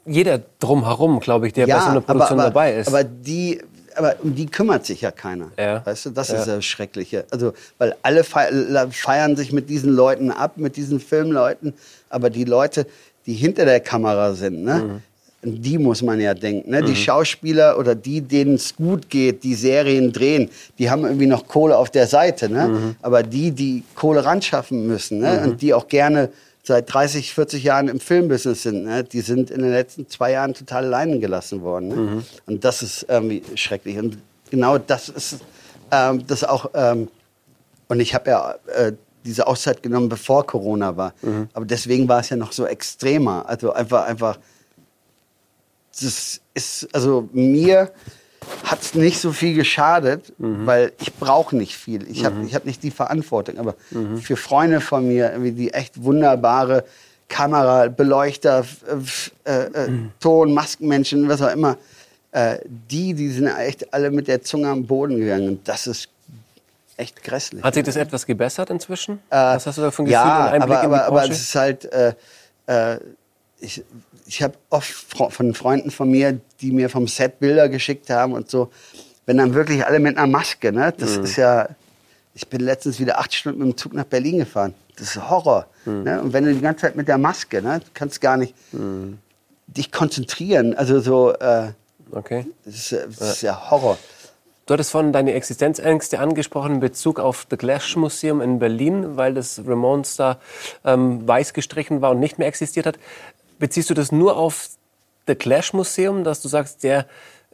Jeder 0.05 0.41
drumherum, 0.59 1.19
glaube 1.19 1.45
ich, 1.45 1.53
der 1.53 1.67
bei 1.67 1.79
so 1.79 1.89
einer 1.89 2.01
Produktion 2.01 2.39
aber, 2.39 2.47
aber, 2.47 2.49
dabei 2.49 2.75
ist. 2.75 2.87
Aber 2.87 3.03
die, 3.03 3.61
aber 3.95 4.15
um 4.23 4.33
die 4.35 4.45
kümmert 4.45 4.85
sich 4.85 5.01
ja 5.01 5.11
keiner. 5.11 5.49
Ja. 5.57 5.85
Weißt 5.85 6.05
du, 6.05 6.09
das 6.11 6.29
Ja. 6.29 6.39
ist 6.39 6.47
das 6.47 6.65
Schreckliche. 6.65 7.25
Also, 7.31 7.53
weil 7.77 7.95
alle 8.03 8.23
fei- 8.23 8.51
feiern 8.91 9.35
sich 9.35 9.51
mit 9.51 9.69
diesen 9.69 9.93
Leuten 9.93 10.31
ab, 10.31 10.53
mit 10.57 10.75
diesen 10.77 10.99
Filmleuten, 10.99 11.73
aber 12.09 12.29
die 12.29 12.43
Leute, 12.45 12.85
die 13.25 13.33
hinter 13.33 13.65
der 13.65 13.79
Kamera 13.79 14.33
sind, 14.33 14.63
ne? 14.63 14.75
Mhm. 14.75 15.01
Die 15.43 15.79
muss 15.79 16.03
man 16.03 16.19
ja 16.21 16.35
denken. 16.35 16.69
Ne? 16.69 16.83
Die 16.83 16.95
Schauspieler 16.95 17.79
oder 17.79 17.95
die, 17.95 18.21
denen 18.21 18.53
es 18.55 18.75
gut 18.75 19.09
geht, 19.09 19.43
die 19.43 19.55
Serien 19.55 20.11
drehen, 20.13 20.51
die 20.77 20.87
haben 20.87 21.03
irgendwie 21.03 21.25
noch 21.25 21.47
Kohle 21.47 21.75
auf 21.77 21.89
der 21.89 22.05
Seite. 22.05 22.47
Ne? 22.47 22.67
Mhm. 22.67 22.95
Aber 23.01 23.23
die, 23.23 23.49
die 23.49 23.81
Kohle 23.95 24.23
ran 24.23 24.39
schaffen 24.43 24.85
müssen 24.85 25.17
ne? 25.17 25.41
und 25.43 25.59
die 25.63 25.73
auch 25.73 25.87
gerne 25.87 26.29
seit 26.63 26.93
30, 26.93 27.33
40 27.33 27.63
Jahren 27.63 27.87
im 27.87 27.99
Filmbusiness 27.99 28.63
sind, 28.63 28.83
ne? 28.83 29.03
die 29.03 29.21
sind 29.21 29.49
in 29.49 29.61
den 29.61 29.71
letzten 29.71 30.07
zwei 30.07 30.31
Jahren 30.31 30.53
total 30.53 30.85
allein 30.85 31.19
gelassen 31.19 31.61
worden. 31.61 31.87
Ne? 31.87 31.95
Mhm. 31.95 32.23
Und 32.45 32.63
das 32.63 32.83
ist 32.83 33.05
irgendwie 33.07 33.43
schrecklich. 33.55 33.97
Und 33.97 34.17
genau 34.49 34.77
das 34.77 35.09
ist 35.09 35.39
ähm, 35.91 36.25
das 36.27 36.43
auch. 36.43 36.69
Ähm, 36.73 37.09
und 37.87 37.99
ich 37.99 38.13
habe 38.15 38.29
ja 38.29 38.55
äh, 38.73 38.93
diese 39.25 39.47
Auszeit 39.47 39.83
genommen, 39.83 40.09
bevor 40.09 40.45
Corona 40.45 40.95
war. 40.95 41.13
Mhm. 41.21 41.49
Aber 41.53 41.65
deswegen 41.65 42.07
war 42.07 42.21
es 42.21 42.29
ja 42.29 42.37
noch 42.37 42.51
so 42.51 42.65
extremer. 42.65 43.45
Also 43.47 43.73
einfach, 43.73 44.05
einfach. 44.05 44.39
Das 45.91 46.39
ist, 46.53 46.87
also 46.93 47.27
mir 47.33 47.91
hat 48.71 48.81
es 48.81 48.95
nicht 48.95 49.19
so 49.19 49.31
viel 49.33 49.53
geschadet, 49.53 50.31
Mhm. 50.39 50.65
weil 50.65 50.93
ich 51.01 51.13
brauche 51.13 51.55
nicht 51.55 51.75
viel. 51.75 52.09
Ich 52.09 52.23
habe 52.25 52.43
ich 52.45 52.55
hab 52.55 52.65
nicht 52.65 52.81
die 52.83 52.91
Verantwortung. 52.91 53.57
Aber 53.59 53.75
für 54.21 54.37
Freunde 54.37 54.79
von 54.81 55.07
mir, 55.07 55.37
die 55.39 55.73
echt 55.73 56.01
wunderbare 56.01 56.85
Kamera, 57.27 57.87
Beleuchter, 57.89 58.65
äh, 59.45 59.51
äh, 59.51 59.89
Ton, 60.19 60.53
Maskenmenschen, 60.53 61.27
was 61.29 61.41
auch 61.41 61.51
immer, 61.51 61.77
äh, 62.31 62.57
die, 62.89 63.13
die 63.13 63.29
sind 63.29 63.47
echt 63.47 63.93
alle 63.93 64.09
mit 64.09 64.27
der 64.27 64.41
Zunge 64.41 64.69
am 64.69 64.85
Boden 64.85 65.17
gegangen. 65.17 65.47
Und 65.49 65.67
das 65.67 65.87
ist 65.87 66.07
echt 66.97 67.21
grässlich. 67.23 67.63
Hat 67.63 67.73
sich 67.73 67.83
das 67.83 67.95
etwas 67.97 68.25
gebessert 68.25 68.69
inzwischen? 68.69 69.15
Äh, 69.29 69.35
Was 69.35 69.65
hast 69.67 69.77
du 69.77 69.81
da 69.81 69.91
für 69.91 70.03
ein 70.03 70.05
Gefühl 70.05 70.13
ja, 70.13 70.51
aber, 70.61 70.81
aber, 70.81 71.05
aber 71.05 71.23
es 71.29 71.41
ist 71.41 71.55
halt, 71.55 71.85
äh, 71.91 72.13
äh, 72.67 72.97
ich, 73.61 73.83
ich 74.25 74.41
habe 74.43 74.55
oft 74.69 74.91
von 75.33 75.53
Freunden 75.53 75.91
von 75.91 76.09
mir, 76.11 76.39
die 76.59 76.71
mir 76.71 76.89
vom 76.89 77.07
Set 77.07 77.39
Bilder 77.39 77.69
geschickt 77.69 78.09
haben 78.09 78.33
und 78.33 78.49
so, 78.49 78.69
wenn 79.25 79.37
dann 79.37 79.53
wirklich 79.53 79.85
alle 79.85 79.99
mit 79.99 80.17
einer 80.17 80.27
Maske, 80.27 80.71
ne? 80.71 80.93
Das 80.97 81.17
Mhm. 81.17 81.23
ist 81.23 81.35
ja, 81.37 81.69
ich 82.33 82.47
bin 82.47 82.61
letztens 82.61 82.99
wieder 82.99 83.19
acht 83.19 83.33
Stunden 83.33 83.59
mit 83.59 83.67
dem 83.69 83.77
Zug 83.77 83.93
nach 83.93 84.03
Berlin 84.05 84.39
gefahren. 84.39 84.73
Das 84.97 85.15
ist 85.15 85.29
Horror. 85.29 85.67
Mhm. 85.85 86.03
Ne? 86.03 86.21
Und 86.21 86.33
wenn 86.33 86.43
du 86.45 86.53
die 86.53 86.61
ganze 86.61 86.81
Zeit 86.81 86.95
mit 86.95 87.07
der 87.07 87.17
Maske, 87.17 87.61
ne? 87.61 87.79
du 87.79 87.85
kannst 87.93 88.19
gar 88.21 88.37
nicht 88.37 88.53
dich 89.67 89.91
konzentrieren. 89.91 90.73
Also 90.75 90.99
so, 90.99 91.33
äh, 91.33 91.71
okay. 92.11 92.45
das, 92.65 92.75
ist, 92.75 92.91
ja- 92.91 93.05
das 93.07 93.31
ist 93.33 93.41
ja 93.41 93.69
Horror. 93.71 93.97
Du 94.65 94.73
hattest 94.73 94.91
vorhin 94.91 95.11
deine 95.11 95.33
Existenzängste 95.33 96.19
angesprochen 96.19 96.75
in 96.75 96.79
Bezug 96.79 97.19
auf 97.19 97.45
das 97.49 97.59
Clash 97.59 97.95
Museum 97.97 98.41
in 98.41 98.59
Berlin, 98.59 99.17
weil 99.17 99.33
das 99.33 99.61
Ramones 99.65 100.15
da 100.15 100.37
ähm, 100.85 101.27
weiß 101.27 101.53
gestrichen 101.53 102.01
war 102.01 102.11
und 102.11 102.19
nicht 102.19 102.37
mehr 102.37 102.47
existiert 102.47 102.85
hat. 102.85 102.97
Beziehst 103.61 103.89
du 103.91 103.93
das 103.93 104.11
nur 104.11 104.37
auf 104.37 104.69
das 105.27 105.37
Clash 105.37 105.73
Museum, 105.73 106.23
dass 106.23 106.41
du 106.41 106.47
sagst, 106.47 106.83
der 106.83 107.05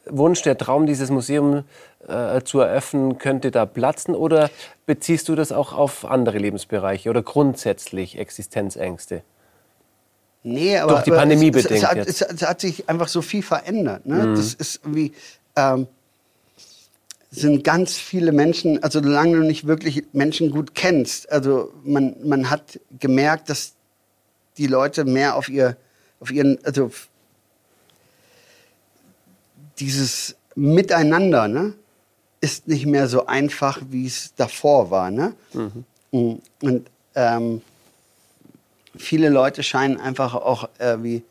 Wunsch, 0.05 0.41
der 0.41 0.57
Traum, 0.57 0.85
dieses 0.85 1.09
Museum 1.09 1.65
äh, 2.07 2.41
zu 2.43 2.61
eröffnen, 2.61 3.17
könnte 3.17 3.51
da 3.51 3.65
platzen? 3.65 4.15
Oder 4.15 4.49
beziehst 4.85 5.27
du 5.27 5.35
das 5.35 5.51
auch 5.51 5.73
auf 5.73 6.05
andere 6.05 6.37
Lebensbereiche 6.37 7.09
oder 7.09 7.21
grundsätzlich 7.21 8.17
Existenzängste? 8.17 9.21
Nee, 10.43 10.77
aber, 10.77 10.93
Durch 10.93 11.03
die 11.03 11.11
aber 11.11 11.19
Pandemie 11.19 11.49
es, 11.49 11.63
bedingt 11.63 11.83
es, 11.83 11.89
hat, 11.89 11.97
jetzt. 11.97 12.21
es, 12.21 12.21
es 12.21 12.47
hat 12.47 12.61
sich 12.61 12.87
einfach 12.87 13.09
so 13.09 13.21
viel 13.21 13.43
verändert. 13.43 14.05
Ne? 14.05 14.27
Mhm. 14.27 14.35
Das 14.35 14.53
ist 14.53 14.79
irgendwie 14.83 15.11
ähm, 15.57 15.87
sind 17.31 17.65
ganz 17.65 17.97
viele 17.97 18.31
Menschen, 18.31 18.81
also 18.81 19.03
solange 19.03 19.35
du 19.35 19.43
nicht 19.43 19.67
wirklich 19.67 20.05
Menschen 20.13 20.51
gut 20.51 20.73
kennst, 20.73 21.29
also 21.29 21.73
man, 21.83 22.15
man 22.23 22.49
hat 22.49 22.79
gemerkt, 22.97 23.49
dass 23.49 23.73
die 24.57 24.67
Leute 24.67 25.03
mehr 25.03 25.35
auf 25.35 25.49
ihr, 25.49 25.75
auf 26.19 26.31
ihren, 26.31 26.57
also 26.63 26.91
dieses 29.79 30.35
Miteinander, 30.55 31.47
ne, 31.47 31.73
ist 32.41 32.67
nicht 32.67 32.85
mehr 32.85 33.07
so 33.07 33.25
einfach, 33.25 33.81
wie 33.89 34.05
es 34.05 34.33
davor 34.35 34.91
war, 34.91 35.11
ne? 35.11 35.33
Und 36.11 36.89
ähm, 37.15 37.61
viele 38.95 39.29
Leute 39.29 39.63
scheinen 39.63 39.99
einfach 39.99 40.33
auch 40.33 40.69
irgendwie 40.79 41.23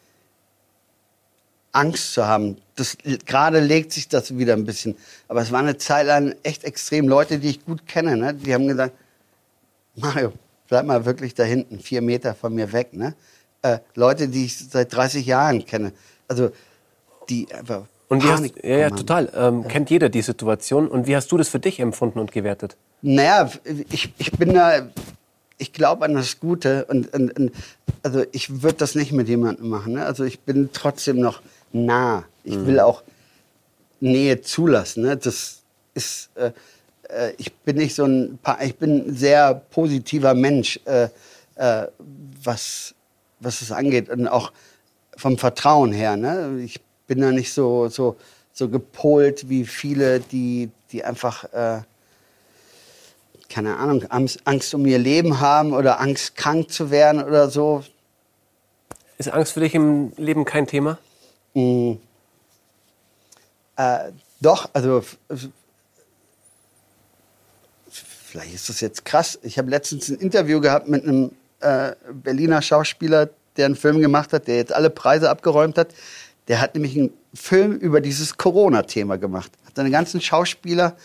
Angst 1.72 2.12
zu 2.14 2.26
haben. 2.26 2.56
Das, 2.74 2.96
gerade 3.24 3.60
legt 3.60 3.92
sich 3.92 4.08
das 4.08 4.36
wieder 4.36 4.54
ein 4.54 4.64
bisschen. 4.64 4.96
Aber 5.28 5.42
es 5.42 5.52
war 5.52 5.60
eine 5.60 5.76
Zeit 5.78 6.06
lang 6.06 6.34
echt 6.42 6.64
extrem. 6.64 7.08
Leute, 7.08 7.38
die 7.38 7.50
ich 7.50 7.64
gut 7.64 7.86
kenne, 7.86 8.16
ne, 8.16 8.34
die 8.34 8.52
haben 8.54 8.66
gesagt, 8.66 8.94
Mario, 9.94 10.32
bleib 10.68 10.86
mal 10.86 11.04
wirklich 11.04 11.34
da 11.34 11.44
hinten, 11.44 11.80
vier 11.80 12.02
Meter 12.02 12.34
von 12.34 12.54
mir 12.54 12.72
weg. 12.72 12.92
Ne? 12.92 13.14
Äh, 13.74 13.78
Leute, 13.94 14.28
die 14.28 14.44
ich 14.46 14.58
seit 14.58 14.92
30 14.94 15.26
Jahren 15.26 15.64
kenne. 15.64 15.92
Also, 16.28 16.50
die 17.28 17.46
einfach 17.52 17.82
Und 18.08 18.22
wie 18.22 18.28
hast, 18.28 18.36
Panik 18.52 18.64
ja, 18.64 18.76
ja, 18.78 18.84
haben. 18.86 18.96
total. 18.96 19.32
Ähm, 19.34 19.66
Kennt 19.68 19.90
jeder 19.90 20.08
die 20.08 20.22
Situation. 20.22 20.88
Und 20.88 21.06
wie 21.06 21.16
hast 21.16 21.30
du 21.32 21.36
das 21.36 21.48
für 21.48 21.58
dich 21.58 21.80
empfunden 21.80 22.18
und 22.18 22.32
gewertet? 22.32 22.76
Naja, 23.02 23.50
ich, 23.90 24.12
ich 24.18 24.32
bin 24.32 24.54
da, 24.54 24.86
ich 25.58 25.72
glaube 25.72 26.04
an 26.04 26.14
das 26.14 26.38
Gute 26.40 26.84
und, 26.86 27.12
und, 27.14 27.36
und 27.38 27.52
also 28.02 28.24
ich 28.32 28.62
würde 28.62 28.78
das 28.78 28.94
nicht 28.94 29.12
mit 29.12 29.28
jemandem 29.28 29.68
machen. 29.68 29.94
Ne? 29.94 30.04
Also 30.06 30.24
ich 30.24 30.40
bin 30.40 30.70
trotzdem 30.72 31.18
noch 31.20 31.40
nah. 31.72 32.24
Ich 32.44 32.54
will 32.64 32.78
auch 32.80 33.02
Nähe 34.00 34.40
zulassen. 34.42 35.02
Ne? 35.04 35.16
Das 35.16 35.62
ist, 35.94 36.30
äh, 36.36 36.52
äh, 37.08 37.32
ich 37.38 37.52
bin 37.52 37.76
nicht 37.76 37.94
so 37.94 38.04
ein, 38.04 38.38
Pa- 38.42 38.58
ich 38.62 38.76
bin 38.76 39.08
ein 39.08 39.16
sehr 39.16 39.54
positiver 39.54 40.34
Mensch, 40.34 40.78
äh, 40.84 41.08
äh, 41.56 41.86
was, 42.42 42.94
was 43.40 43.62
es 43.62 43.72
angeht 43.72 44.08
und 44.08 44.28
auch 44.28 44.52
vom 45.16 45.38
Vertrauen 45.38 45.92
her. 45.92 46.16
Ne? 46.16 46.60
Ich 46.64 46.80
bin 47.06 47.20
da 47.20 47.30
nicht 47.32 47.52
so, 47.52 47.88
so, 47.88 48.16
so 48.52 48.68
gepolt 48.68 49.48
wie 49.48 49.64
viele, 49.64 50.20
die, 50.20 50.70
die 50.92 51.04
einfach 51.04 51.44
äh, 51.52 51.82
keine 53.48 53.76
Ahnung, 53.76 54.04
Angst, 54.10 54.40
Angst 54.44 54.74
um 54.74 54.84
ihr 54.86 54.98
Leben 54.98 55.40
haben 55.40 55.72
oder 55.72 56.00
Angst, 56.00 56.36
krank 56.36 56.70
zu 56.70 56.90
werden 56.90 57.22
oder 57.22 57.48
so. 57.50 57.84
Ist 59.18 59.32
Angst 59.32 59.52
für 59.52 59.60
dich 59.60 59.74
im 59.74 60.12
Leben 60.16 60.44
kein 60.44 60.66
Thema? 60.66 60.98
Mm. 61.54 61.92
Äh, 63.76 64.12
doch, 64.40 64.68
also 64.72 65.02
vielleicht 67.88 68.54
ist 68.54 68.68
das 68.68 68.80
jetzt 68.80 69.04
krass. 69.04 69.38
Ich 69.42 69.58
habe 69.58 69.70
letztens 69.70 70.08
ein 70.08 70.18
Interview 70.18 70.60
gehabt 70.60 70.88
mit 70.88 71.04
einem 71.04 71.30
äh, 71.60 71.92
Berliner 72.12 72.62
Schauspieler, 72.62 73.30
der 73.56 73.66
einen 73.66 73.76
Film 73.76 74.00
gemacht 74.00 74.32
hat, 74.32 74.46
der 74.46 74.56
jetzt 74.56 74.72
alle 74.72 74.90
Preise 74.90 75.30
abgeräumt 75.30 75.78
hat. 75.78 75.88
Der 76.48 76.60
hat 76.60 76.74
nämlich 76.74 76.96
einen 76.96 77.12
Film 77.34 77.76
über 77.76 78.00
dieses 78.00 78.36
Corona-Thema 78.36 79.18
gemacht. 79.18 79.50
Hat 79.66 79.76
seine 79.76 79.90
ganzen 79.90 80.20
Schauspieler, 80.20 80.96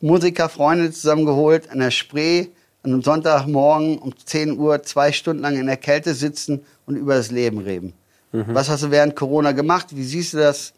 Musiker, 0.00 0.48
Freunde 0.48 0.90
zusammengeholt 0.90 1.70
an 1.70 1.78
der 1.78 1.90
Spree 1.90 2.48
an 2.82 2.92
einem 2.92 3.02
Sonntagmorgen 3.02 3.98
um 3.98 4.16
10 4.16 4.58
Uhr 4.58 4.82
zwei 4.82 5.12
Stunden 5.12 5.42
lang 5.42 5.56
in 5.56 5.66
der 5.66 5.76
Kälte 5.76 6.14
sitzen 6.14 6.64
und 6.86 6.96
über 6.96 7.14
das 7.14 7.30
Leben 7.30 7.58
reden. 7.58 7.92
Was 8.32 8.68
hast 8.68 8.84
du 8.84 8.90
während 8.90 9.16
Corona 9.16 9.52
gemacht? 9.52 9.88
Wie 9.90 10.04
siehst 10.04 10.34
du 10.34 10.38
das? 10.38 10.72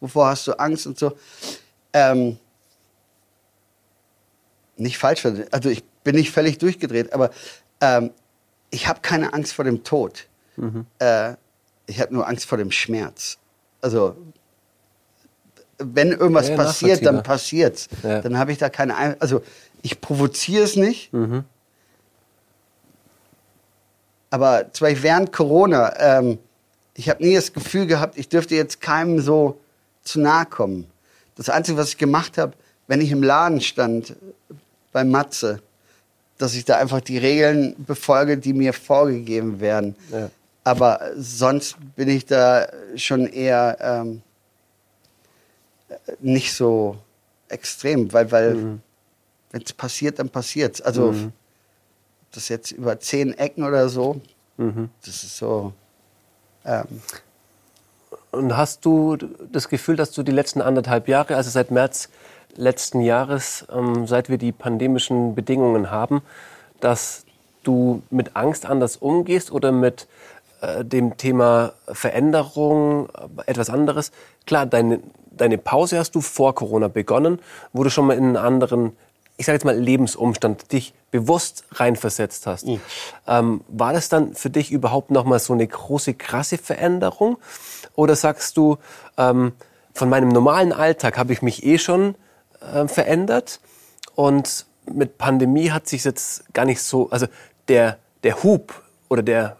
Wovor 0.00 0.28
hast 0.28 0.46
du 0.46 0.52
Angst 0.52 0.86
und 0.86 0.98
so? 0.98 1.16
Ähm, 1.92 2.38
nicht 4.76 4.96
falsch, 4.98 5.26
also 5.50 5.68
ich 5.68 5.82
bin 6.04 6.14
nicht 6.14 6.30
völlig 6.30 6.58
durchgedreht, 6.58 7.12
aber 7.12 7.30
ähm, 7.80 8.10
ich 8.70 8.88
habe 8.88 9.00
keine 9.00 9.32
Angst 9.32 9.52
vor 9.52 9.64
dem 9.64 9.84
Tod. 9.84 10.26
Äh, 10.98 11.34
ich 11.86 12.00
habe 12.00 12.14
nur 12.14 12.26
Angst 12.26 12.46
vor 12.46 12.58
dem 12.58 12.70
Schmerz. 12.70 13.38
Also 13.80 14.16
wenn 15.78 16.12
irgendwas 16.12 16.48
Ja, 16.48 16.56
passiert, 16.56 17.04
dann 17.04 17.22
passiert's. 17.22 17.88
Ja. 18.02 18.22
Dann 18.22 18.38
habe 18.38 18.52
ich 18.52 18.58
da 18.58 18.70
keine 18.70 18.96
Ein 18.96 19.20
Also 19.20 19.42
ich 19.82 20.00
provoziere 20.00 20.64
es 20.64 20.76
nicht. 20.76 21.10
Aber 24.30 24.72
zum 24.72 24.86
Beispiel 24.86 25.02
während 25.02 25.32
Corona, 25.32 25.94
ähm, 25.98 26.38
ich 26.94 27.08
habe 27.08 27.22
nie 27.22 27.34
das 27.34 27.52
Gefühl 27.52 27.86
gehabt, 27.86 28.18
ich 28.18 28.28
dürfte 28.28 28.54
jetzt 28.54 28.80
keinem 28.80 29.20
so 29.20 29.60
zu 30.02 30.20
nahe 30.20 30.46
kommen. 30.46 30.86
Das 31.36 31.50
Einzige, 31.50 31.76
was 31.78 31.90
ich 31.90 31.98
gemacht 31.98 32.38
habe, 32.38 32.54
wenn 32.86 33.00
ich 33.00 33.10
im 33.10 33.22
Laden 33.22 33.60
stand 33.60 34.16
bei 34.92 35.04
Matze 35.04 35.60
dass 36.38 36.54
ich 36.54 36.64
da 36.64 36.76
einfach 36.76 37.00
die 37.00 37.18
Regeln 37.18 37.74
befolge, 37.78 38.36
die 38.38 38.52
mir 38.52 38.72
vorgegeben 38.72 39.60
werden. 39.60 39.96
Ja. 40.12 40.30
Aber 40.64 41.00
sonst 41.16 41.76
bin 41.94 42.08
ich 42.08 42.26
da 42.26 42.66
schon 42.96 43.26
eher 43.26 43.78
ähm, 43.80 44.22
nicht 46.20 46.52
so 46.54 46.96
extrem, 47.48 48.12
weil, 48.12 48.30
weil 48.32 48.54
Mhm. 48.54 48.80
wenn 49.52 49.62
es 49.62 49.72
passiert, 49.72 50.18
dann 50.18 50.28
passiert 50.28 50.84
Also 50.84 51.14
das 52.32 52.48
jetzt 52.48 52.72
über 52.72 52.98
zehn 53.00 53.32
Ecken 53.38 53.62
oder 53.64 53.88
so, 53.88 54.20
Mhm. 54.58 54.90
das 55.04 55.22
ist 55.22 55.36
so. 55.36 55.72
Ähm, 56.64 56.84
Und 58.32 58.56
hast 58.56 58.84
du 58.84 59.16
das 59.50 59.68
Gefühl, 59.68 59.96
dass 59.96 60.10
du 60.10 60.22
die 60.22 60.32
letzten 60.32 60.60
anderthalb 60.60 61.08
Jahre, 61.08 61.36
also 61.36 61.48
seit 61.48 61.70
März 61.70 62.08
letzten 62.56 63.00
Jahres, 63.00 63.66
ähm, 63.72 64.06
seit 64.06 64.28
wir 64.28 64.38
die 64.38 64.52
pandemischen 64.52 65.34
Bedingungen 65.34 65.90
haben, 65.90 66.22
dass 66.80 67.24
du 67.62 68.02
mit 68.10 68.36
Angst 68.36 68.66
anders 68.66 68.96
umgehst 68.96 69.50
oder 69.50 69.72
mit 69.72 70.06
äh, 70.60 70.84
dem 70.84 71.16
Thema 71.16 71.72
Veränderung 71.88 73.08
äh, 73.08 73.50
etwas 73.50 73.70
anderes? 73.70 74.12
Klar, 74.46 74.66
deine, 74.66 75.00
deine 75.30 75.58
Pause 75.58 75.98
hast 75.98 76.14
du 76.14 76.20
vor 76.20 76.54
Corona 76.54 76.88
begonnen, 76.88 77.38
wo 77.72 77.84
du 77.84 77.90
schon 77.90 78.06
mal 78.06 78.16
in 78.16 78.24
einen 78.24 78.36
anderen, 78.36 78.96
ich 79.36 79.46
sage 79.46 79.56
jetzt 79.56 79.64
mal 79.64 79.76
Lebensumstand, 79.76 80.72
dich 80.72 80.94
bewusst 81.10 81.64
reinversetzt 81.72 82.46
hast. 82.46 82.66
Ähm, 83.26 83.60
war 83.68 83.92
das 83.92 84.08
dann 84.08 84.34
für 84.34 84.50
dich 84.50 84.70
überhaupt 84.70 85.10
noch 85.10 85.24
mal 85.24 85.38
so 85.38 85.52
eine 85.52 85.66
große, 85.66 86.14
krasse 86.14 86.58
Veränderung? 86.58 87.38
Oder 87.94 88.16
sagst 88.16 88.56
du, 88.56 88.78
ähm, 89.18 89.52
von 89.92 90.08
meinem 90.10 90.28
normalen 90.28 90.72
Alltag 90.72 91.16
habe 91.18 91.32
ich 91.32 91.42
mich 91.42 91.64
eh 91.64 91.78
schon 91.78 92.14
äh, 92.74 92.88
verändert 92.88 93.60
und 94.14 94.66
mit 94.92 95.18
Pandemie 95.18 95.70
hat 95.70 95.88
sich 95.88 96.04
jetzt 96.04 96.52
gar 96.54 96.64
nicht 96.64 96.80
so, 96.80 97.10
also 97.10 97.26
der, 97.68 97.98
der 98.22 98.42
Hub 98.42 98.82
oder 99.08 99.22
der 99.22 99.56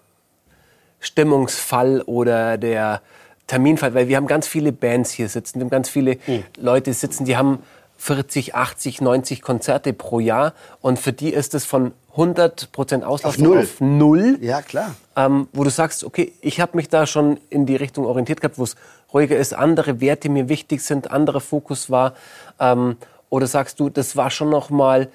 Stimmungsfall 1.00 2.02
oder 2.02 2.58
der 2.58 3.02
Terminfall, 3.46 3.94
weil 3.94 4.08
wir 4.08 4.16
haben 4.16 4.26
ganz 4.26 4.46
viele 4.48 4.72
Bands 4.72 5.10
hier 5.12 5.28
sitzen, 5.28 5.58
wir 5.58 5.64
haben 5.64 5.70
ganz 5.70 5.88
viele 5.88 6.18
Leute 6.56 6.92
sitzen, 6.92 7.24
die 7.24 7.36
haben 7.36 7.62
40, 7.98 8.54
80, 8.54 9.00
90 9.00 9.42
Konzerte 9.42 9.92
pro 9.92 10.20
Jahr 10.20 10.52
und 10.80 10.98
für 10.98 11.12
die 11.12 11.32
ist 11.32 11.54
es 11.54 11.64
von 11.64 11.92
100 12.12 12.72
Prozent 12.72 13.04
Auslastung 13.04 13.46
Auf 13.46 13.52
null. 13.52 13.62
auf 13.62 13.80
null 13.80 14.38
ja, 14.40 14.62
klar. 14.62 14.94
ähm, 15.16 15.48
wo 15.52 15.64
du 15.64 15.70
sagst, 15.70 16.04
okay, 16.04 16.32
ich 16.40 16.60
habe 16.60 16.76
mich 16.76 16.88
da 16.88 17.06
schon 17.06 17.38
in 17.50 17.66
die 17.66 17.76
Richtung 17.76 18.06
orientiert 18.06 18.40
gehabt, 18.40 18.58
wo 18.58 18.64
es 18.64 18.76
ruhiger 19.12 19.36
ist, 19.36 19.54
andere 19.54 20.00
Werte 20.00 20.28
mir 20.28 20.48
wichtig 20.48 20.80
sind, 20.82 21.10
anderer 21.10 21.40
Fokus 21.40 21.90
war, 21.90 22.14
ähm, 22.60 22.96
oder 23.30 23.46
sagst 23.46 23.80
du, 23.80 23.88
das 23.88 24.16
war 24.16 24.30
schon 24.30 24.50
noch 24.50 24.70
mal 24.70 25.08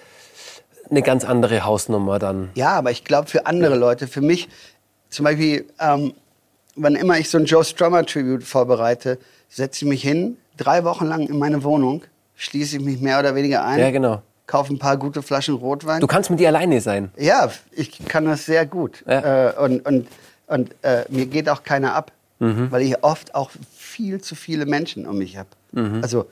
eine 0.89 1.01
ganz 1.01 1.23
andere 1.23 1.63
Hausnummer 1.63 2.19
dann? 2.19 2.49
Ja, 2.55 2.71
aber 2.73 2.91
ich 2.91 3.03
glaube 3.05 3.29
für 3.29 3.45
andere 3.45 3.75
Leute, 3.75 4.07
für 4.07 4.21
mich 4.21 4.49
zum 5.09 5.25
Beispiel, 5.25 5.65
ähm, 5.79 6.13
wann 6.75 6.95
immer 6.95 7.17
ich 7.17 7.29
so 7.29 7.37
ein 7.37 7.45
Joe 7.45 7.63
Strummer 7.63 8.05
Tribute 8.05 8.43
vorbereite, 8.43 9.17
setze 9.49 9.85
ich 9.85 9.89
mich 9.89 10.01
hin, 10.01 10.37
drei 10.57 10.83
Wochen 10.83 11.05
lang 11.05 11.27
in 11.27 11.37
meine 11.37 11.63
Wohnung, 11.63 12.03
schließe 12.35 12.77
ich 12.77 12.83
mich 12.83 12.99
mehr 12.99 13.19
oder 13.19 13.35
weniger 13.35 13.63
ein, 13.65 13.79
Ja, 13.79 13.91
genau. 13.91 14.21
kaufe 14.47 14.73
ein 14.73 14.79
paar 14.79 14.97
gute 14.97 15.21
Flaschen 15.21 15.55
Rotwein. 15.55 16.01
Du 16.01 16.07
kannst 16.07 16.29
mit 16.29 16.39
dir 16.39 16.47
alleine 16.49 16.81
sein. 16.81 17.11
Ja, 17.17 17.49
ich 17.71 18.05
kann 18.07 18.25
das 18.25 18.45
sehr 18.45 18.65
gut. 18.65 19.03
Ja. 19.07 19.49
Äh, 19.49 19.59
und 19.63 19.85
und, 19.85 20.07
und 20.47 20.75
äh, 20.81 21.03
mir 21.09 21.25
geht 21.27 21.47
auch 21.49 21.63
keiner 21.63 21.93
ab, 21.95 22.11
Mhm. 22.39 22.71
weil 22.71 22.81
ich 22.81 23.03
oft 23.03 23.35
auch 23.35 23.51
viel 24.01 24.19
zu 24.21 24.33
viele 24.35 24.65
Menschen 24.65 25.05
um 25.05 25.17
mich 25.19 25.37
habe. 25.37 25.49
Mhm. 25.73 25.99
Also 26.01 26.25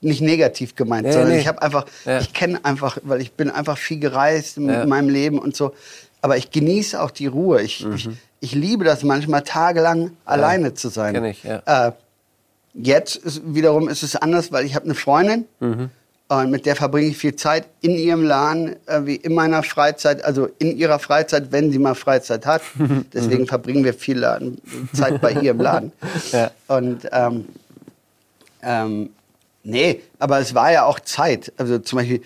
nicht 0.00 0.20
negativ 0.22 0.76
gemeint, 0.76 1.06
Ja, 1.06 1.12
sondern 1.12 1.32
nee. 1.32 1.40
ich 1.40 1.48
habe 1.48 1.60
einfach, 1.60 1.84
Ja. 2.06 2.20
ich 2.20 2.32
kenne 2.32 2.64
einfach, 2.64 2.98
weil 3.02 3.20
ich 3.20 3.32
bin 3.32 3.50
einfach 3.50 3.76
viel 3.76 3.98
gereist 3.98 4.56
in 4.58 4.68
Ja. 4.68 4.86
meinem 4.86 5.08
Leben 5.08 5.38
und 5.38 5.56
so. 5.56 5.74
Aber 6.22 6.36
ich 6.36 6.50
genieße 6.50 7.00
auch 7.02 7.10
die 7.10 7.26
Ruhe. 7.26 7.62
Ich, 7.62 7.84
ich, 7.86 8.08
ich 8.40 8.54
liebe 8.54 8.84
das 8.84 9.02
manchmal 9.02 9.42
tagelang 9.42 10.12
alleine 10.24 10.72
zu 10.74 10.88
sein. 10.88 11.12
Mhm. 11.12 11.16
Kenn 11.16 11.24
ich, 11.24 11.42
ja. 11.44 11.88
Äh, 11.88 11.92
jetzt 12.74 13.16
ist, 13.16 13.42
wiederum 13.44 13.88
ist 13.88 14.02
es 14.02 14.14
anders, 14.16 14.52
weil 14.52 14.64
ich 14.64 14.74
habe 14.76 14.84
eine 14.84 14.94
Freundin 14.94 15.46
Mhm. 15.58 15.90
Und 16.30 16.50
mit 16.52 16.64
der 16.64 16.76
verbringe 16.76 17.08
ich 17.08 17.16
viel 17.18 17.34
Zeit 17.34 17.66
in 17.80 17.90
ihrem 17.96 18.22
Laden, 18.22 18.76
äh, 18.86 19.00
wie 19.04 19.16
in 19.16 19.34
meiner 19.34 19.64
Freizeit, 19.64 20.24
also 20.24 20.48
in 20.60 20.76
ihrer 20.76 21.00
Freizeit, 21.00 21.50
wenn 21.50 21.72
sie 21.72 21.80
mal 21.80 21.96
Freizeit 21.96 22.46
hat. 22.46 22.62
Deswegen 23.12 23.48
verbringen 23.48 23.82
wir 23.82 23.94
viel 23.94 24.18
Laden, 24.18 24.58
Zeit 24.92 25.20
bei 25.20 25.32
ihr 25.32 25.50
im 25.50 25.60
Laden. 25.60 25.92
Ja. 26.32 26.52
Und 26.68 27.08
ähm, 27.10 27.46
ähm, 28.62 29.10
nee, 29.64 30.00
aber 30.20 30.38
es 30.38 30.54
war 30.54 30.70
ja 30.70 30.84
auch 30.84 31.00
Zeit. 31.00 31.52
Also 31.56 31.78
zum 31.80 31.98
Beispiel, 31.98 32.22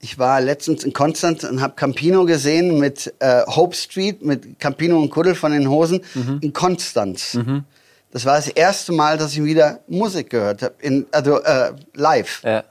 ich 0.00 0.18
war 0.18 0.42
letztens 0.42 0.84
in 0.84 0.92
Konstanz 0.92 1.42
und 1.44 1.62
habe 1.62 1.74
Campino 1.76 2.26
gesehen 2.26 2.78
mit 2.78 3.14
äh, 3.20 3.42
Hope 3.46 3.74
Street, 3.74 4.22
mit 4.22 4.58
Campino 4.60 5.00
und 5.00 5.08
Kuddel 5.10 5.34
von 5.34 5.52
den 5.52 5.70
Hosen 5.70 6.02
Mhm. 6.14 6.38
in 6.42 6.52
Konstanz. 6.52 7.38
Das 8.10 8.26
war 8.26 8.36
das 8.36 8.48
erste 8.48 8.92
Mal, 8.92 9.16
dass 9.16 9.32
ich 9.32 9.42
wieder 9.42 9.80
Musik 9.88 10.28
gehört 10.28 10.60
habe, 10.62 10.74
also 11.12 11.42
äh, 11.42 11.72
live. 11.94 12.42
Ja. 12.44 12.62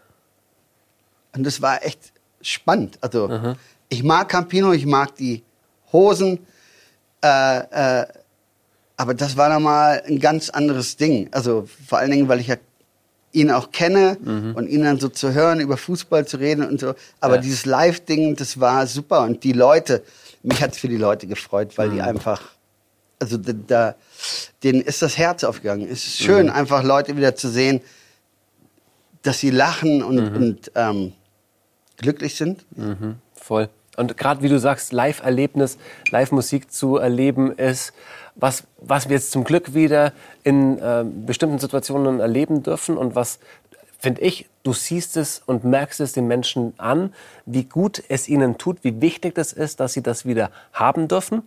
Und 1.36 1.43
das 1.43 1.61
war 1.61 1.83
echt 1.86 1.99
spannend. 2.41 2.97
Also 3.01 3.27
ich 3.89 4.03
mag 4.03 4.29
Campino, 4.29 4.71
ich 4.73 4.86
mag 4.86 5.15
die 5.15 5.43
Hosen, 5.91 6.39
äh, 7.23 7.57
äh, 8.01 8.05
aber 8.97 9.13
das 9.13 9.36
war 9.36 9.49
nochmal 9.49 10.03
ein 10.07 10.19
ganz 10.19 10.49
anderes 10.49 10.95
Ding. 10.97 11.27
Also 11.31 11.67
vor 11.88 11.97
allen 11.99 12.11
Dingen, 12.11 12.27
weil 12.29 12.39
ich 12.39 12.47
ja 12.47 12.55
ihn 13.33 13.51
auch 13.51 13.71
kenne 13.71 14.17
und 14.55 14.67
ihn 14.69 14.83
dann 14.83 14.97
so 14.99 15.09
zu 15.09 15.33
hören, 15.33 15.59
über 15.59 15.75
Fußball 15.75 16.25
zu 16.25 16.38
reden 16.38 16.65
und 16.65 16.79
so. 16.79 16.93
Aber 17.19 17.36
Ja. 17.36 17.41
dieses 17.41 17.65
Live-Ding, 17.65 18.38
das 18.38 18.59
war 18.61 18.88
super. 18.88 19.23
Und 19.23 19.43
die 19.43 19.51
Leute, 19.51 20.03
mich 20.43 20.61
hat 20.61 20.71
es 20.71 20.77
für 20.77 20.88
die 20.88 20.95
Leute 20.97 21.27
gefreut, 21.27 21.77
weil 21.77 21.89
die 21.89 22.01
einfach, 22.01 22.41
also 23.19 23.36
da, 23.38 23.51
da, 23.67 23.95
denen 24.63 24.79
ist 24.81 25.01
das 25.01 25.17
Herz 25.17 25.43
aufgegangen. 25.43 25.86
Es 25.86 26.05
ist 26.07 26.17
schön, 26.19 26.49
einfach 26.49 26.81
Leute 26.83 27.17
wieder 27.17 27.36
zu 27.36 27.49
sehen, 27.49 27.81
dass 29.23 29.39
sie 29.39 29.49
lachen 29.49 30.01
und, 30.03 30.19
und 30.36 30.71
ähm, 30.75 31.11
glücklich 31.97 32.35
sind. 32.35 32.65
Mhm, 32.77 33.17
voll. 33.33 33.69
Und 33.97 34.17
gerade 34.17 34.41
wie 34.41 34.49
du 34.49 34.59
sagst, 34.59 34.91
Live-Erlebnis, 34.91 35.77
Live-Musik 36.09 36.71
zu 36.71 36.97
erleben 36.97 37.53
ist, 37.53 37.93
was, 38.35 38.63
was 38.77 39.07
wir 39.07 39.15
jetzt 39.15 39.31
zum 39.31 39.45
Glück 39.45 39.73
wieder 39.73 40.11
in 40.43 40.77
äh, 40.79 41.05
bestimmten 41.05 41.59
Situationen 41.59 42.19
erleben 42.19 42.63
dürfen 42.63 42.97
und 42.97 43.15
was, 43.15 43.39
finde 43.97 44.21
ich, 44.21 44.49
du 44.63 44.73
siehst 44.73 45.15
es 45.15 45.41
und 45.45 45.63
merkst 45.63 46.01
es 46.01 46.11
den 46.11 46.27
Menschen 46.27 46.73
an, 46.77 47.13
wie 47.45 47.63
gut 47.63 48.03
es 48.09 48.27
ihnen 48.27 48.57
tut, 48.57 48.83
wie 48.83 48.99
wichtig 48.99 49.35
das 49.35 49.53
ist, 49.53 49.79
dass 49.79 49.93
sie 49.93 50.03
das 50.03 50.25
wieder 50.25 50.51
haben 50.73 51.07
dürfen. 51.07 51.43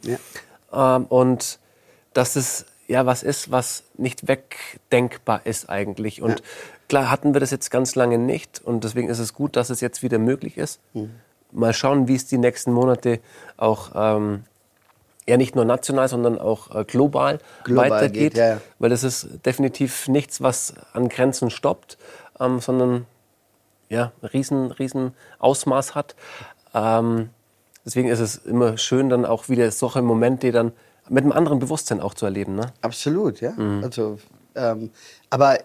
Ähm, 0.72 1.04
und 1.06 1.58
dass 2.14 2.36
es 2.36 2.64
ja 2.86 3.04
was 3.04 3.22
ist, 3.22 3.50
was 3.50 3.82
nicht 3.98 4.26
wegdenkbar 4.26 5.42
ist 5.44 5.68
eigentlich. 5.68 6.22
Und 6.22 6.40
Ja. 6.40 6.46
Klar 6.88 7.10
hatten 7.10 7.34
wir 7.34 7.40
das 7.40 7.50
jetzt 7.50 7.70
ganz 7.70 7.94
lange 7.94 8.18
nicht 8.18 8.60
und 8.64 8.84
deswegen 8.84 9.08
ist 9.08 9.18
es 9.18 9.34
gut, 9.34 9.56
dass 9.56 9.70
es 9.70 9.80
jetzt 9.80 10.02
wieder 10.02 10.18
möglich 10.18 10.56
ist. 10.56 10.80
Mhm. 10.94 11.10
Mal 11.52 11.72
schauen, 11.72 12.08
wie 12.08 12.14
es 12.14 12.26
die 12.26 12.38
nächsten 12.38 12.72
Monate 12.72 13.20
auch 13.56 13.92
ähm, 13.94 14.44
ja 15.26 15.36
nicht 15.36 15.54
nur 15.54 15.64
national, 15.64 16.08
sondern 16.08 16.38
auch 16.38 16.74
äh, 16.74 16.84
global, 16.84 17.38
Global 17.64 17.90
weitergeht. 17.90 18.34
geht, 18.34 18.36
ja, 18.36 18.48
ja. 18.48 18.60
Weil 18.78 18.90
das 18.90 19.04
ist 19.04 19.28
definitiv 19.44 20.08
nichts, 20.08 20.42
was 20.42 20.74
an 20.92 21.08
Grenzen 21.08 21.50
stoppt, 21.50 21.98
ähm, 22.40 22.60
sondern 22.60 23.06
ja, 23.88 24.12
riesen, 24.22 24.70
riesen 24.72 25.12
Ausmaß 25.38 25.94
hat. 25.94 26.16
Ähm, 26.74 27.30
deswegen 27.84 28.08
ist 28.08 28.20
es 28.20 28.36
immer 28.36 28.76
schön, 28.76 29.08
dann 29.08 29.24
auch 29.24 29.48
wieder 29.48 29.70
solche 29.70 30.02
Momente 30.02 30.52
dann 30.52 30.72
mit 31.08 31.24
einem 31.24 31.32
anderen 31.32 31.58
Bewusstsein 31.58 32.00
auch 32.00 32.14
zu 32.14 32.26
erleben. 32.26 32.54
Ne? 32.54 32.66
Absolut, 32.82 33.40
ja. 33.40 33.52
Mhm. 33.52 33.84
Also, 33.84 34.18
ähm, 34.54 34.90
aber 35.30 35.58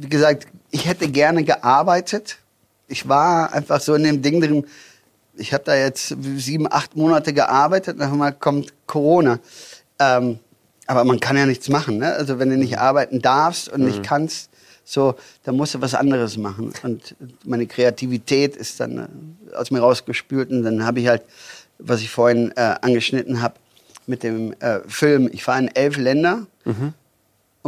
wie 0.00 0.08
gesagt, 0.08 0.46
ich 0.70 0.86
hätte 0.86 1.08
gerne 1.08 1.42
gearbeitet. 1.42 2.38
Ich 2.86 3.08
war 3.08 3.52
einfach 3.52 3.80
so 3.80 3.94
in 3.94 4.04
dem 4.04 4.22
Ding 4.22 4.40
drin. 4.40 4.64
Ich 5.34 5.52
habe 5.52 5.64
da 5.64 5.74
jetzt 5.74 6.16
sieben, 6.36 6.70
acht 6.70 6.96
Monate 6.96 7.32
gearbeitet. 7.32 7.98
Mal 7.98 8.32
kommt 8.32 8.72
Corona. 8.86 9.40
Ähm, 9.98 10.38
aber 10.86 11.04
man 11.04 11.20
kann 11.20 11.36
ja 11.36 11.46
nichts 11.46 11.68
machen. 11.68 11.98
Ne? 11.98 12.12
Also 12.12 12.38
wenn 12.38 12.48
du 12.48 12.56
nicht 12.56 12.78
arbeiten 12.78 13.20
darfst 13.20 13.68
und 13.68 13.82
nicht 13.82 14.02
kannst, 14.02 14.50
so, 14.84 15.16
dann 15.42 15.56
musst 15.56 15.74
du 15.74 15.80
was 15.82 15.94
anderes 15.94 16.38
machen. 16.38 16.72
Und 16.82 17.14
meine 17.44 17.66
Kreativität 17.66 18.56
ist 18.56 18.80
dann 18.80 18.98
äh, 19.52 19.54
aus 19.54 19.70
mir 19.70 19.80
rausgespült. 19.80 20.50
Und 20.50 20.62
dann 20.62 20.86
habe 20.86 21.00
ich 21.00 21.08
halt, 21.08 21.22
was 21.78 22.00
ich 22.00 22.10
vorhin 22.10 22.52
äh, 22.56 22.76
angeschnitten 22.80 23.42
habe, 23.42 23.54
mit 24.06 24.22
dem 24.22 24.54
äh, 24.60 24.80
Film, 24.86 25.28
ich 25.32 25.44
fahre 25.44 25.60
in 25.60 25.68
elf 25.68 25.96
Länder 25.98 26.46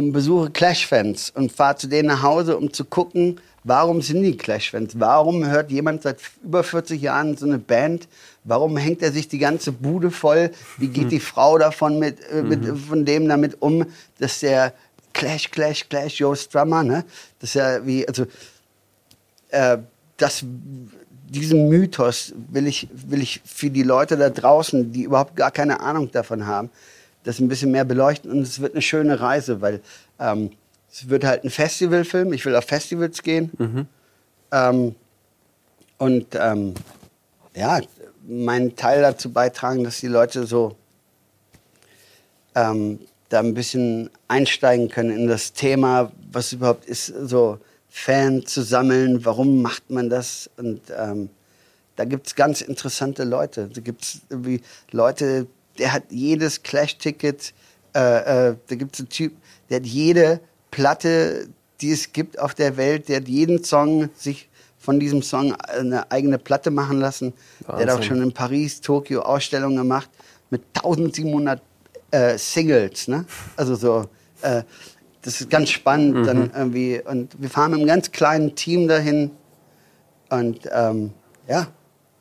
und 0.01 0.13
besuche 0.13 0.49
Clash-Fans 0.49 1.31
und 1.35 1.51
fahre 1.51 1.75
zu 1.75 1.87
denen 1.87 2.07
nach 2.07 2.23
Hause, 2.23 2.57
um 2.57 2.73
zu 2.73 2.85
gucken, 2.85 3.39
warum 3.63 4.01
sind 4.01 4.23
die 4.23 4.35
Clash-Fans? 4.35 4.99
Warum 4.99 5.45
hört 5.45 5.71
jemand 5.71 6.01
seit 6.01 6.17
über 6.43 6.63
40 6.63 7.01
Jahren 7.01 7.37
so 7.37 7.45
eine 7.45 7.59
Band? 7.59 8.07
Warum 8.43 8.77
hängt 8.77 9.03
er 9.03 9.11
sich 9.11 9.27
die 9.27 9.37
ganze 9.37 9.71
Bude 9.71 10.09
voll? 10.09 10.51
Wie 10.77 10.87
geht 10.87 11.11
die 11.11 11.19
Frau 11.19 11.57
davon 11.57 11.99
mit, 11.99 12.17
äh, 12.31 12.41
mit 12.41 12.65
von 12.77 13.05
dem 13.05 13.27
damit 13.27 13.61
um, 13.61 13.85
dass 14.17 14.39
der 14.39 14.73
Clash, 15.13 15.51
Clash, 15.51 15.87
Clash, 15.87 16.19
Joe 16.19 16.35
Strummer, 16.35 16.83
ne? 16.83 17.05
Das 17.39 17.51
ist 17.51 17.53
ja 17.55 17.85
wie, 17.85 18.07
also, 18.07 18.25
äh, 19.49 19.77
das, 20.17 20.43
diesen 21.29 21.69
Mythos 21.69 22.33
will 22.51 22.65
ich, 22.65 22.87
will 22.91 23.21
ich 23.21 23.41
für 23.45 23.69
die 23.69 23.83
Leute 23.83 24.17
da 24.17 24.29
draußen, 24.29 24.91
die 24.91 25.03
überhaupt 25.03 25.35
gar 25.35 25.51
keine 25.51 25.81
Ahnung 25.81 26.11
davon 26.11 26.47
haben, 26.47 26.69
das 27.23 27.39
ein 27.39 27.47
bisschen 27.47 27.71
mehr 27.71 27.85
beleuchten. 27.85 28.31
Und 28.31 28.41
es 28.41 28.59
wird 28.59 28.73
eine 28.73 28.81
schöne 28.81 29.19
Reise, 29.19 29.61
weil 29.61 29.81
ähm, 30.19 30.51
es 30.91 31.09
wird 31.09 31.23
halt 31.23 31.43
ein 31.43 31.49
Festivalfilm. 31.49 32.33
Ich 32.33 32.45
will 32.45 32.55
auf 32.55 32.65
Festivals 32.65 33.21
gehen. 33.21 33.51
Mhm. 33.57 33.87
Ähm, 34.51 34.95
und 35.97 36.27
ähm, 36.35 36.73
ja, 37.55 37.79
meinen 38.27 38.75
Teil 38.75 39.01
dazu 39.01 39.31
beitragen, 39.31 39.83
dass 39.83 39.99
die 39.99 40.07
Leute 40.07 40.45
so 40.45 40.75
ähm, 42.55 42.99
da 43.29 43.39
ein 43.39 43.53
bisschen 43.53 44.09
einsteigen 44.27 44.89
können 44.89 45.11
in 45.11 45.27
das 45.27 45.53
Thema, 45.53 46.11
was 46.31 46.53
überhaupt 46.53 46.85
ist, 46.85 47.07
so 47.07 47.59
Fan 47.89 48.45
zu 48.45 48.61
sammeln, 48.61 49.25
warum 49.25 49.61
macht 49.61 49.89
man 49.89 50.09
das? 50.09 50.49
Und 50.57 50.81
ähm, 50.97 51.29
da 51.95 52.05
gibt 52.05 52.27
es 52.27 52.35
ganz 52.35 52.61
interessante 52.61 53.23
Leute. 53.23 53.69
Da 53.73 53.81
gibt 53.81 54.03
es 54.03 54.21
Leute, 54.91 55.47
der 55.77 55.93
hat 55.93 56.03
jedes 56.09 56.63
Clash-Ticket, 56.63 57.53
äh, 57.95 58.49
äh, 58.49 58.55
da 58.67 58.75
gibt 58.75 58.95
es 58.95 59.01
einen 59.01 59.09
Typ, 59.09 59.33
der 59.69 59.77
hat 59.77 59.85
jede 59.85 60.39
Platte, 60.69 61.49
die 61.81 61.91
es 61.91 62.13
gibt 62.13 62.39
auf 62.39 62.53
der 62.53 62.77
Welt, 62.77 63.09
der 63.09 63.17
hat 63.17 63.27
jeden 63.27 63.63
Song 63.63 64.09
sich 64.15 64.49
von 64.77 64.99
diesem 64.99 65.21
Song 65.21 65.53
eine 65.55 66.09
eigene 66.11 66.39
Platte 66.39 66.71
machen 66.71 66.99
lassen. 66.99 67.33
Der 67.67 67.81
hat 67.81 67.89
auch 67.89 68.03
schon 68.03 68.21
in 68.21 68.31
Paris, 68.31 68.81
Tokio 68.81 69.21
Ausstellungen 69.21 69.77
gemacht 69.77 70.09
mit 70.49 70.63
1700 70.73 71.61
äh, 72.09 72.37
Singles. 72.37 73.07
Ne? 73.07 73.25
Also 73.55 73.75
so, 73.75 74.05
äh, 74.41 74.63
das 75.21 75.39
ist 75.39 75.49
ganz 75.49 75.69
spannend. 75.69 76.15
Mhm. 76.15 76.23
Dann 76.25 76.51
irgendwie, 76.55 77.01
und 77.05 77.39
wir 77.39 77.49
fahren 77.49 77.71
mit 77.71 77.79
einem 77.79 77.87
ganz 77.87 78.11
kleinen 78.11 78.55
Team 78.55 78.87
dahin. 78.87 79.31
Und 80.29 80.67
ähm, 80.71 81.11
ja, 81.47 81.67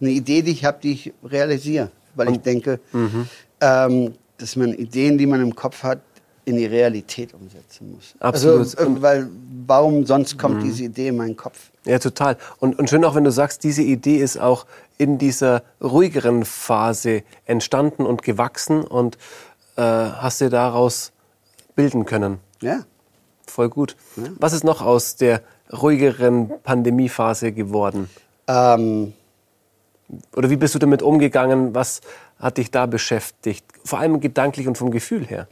eine 0.00 0.10
Idee, 0.10 0.42
die 0.42 0.52
ich 0.52 0.64
habe, 0.64 0.78
die 0.82 0.92
ich 0.92 1.12
realisiere. 1.24 1.90
Weil 2.14 2.32
ich 2.32 2.38
denke, 2.40 2.80
Mhm. 2.92 3.28
ähm, 3.60 4.14
dass 4.38 4.56
man 4.56 4.72
Ideen, 4.74 5.18
die 5.18 5.26
man 5.26 5.40
im 5.40 5.54
Kopf 5.54 5.82
hat, 5.82 6.00
in 6.46 6.56
die 6.56 6.66
Realität 6.66 7.34
umsetzen 7.34 7.92
muss. 7.92 8.14
Absolut. 8.18 8.60
Also, 8.60 8.78
äh, 8.78 9.02
weil 9.02 9.28
warum 9.66 10.06
sonst 10.06 10.38
kommt 10.38 10.62
diese 10.62 10.84
Idee 10.84 11.08
in 11.08 11.16
meinen 11.16 11.36
Kopf? 11.36 11.70
Ja, 11.84 11.98
total. 11.98 12.36
Und, 12.58 12.78
und 12.78 12.88
schön 12.90 13.04
auch, 13.04 13.14
wenn 13.14 13.24
du 13.24 13.30
sagst, 13.30 13.62
diese 13.62 13.82
Idee 13.82 14.16
ist 14.16 14.38
auch 14.40 14.66
in 14.98 15.18
dieser 15.18 15.62
ruhigeren 15.82 16.44
Phase 16.44 17.22
entstanden 17.44 18.04
und 18.06 18.22
gewachsen 18.22 18.82
und 18.82 19.16
äh, 19.76 19.82
hast 19.82 20.40
dir 20.40 20.50
daraus 20.50 21.12
bilden 21.76 22.04
können. 22.06 22.38
Ja. 22.62 22.84
Voll 23.46 23.68
gut. 23.68 23.96
Was 24.38 24.52
ist 24.52 24.64
noch 24.64 24.80
aus 24.82 25.16
der 25.16 25.42
ruhigeren 25.72 26.50
Pandemiephase 26.64 27.52
geworden? 27.52 28.08
Ähm, 28.48 29.12
Oder 30.34 30.50
wie 30.50 30.56
bist 30.56 30.74
du 30.74 30.78
damit 30.78 31.02
umgegangen? 31.02 31.74
Was 31.74 32.00
hat 32.38 32.58
dich 32.58 32.70
da 32.70 32.86
beschäftigt? 32.86 33.64
Vor 33.84 33.98
allem 33.98 34.20
gedanklich 34.20 34.66
und 34.66 34.76
vom 34.76 34.90
Gefühl 34.90 35.26
her. 35.26 35.46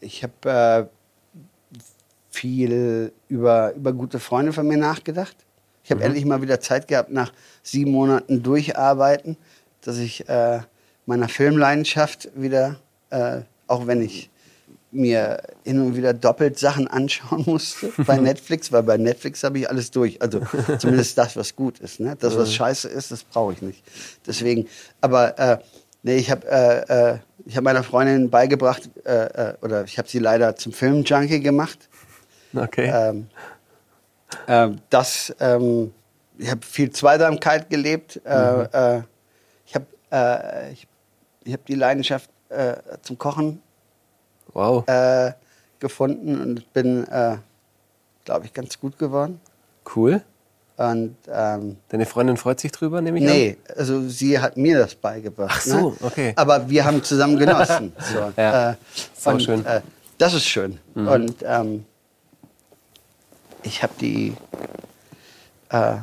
ich 0.00 0.22
habe 0.22 0.88
äh, 0.90 1.78
viel 2.30 3.12
über, 3.28 3.74
über 3.74 3.92
gute 3.92 4.18
Freunde 4.20 4.52
von 4.52 4.66
mir 4.66 4.76
nachgedacht. 4.76 5.36
Ich 5.82 5.90
habe 5.90 6.02
endlich 6.02 6.24
mal 6.24 6.42
wieder 6.42 6.60
Zeit 6.60 6.88
gehabt, 6.88 7.10
nach 7.10 7.32
sieben 7.62 7.92
Monaten 7.92 8.42
durcharbeiten, 8.42 9.36
dass 9.82 9.98
ich 9.98 10.28
äh, 10.28 10.60
meiner 11.06 11.28
Filmleidenschaft 11.28 12.28
wieder, 12.34 12.80
äh, 13.10 13.42
auch 13.68 13.86
wenn 13.86 14.02
ich 14.02 14.28
mir 14.92 15.42
hin 15.64 15.80
und 15.80 15.96
wieder 15.96 16.14
doppelt 16.14 16.58
Sachen 16.58 16.88
anschauen 16.88 17.44
musste 17.46 17.92
bei 17.98 18.16
Netflix, 18.20 18.72
weil 18.72 18.82
bei 18.82 18.96
Netflix 18.96 19.42
habe 19.44 19.58
ich 19.58 19.68
alles 19.68 19.90
durch. 19.90 20.20
Also 20.22 20.40
zumindest 20.78 21.18
das, 21.18 21.36
was 21.36 21.54
gut 21.56 21.78
ist. 21.80 22.00
Ne? 22.00 22.16
Das, 22.18 22.36
was 22.36 22.52
scheiße 22.54 22.88
ist, 22.88 23.10
das 23.10 23.24
brauche 23.24 23.52
ich 23.52 23.62
nicht. 23.62 23.82
Deswegen, 24.26 24.68
aber 25.00 25.38
äh, 25.38 25.58
nee, 26.02 26.16
ich 26.16 26.30
habe 26.30 26.46
äh, 26.46 27.12
äh, 27.12 27.18
ich 27.44 27.56
hab 27.56 27.64
meiner 27.64 27.84
Freundin 27.84 28.30
beigebracht, 28.30 28.90
äh, 29.04 29.50
äh, 29.50 29.54
oder 29.62 29.84
ich 29.84 29.98
habe 29.98 30.08
sie 30.08 30.18
leider 30.18 30.56
zum 30.56 30.72
Filmjunkie 30.72 31.40
gemacht. 31.40 31.88
Okay. 32.54 32.90
Ähm, 32.92 33.28
ähm, 34.48 34.80
das, 34.90 35.34
ähm, 35.40 35.92
ich 36.38 36.50
habe 36.50 36.60
viel 36.64 36.90
Zweisamkeit 36.90 37.70
gelebt. 37.70 38.20
Äh, 38.24 38.62
äh, 38.62 39.02
ich 39.64 39.74
habe 39.74 39.86
ich, 40.72 40.86
ich 41.44 41.52
hab 41.52 41.66
die 41.66 41.74
Leidenschaft 41.74 42.30
zum 43.02 43.18
Kochen 43.18 43.60
wow. 44.56 44.88
äh, 44.88 45.32
gefunden 45.78 46.40
und 46.40 46.72
bin, 46.72 47.06
äh, 47.08 47.36
glaube 48.24 48.46
ich, 48.46 48.52
ganz 48.52 48.80
gut 48.80 48.98
geworden. 48.98 49.40
Cool. 49.94 50.22
Und 50.76 51.16
ähm, 51.28 51.76
Deine 51.88 52.04
Freundin 52.04 52.36
freut 52.36 52.60
sich 52.60 52.70
drüber, 52.70 53.00
nehme 53.00 53.18
ich 53.18 53.24
an? 53.24 53.32
nee, 53.32 53.56
also 53.76 54.08
sie 54.08 54.38
hat 54.38 54.58
mir 54.58 54.78
das 54.78 54.94
beigebracht. 54.94 55.52
Ach 55.54 55.60
so, 55.60 55.90
ne? 55.90 55.96
okay. 56.02 56.32
Aber 56.36 56.68
wir 56.68 56.84
haben 56.84 57.02
zusammen 57.02 57.38
genossen. 57.38 57.92
So. 57.98 58.32
Ja, 58.36 58.72
äh, 58.72 58.76
und, 59.24 59.42
schön. 59.42 59.64
Äh, 59.64 59.80
das 60.18 60.34
ist 60.34 60.44
schön. 60.44 60.78
Und 60.94 61.36
ähm, 61.42 61.84
ich 63.62 63.82
habe 63.82 63.92
die 64.00 64.34
äh, 65.70 65.96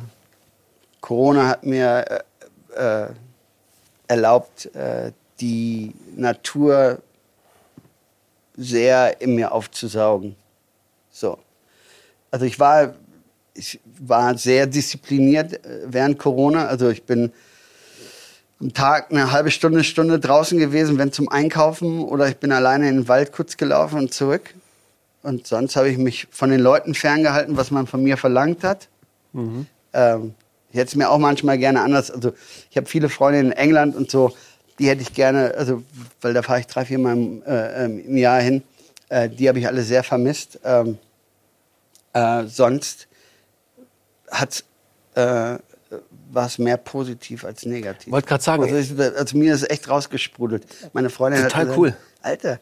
Corona 1.00 1.48
hat 1.48 1.64
mir 1.64 2.24
äh, 2.76 3.04
äh, 3.04 3.08
erlaubt, 4.08 4.74
äh, 4.74 5.12
die 5.40 5.94
Natur 6.16 6.98
sehr 8.56 9.20
in 9.20 9.34
mir 9.34 9.52
aufzusaugen. 9.52 10.36
So. 11.10 11.38
Also 12.30 12.46
ich 12.46 12.58
war, 12.58 12.94
ich 13.54 13.80
war 14.00 14.36
sehr 14.36 14.66
diszipliniert 14.66 15.64
äh, 15.64 15.80
während 15.86 16.18
Corona. 16.18 16.66
Also 16.66 16.88
ich 16.88 17.04
bin 17.04 17.32
am 18.60 18.72
Tag 18.72 19.10
eine 19.10 19.32
halbe 19.32 19.50
Stunde, 19.50 19.84
Stunde 19.84 20.18
draußen 20.18 20.58
gewesen, 20.58 20.98
wenn 20.98 21.12
zum 21.12 21.28
Einkaufen 21.28 22.02
oder 22.02 22.28
ich 22.28 22.36
bin 22.36 22.52
alleine 22.52 22.88
in 22.88 22.96
den 22.96 23.08
Wald 23.08 23.32
kurz 23.32 23.56
gelaufen 23.56 23.98
und 23.98 24.14
zurück. 24.14 24.54
Und 25.22 25.46
sonst 25.46 25.76
habe 25.76 25.88
ich 25.88 25.98
mich 25.98 26.28
von 26.30 26.50
den 26.50 26.60
Leuten 26.60 26.94
ferngehalten, 26.94 27.56
was 27.56 27.70
man 27.70 27.86
von 27.86 28.02
mir 28.02 28.16
verlangt 28.16 28.62
hat. 28.62 28.88
Ähm, 29.92 30.34
ich 30.70 30.78
hätte 30.78 30.88
es 30.88 30.96
mir 30.96 31.08
auch 31.08 31.18
manchmal 31.18 31.56
gerne 31.56 31.82
anders. 31.82 32.10
Also 32.10 32.32
ich 32.70 32.76
habe 32.76 32.86
viele 32.86 33.08
Freunde 33.08 33.40
in 33.40 33.52
England 33.52 33.96
und 33.96 34.10
so, 34.10 34.32
die 34.78 34.88
hätte 34.88 35.02
ich 35.02 35.12
gerne, 35.12 35.54
also 35.56 35.82
weil 36.20 36.34
da 36.34 36.42
fahre 36.42 36.60
ich 36.60 36.66
drei, 36.66 36.84
vier 36.84 36.98
Mal 36.98 37.12
im, 37.12 37.42
äh, 37.46 37.84
ähm, 37.84 38.04
im 38.06 38.16
Jahr 38.16 38.40
hin. 38.40 38.62
Äh, 39.08 39.28
die 39.28 39.48
habe 39.48 39.58
ich 39.58 39.66
alle 39.66 39.82
sehr 39.82 40.02
vermisst. 40.02 40.58
Ähm, 40.64 40.98
äh, 42.12 42.44
sonst 42.46 43.06
hat 44.30 44.64
äh, 45.14 45.58
war 46.30 46.46
es 46.46 46.58
mehr 46.58 46.76
positiv 46.76 47.44
als 47.44 47.64
negativ. 47.64 48.12
Wollte 48.12 48.28
gerade 48.28 48.42
sagen, 48.42 48.62
Also, 48.64 48.76
ich, 48.76 48.98
also 49.16 49.36
mir 49.38 49.54
ist 49.54 49.70
echt 49.70 49.88
rausgesprudelt. 49.88 50.66
Meine 50.92 51.10
Freundin 51.10 51.42
Total 51.42 51.60
hat 51.60 51.66
gesagt, 51.68 51.78
cool. 51.78 51.96
Alter, 52.22 52.58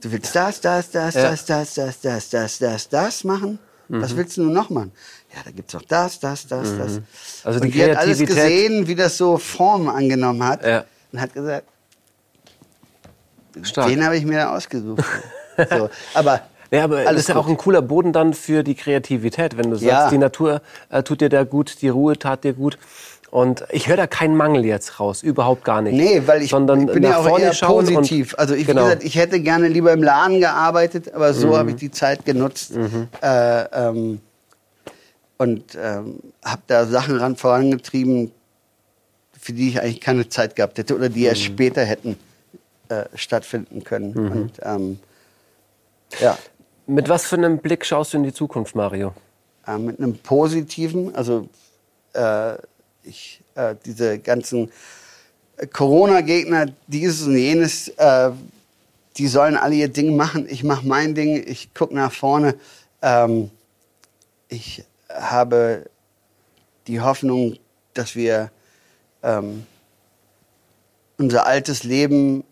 du 0.00 0.12
willst 0.12 0.34
das, 0.34 0.60
das, 0.60 0.90
das, 0.90 1.14
Ja. 1.14 1.30
das, 1.30 1.44
das, 1.44 1.74
das, 1.74 2.00
das, 2.00 2.28
das, 2.30 2.58
das, 2.58 2.88
das 2.88 3.24
machen? 3.24 3.58
Mhm. 3.88 4.02
Was 4.02 4.16
willst 4.16 4.36
du 4.36 4.42
nur 4.42 4.52
noch 4.52 4.70
machen? 4.70 4.92
Ja, 5.34 5.42
da 5.44 5.50
gibt's 5.50 5.72
noch 5.74 5.82
das, 5.82 6.18
das, 6.18 6.46
das, 6.46 6.76
das. 6.76 7.00
Also 7.44 7.60
und 7.60 7.66
die 7.66 7.72
die 7.72 7.84
hat 7.84 7.96
alles 7.98 8.18
gesehen, 8.18 8.86
wie 8.86 8.94
das 8.96 9.16
so 9.16 9.38
Form 9.38 9.88
angenommen 9.88 10.42
hat 10.42 10.64
Ja. 10.64 10.84
Und 11.12 11.20
hat 11.20 11.32
gesagt, 11.34 11.64
Stark. 13.62 13.88
den 13.88 14.04
habe 14.04 14.16
ich 14.16 14.24
mir 14.24 14.38
da 14.38 14.56
ausgesucht. 14.56 15.02
so, 15.70 15.90
aber 16.14 16.40
Ja, 16.70 16.84
aber 16.84 16.98
alles 17.06 17.22
ist 17.22 17.28
ja 17.28 17.36
auch 17.36 17.48
ein 17.48 17.56
cooler 17.56 17.82
Boden 17.82 18.12
dann 18.12 18.32
für 18.32 18.62
die 18.62 18.74
Kreativität, 18.74 19.56
wenn 19.58 19.70
du 19.70 19.76
sagst, 19.76 19.84
Ja. 19.86 20.10
die 20.10 20.18
Natur 20.18 20.62
äh, 20.88 21.02
tut 21.02 21.20
dir 21.20 21.28
da 21.28 21.44
gut, 21.44 21.82
die 21.82 21.88
Ruhe 21.88 22.16
tat 22.18 22.44
dir 22.44 22.52
gut. 22.52 22.78
Und 23.32 23.64
ich 23.70 23.86
höre 23.88 23.96
da 23.96 24.08
keinen 24.08 24.36
Mangel 24.36 24.64
jetzt 24.64 24.98
raus, 24.98 25.22
überhaupt 25.22 25.62
gar 25.64 25.82
nicht. 25.82 25.94
Nee, 25.94 26.22
weil 26.26 26.42
ich, 26.42 26.50
Sondern 26.50 26.88
ich 26.88 26.92
bin 26.94 27.04
ja 27.04 27.16
auch 27.18 27.38
eher 27.38 27.52
positiv. 27.52 28.34
Also 28.36 28.54
ich, 28.54 28.66
genau. 28.66 28.84
gesagt, 28.84 29.04
ich 29.04 29.14
hätte 29.14 29.38
gerne 29.40 29.68
lieber 29.68 29.92
im 29.92 30.02
Laden 30.02 30.40
gearbeitet, 30.40 31.14
aber 31.14 31.28
Mhm. 31.28 31.34
so 31.34 31.56
habe 31.56 31.70
ich 31.70 31.76
die 31.76 31.92
Zeit 31.92 32.24
genutzt 32.24 32.72
äh, 33.22 33.62
ähm, 33.72 34.20
und 35.38 35.76
ähm, 35.80 36.18
habe 36.44 36.62
da 36.66 36.86
Sachen 36.86 37.18
ran 37.18 37.36
vorangetrieben, 37.36 38.32
für 39.40 39.52
die 39.52 39.68
ich 39.70 39.80
eigentlich 39.80 40.00
keine 40.00 40.28
Zeit 40.28 40.54
gehabt 40.56 40.78
hätte 40.78 40.94
oder 40.94 41.08
die 41.08 41.20
Mhm. 41.20 41.26
erst 41.26 41.42
später 41.42 41.82
hätten 41.84 42.16
äh, 42.88 43.04
stattfinden 43.14 43.82
können. 43.84 44.12
Und 44.30 44.52
ähm, 44.62 44.98
ja, 46.20 46.36
Mit 46.86 47.08
was 47.08 47.24
für 47.26 47.36
einem 47.36 47.58
Blick 47.58 47.86
schaust 47.86 48.12
du 48.12 48.18
in 48.18 48.24
die 48.24 48.32
Zukunft, 48.34 48.74
Mario? 48.74 49.14
äh, 49.66 49.78
mit 49.78 49.98
einem 49.98 50.16
positiven, 50.18 51.14
also 51.14 51.48
äh, 52.14 52.54
ich, 53.04 53.40
äh, 53.54 53.74
diese 53.84 54.18
ganzen 54.18 54.70
Corona-Gegner, 55.72 56.66
dieses 56.86 57.22
und 57.26 57.36
jenes, 57.36 57.88
äh, 57.88 58.30
die 59.16 59.26
sollen 59.28 59.56
alle 59.56 59.74
ihr 59.74 59.88
Ding 59.88 60.16
machen. 60.16 60.46
Ich 60.48 60.64
mache 60.64 60.86
mein 60.86 61.14
Ding, 61.14 61.42
ich 61.46 61.72
gucke 61.74 61.94
nach 61.94 62.12
vorne. 62.12 62.54
Ähm, 63.02 63.50
ich 64.48 64.84
habe 65.08 65.84
die 66.86 67.00
Hoffnung, 67.00 67.56
dass 67.94 68.16
wir 68.16 68.50
ähm, 69.22 69.66
unser 71.18 71.46
altes 71.46 71.84
Leben 71.84 72.44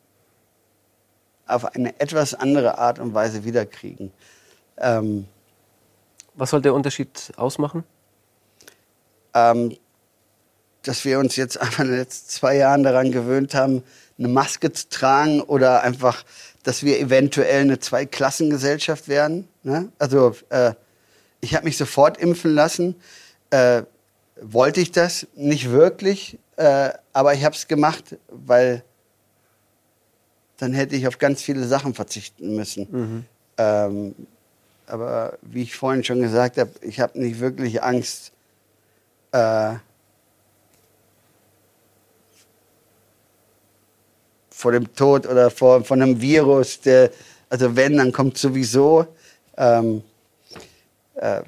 auf 1.47 1.65
eine 1.65 1.99
etwas 2.01 2.35
andere 2.35 2.79
Art 2.79 2.99
und 2.99 3.15
Weise 3.15 3.45
wiederkriegen. 3.45 4.13
Ähm, 4.77 5.27
Was 6.35 6.51
soll 6.51 6.61
der 6.61 6.75
Unterschied 6.75 7.33
ausmachen? 7.37 7.85
ähm, 9.35 9.77
dass 10.83 11.05
wir 11.05 11.19
uns 11.19 11.37
jetzt 11.37 11.61
einfach 11.61 11.81
in 11.81 11.91
den 11.91 11.99
letzten 11.99 12.31
zwei 12.31 12.57
Jahren 12.57 12.83
daran 12.83 13.13
gewöhnt 13.13 13.55
haben, 13.55 13.83
eine 14.19 14.29
Maske 14.29 14.73
zu 14.73 14.89
tragen 14.89 15.41
oder 15.41 15.83
einfach, 15.83 16.25
dass 16.63 16.83
wir 16.83 16.99
eventuell 16.99 17.63
eine 17.63 17.79
Zweiklassengesellschaft 17.79 19.09
werden. 19.09 19.49
Ne? 19.63 19.93
Also 19.99 20.35
äh, 20.51 20.73
ich 21.41 21.55
habe 21.55 21.65
mich 21.65 21.77
sofort 21.77 22.19
impfen 22.19 22.55
lassen. 22.55 22.97
Äh, 23.51 23.83
wollte 24.41 24.81
ich 24.81 24.93
das? 24.93 25.27
Nicht 25.35 25.71
wirklich, 25.71 26.39
äh, 26.59 26.91
aber 27.13 27.35
ich 27.35 27.45
habe 27.45 27.55
es 27.55 27.69
gemacht, 27.69 28.17
weil 28.29 28.83
dann 30.57 30.73
hätte 30.75 30.97
ich 30.97 31.07
auf 31.07 31.19
ganz 31.19 31.41
viele 31.41 31.65
Sachen 31.67 31.95
verzichten 31.95 32.57
müssen. 32.57 32.89
Mhm. 32.91 33.25
Ähm, 33.57 34.15
aber 34.87 35.39
wie 35.43 35.63
ich 35.63 35.77
vorhin 35.77 36.03
schon 36.03 36.21
gesagt 36.21 36.59
habe, 36.59 36.71
ich 36.81 36.99
habe 36.99 37.19
nicht 37.19 37.39
wirklich 37.39 37.83
Angst, 37.83 38.33
äh, 39.33 39.75
vor 44.51 44.73
dem 44.73 44.93
Tod 44.95 45.27
oder 45.27 45.53
vor, 45.53 45.85
von 45.85 46.03
einem 46.03 46.21
Virus. 46.21 46.81
Der, 46.81 47.13
also 47.49 47.77
wenn, 47.77 47.97
dann 47.97 48.11
kommt 48.11 48.37
sowieso. 48.37 49.07
Ähm, 49.57 50.03
äh, 51.15 51.43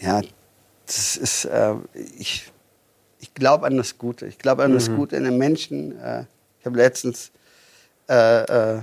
ja, 0.00 0.22
das 0.86 1.16
ist, 1.18 1.44
äh, 1.44 1.74
ich, 2.18 2.51
ich 3.22 3.32
glaube 3.34 3.66
an 3.66 3.76
das 3.76 3.96
Gute. 3.96 4.26
Ich 4.26 4.38
glaube 4.38 4.64
an 4.64 4.72
mhm. 4.72 4.74
das 4.74 4.90
Gute 4.90 5.16
in 5.16 5.24
den 5.24 5.38
Menschen. 5.38 5.98
Äh, 5.98 6.24
ich 6.58 6.66
habe 6.66 6.76
letztens 6.76 7.30
äh, 8.08 8.42
äh, 8.42 8.82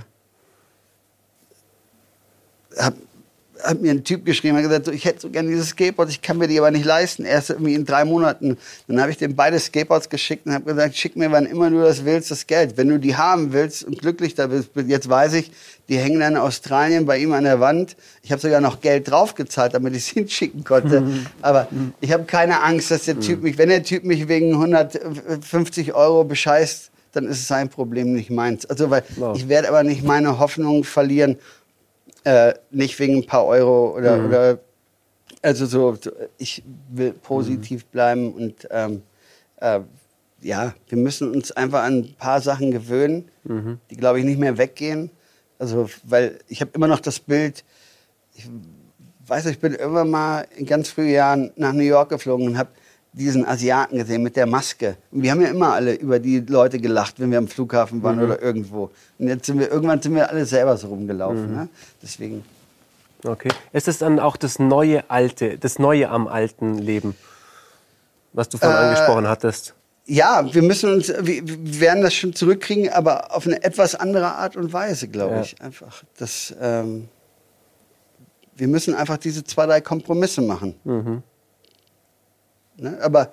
hab, 2.76 2.94
hat 3.62 3.80
mir 3.80 3.90
ein 3.90 4.04
Typ 4.04 4.24
geschrieben, 4.24 4.56
hat 4.56 4.64
gesagt, 4.64 4.86
so, 4.86 4.92
ich 4.92 5.04
hätte 5.04 5.20
so 5.20 5.30
gerne 5.30 5.48
dieses 5.48 5.70
Skateboard, 5.70 6.10
ich 6.10 6.22
kann 6.22 6.38
mir 6.38 6.48
die 6.48 6.58
aber 6.58 6.70
nicht 6.70 6.84
leisten, 6.84 7.24
erst 7.24 7.50
irgendwie 7.50 7.74
in 7.74 7.84
drei 7.84 8.04
Monaten. 8.04 8.56
Dann 8.88 9.00
habe 9.00 9.10
ich 9.10 9.18
dem 9.18 9.34
beide 9.34 9.58
Skateboards 9.58 10.08
geschickt 10.08 10.46
und 10.46 10.52
habe 10.52 10.64
gesagt, 10.64 10.96
schick 10.96 11.16
mir, 11.16 11.30
wann 11.32 11.46
immer 11.46 11.70
du 11.70 11.80
das 11.80 12.04
willst, 12.04 12.30
das 12.30 12.46
Geld. 12.46 12.76
Wenn 12.76 12.88
du 12.88 12.98
die 12.98 13.16
haben 13.16 13.52
willst 13.52 13.84
und 13.84 13.98
glücklich 13.98 14.34
da 14.34 14.46
bist, 14.46 14.70
jetzt 14.86 15.08
weiß 15.08 15.34
ich, 15.34 15.50
die 15.88 15.98
hängen 15.98 16.20
dann 16.20 16.34
in 16.34 16.38
Australien 16.38 17.04
bei 17.04 17.18
ihm 17.18 17.32
an 17.32 17.44
der 17.44 17.60
Wand. 17.60 17.96
Ich 18.22 18.30
habe 18.30 18.40
sogar 18.40 18.60
noch 18.60 18.80
Geld 18.80 19.10
draufgezahlt, 19.10 19.74
damit 19.74 19.96
ich 19.96 20.04
sie 20.04 20.14
hinschicken 20.20 20.64
konnte. 20.64 21.02
aber 21.42 21.68
ich 22.00 22.12
habe 22.12 22.24
keine 22.24 22.62
Angst, 22.62 22.90
dass 22.90 23.04
der 23.04 23.18
Typ 23.18 23.42
mich, 23.42 23.58
wenn 23.58 23.68
der 23.68 23.82
Typ 23.82 24.04
mich 24.04 24.28
wegen 24.28 24.52
150 24.52 25.94
Euro 25.94 26.24
bescheißt, 26.24 26.90
dann 27.12 27.24
ist 27.26 27.38
es 27.38 27.48
sein 27.48 27.68
Problem, 27.68 28.12
nicht 28.12 28.30
meins. 28.30 28.66
Also, 28.66 28.90
weil 28.90 29.02
wow. 29.16 29.36
ich 29.36 29.48
werde 29.48 29.68
aber 29.68 29.82
nicht 29.82 30.04
meine 30.04 30.38
Hoffnung 30.38 30.84
verlieren, 30.84 31.36
äh, 32.24 32.54
nicht 32.70 32.98
wegen 32.98 33.16
ein 33.16 33.26
paar 33.26 33.46
Euro 33.46 33.96
oder, 33.96 34.18
mhm. 34.18 34.26
oder 34.26 34.58
also 35.42 35.66
so, 35.66 35.96
ich 36.38 36.62
will 36.90 37.12
positiv 37.12 37.84
mhm. 37.84 37.88
bleiben 37.90 38.32
und 38.32 38.68
ähm, 38.70 39.02
äh, 39.56 39.80
ja, 40.42 40.74
wir 40.88 40.98
müssen 40.98 41.34
uns 41.34 41.52
einfach 41.52 41.82
an 41.82 41.98
ein 41.98 42.14
paar 42.14 42.40
Sachen 42.40 42.70
gewöhnen, 42.70 43.30
mhm. 43.44 43.78
die 43.90 43.96
glaube 43.96 44.18
ich 44.18 44.24
nicht 44.24 44.38
mehr 44.38 44.58
weggehen. 44.58 45.10
Also, 45.58 45.90
weil 46.04 46.38
ich 46.48 46.62
habe 46.62 46.70
immer 46.74 46.88
noch 46.88 47.00
das 47.00 47.20
Bild, 47.20 47.64
ich 48.34 48.48
weiß, 49.26 49.46
ich 49.46 49.58
bin 49.58 49.74
irgendwann 49.74 50.10
mal 50.10 50.46
in 50.56 50.64
ganz 50.64 50.88
frühen 50.88 51.10
Jahren 51.10 51.52
nach 51.56 51.74
New 51.74 51.82
York 51.82 52.08
geflogen 52.08 52.46
und 52.46 52.58
habe 52.58 52.70
diesen 53.12 53.44
Asiaten 53.44 53.96
gesehen 53.96 54.22
mit 54.22 54.36
der 54.36 54.46
Maske. 54.46 54.96
Und 55.10 55.22
wir 55.22 55.30
haben 55.32 55.40
ja 55.40 55.48
immer 55.48 55.72
alle 55.72 55.94
über 55.94 56.18
die 56.18 56.40
Leute 56.40 56.78
gelacht, 56.78 57.18
wenn 57.18 57.30
wir 57.30 57.38
am 57.38 57.48
Flughafen 57.48 58.02
waren 58.02 58.16
mhm. 58.16 58.24
oder 58.24 58.42
irgendwo. 58.42 58.90
Und 59.18 59.28
jetzt 59.28 59.46
sind 59.46 59.58
wir, 59.58 59.70
irgendwann 59.70 60.00
sind 60.00 60.14
wir 60.14 60.30
alle 60.30 60.46
selber 60.46 60.76
so 60.76 60.88
rumgelaufen. 60.88 61.50
Mhm. 61.50 61.56
Ne? 61.56 61.68
Deswegen. 62.02 62.44
Okay. 63.24 63.50
Ist 63.72 63.88
es 63.88 63.98
dann 63.98 64.18
auch 64.18 64.36
das 64.36 64.58
neue 64.58 65.08
Alte, 65.10 65.58
das 65.58 65.78
Neue 65.78 66.08
am 66.08 66.26
alten 66.26 66.78
Leben, 66.78 67.14
was 68.32 68.48
du 68.48 68.58
vorhin 68.58 68.78
äh, 68.78 68.82
angesprochen 68.82 69.28
hattest? 69.28 69.74
Ja, 70.06 70.52
wir 70.52 70.62
müssen 70.62 70.92
uns, 70.92 71.08
wir, 71.08 71.42
werden 71.80 72.02
das 72.02 72.14
schon 72.14 72.32
zurückkriegen, 72.32 72.88
aber 72.88 73.34
auf 73.34 73.46
eine 73.46 73.62
etwas 73.62 73.94
andere 73.94 74.34
Art 74.34 74.56
und 74.56 74.72
Weise, 74.72 75.08
glaube 75.08 75.34
ja. 75.34 75.40
ich. 75.42 75.60
Einfach. 75.60 76.02
Das, 76.16 76.54
ähm, 76.60 77.08
wir 78.54 78.68
müssen 78.68 78.94
einfach 78.94 79.18
diese 79.18 79.44
zwei, 79.44 79.66
drei 79.66 79.80
Kompromisse 79.80 80.40
machen. 80.40 80.74
Mhm. 80.84 81.22
Ne? 82.80 82.98
Aber, 83.02 83.30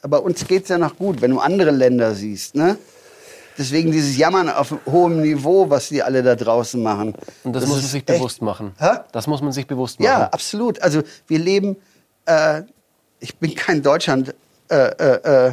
aber 0.00 0.22
uns 0.22 0.46
geht 0.46 0.62
es 0.62 0.68
ja 0.70 0.78
noch 0.78 0.96
gut, 0.96 1.20
wenn 1.20 1.30
du 1.30 1.40
andere 1.40 1.70
Länder 1.70 2.14
siehst. 2.14 2.54
Ne? 2.54 2.78
Deswegen 3.58 3.90
dieses 3.90 4.16
Jammern 4.16 4.48
auf 4.48 4.74
hohem 4.86 5.20
Niveau, 5.20 5.68
was 5.68 5.88
die 5.88 6.02
alle 6.02 6.22
da 6.22 6.36
draußen 6.36 6.80
machen. 6.80 7.14
Und 7.42 7.52
das, 7.52 7.64
das 7.64 7.68
muss 7.68 7.82
man 7.82 7.90
sich 7.90 7.94
echt, 7.94 8.06
bewusst 8.06 8.40
machen. 8.40 8.72
Hä? 8.78 9.00
Das 9.12 9.26
muss 9.26 9.42
man 9.42 9.52
sich 9.52 9.66
bewusst 9.66 9.98
machen. 9.98 10.10
Ja, 10.10 10.28
absolut. 10.28 10.80
Also 10.80 11.02
wir 11.26 11.38
leben, 11.38 11.76
äh, 12.24 12.62
ich 13.20 13.36
bin 13.36 13.54
kein 13.54 13.82
Deutschland, 13.82 14.34
äh, 14.70 14.76
äh, 14.76 15.48
äh 15.48 15.52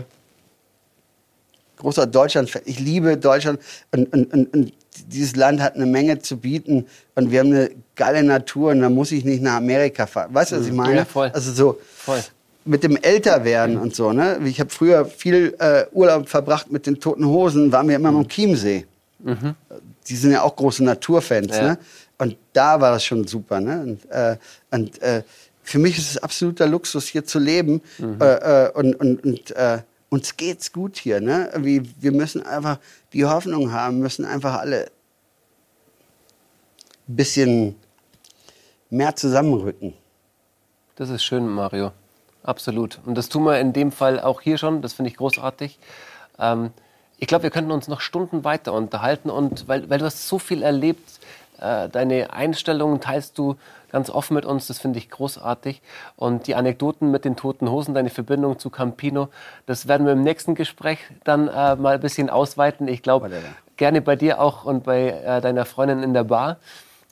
großer 1.78 2.08
Deutschland, 2.08 2.50
ich 2.64 2.80
liebe 2.80 3.18
Deutschland 3.18 3.60
und, 3.92 4.12
und, 4.14 4.34
und, 4.34 4.54
und, 4.54 4.74
dieses 5.08 5.36
Land 5.36 5.60
hat 5.62 5.76
eine 5.76 5.86
Menge 5.86 6.20
zu 6.20 6.38
bieten 6.38 6.88
und 7.16 7.30
wir 7.30 7.42
haben 7.42 7.52
eine 7.52 7.70
geile 7.96 8.24
Natur 8.24 8.72
und 8.72 8.80
da 8.80 8.90
muss 8.90 9.12
ich 9.12 9.26
nicht 9.26 9.44
nach 9.44 9.56
Amerika 9.56 10.08
fahren. 10.08 10.34
Weißt 10.34 10.54
du, 10.54 10.58
was 10.58 10.66
ich 10.66 10.72
mhm. 10.72 10.78
meine? 10.78 10.96
Ja, 10.96 11.06
voll. 11.06 11.32
Also 11.34 11.52
so, 11.52 11.80
voll 11.98 12.24
mit 12.66 12.84
dem 12.84 12.98
Älterwerden 12.98 13.78
und 13.78 13.96
so. 13.96 14.12
Ne? 14.12 14.40
Ich 14.46 14.60
habe 14.60 14.70
früher 14.72 15.06
viel 15.06 15.56
äh, 15.60 15.86
Urlaub 15.92 16.28
verbracht 16.28 16.72
mit 16.72 16.88
den 16.88 17.00
Toten 17.00 17.26
Hosen, 17.26 17.72
waren 17.72 17.88
wir 17.88 17.96
immer 17.96 18.10
am 18.10 18.28
Chiemsee. 18.28 18.86
Mhm. 19.20 19.56
Die 20.08 20.16
sind 20.16 20.32
ja 20.32 20.42
auch 20.42 20.56
große 20.56 20.84
Naturfans. 20.84 21.56
Ja. 21.56 21.64
Ne? 21.64 21.78
Und 22.18 22.38
da 22.54 22.82
war 22.82 22.92
das 22.92 23.06
schon 23.06 23.28
super. 23.28 23.62
Ne? 23.62 23.82
Und, 23.82 24.12
äh, 24.12 24.38
und 24.72 25.02
äh, 25.02 25.24
für 25.62 25.80
mich 25.80 25.98
ist 25.98 26.12
es 26.12 26.18
absoluter 26.18 26.68
Luxus, 26.68 27.08
hier 27.08 27.24
zu 27.24 27.40
leben. 27.40 27.82
Mhm. 28.00 28.18
Äh, 28.20 28.66
äh, 28.66 28.72
und 28.72 28.96
und, 28.96 29.24
und 29.24 29.52
äh, 29.52 29.80
uns 30.10 30.36
geht's 30.36 30.72
gut 30.72 30.98
hier. 30.98 31.22
Ne? 31.22 31.52
Wie, 31.58 31.84
wir 32.00 32.12
müssen 32.12 32.44
einfach 32.44 32.80
die 33.14 33.26
Hoffnung 33.26 33.72
haben, 33.72 34.00
müssen 34.00 34.26
einfach 34.26 34.60
alle 34.60 34.88
ein 37.08 37.16
bisschen 37.16 37.76
mehr 38.90 39.16
zusammenrücken. 39.16 39.94
Das 40.96 41.10
ist 41.10 41.24
schön, 41.24 41.48
Mario. 41.48 41.92
Absolut. 42.46 43.00
Und 43.06 43.18
das 43.18 43.30
tun 43.30 43.44
wir 43.44 43.60
in 43.60 43.74
dem 43.74 43.92
Fall 43.92 44.20
auch 44.20 44.42
hier 44.42 44.58
schon. 44.58 44.82
Das 44.82 44.94
finde 44.94 45.10
ich 45.10 45.18
großartig. 45.18 45.80
Ähm, 46.40 46.72
ich 47.18 47.28
glaube, 47.28 47.44
wir 47.44 47.50
könnten 47.50 47.72
uns 47.72 47.88
noch 47.88 48.02
Stunden 48.02 48.44
weiter 48.44 48.74
unterhalten 48.74 49.30
und 49.30 49.68
weil, 49.68 49.90
weil 49.90 50.00
du 50.00 50.06
hast 50.06 50.28
so 50.28 50.38
viel 50.38 50.62
erlebt, 50.62 51.20
äh, 51.60 51.90
deine 51.90 52.34
Einstellungen 52.34 53.00
teilst 53.00 53.38
du 53.38 53.56
ganz 53.92 54.10
offen 54.10 54.34
mit 54.34 54.46
uns, 54.46 54.68
das 54.68 54.80
finde 54.80 55.00
ich 55.00 55.10
großartig. 55.10 55.82
Und 56.18 56.48
die 56.48 56.56
Anekdoten 56.56 57.12
mit 57.12 57.24
den 57.24 57.38
toten 57.38 57.70
Hosen, 57.70 57.94
deine 57.94 58.10
Verbindung 58.10 58.60
zu 58.60 58.70
Campino, 58.70 59.30
das 59.66 59.88
werden 59.88 60.06
wir 60.06 60.14
im 60.14 60.24
nächsten 60.24 60.54
Gespräch 60.54 61.00
dann 61.24 61.48
äh, 61.48 61.76
mal 61.78 61.96
ein 61.96 62.02
bisschen 62.02 62.30
ausweiten. 62.30 62.90
Ich 62.90 63.02
glaube, 63.02 63.32
gerne 63.78 64.02
bei 64.02 64.18
dir 64.18 64.42
auch 64.42 64.66
und 64.66 64.84
bei 64.84 65.10
äh, 65.10 65.40
deiner 65.42 65.66
Freundin 65.66 66.04
in 66.04 66.14
der 66.14 66.26
Bar, 66.26 66.58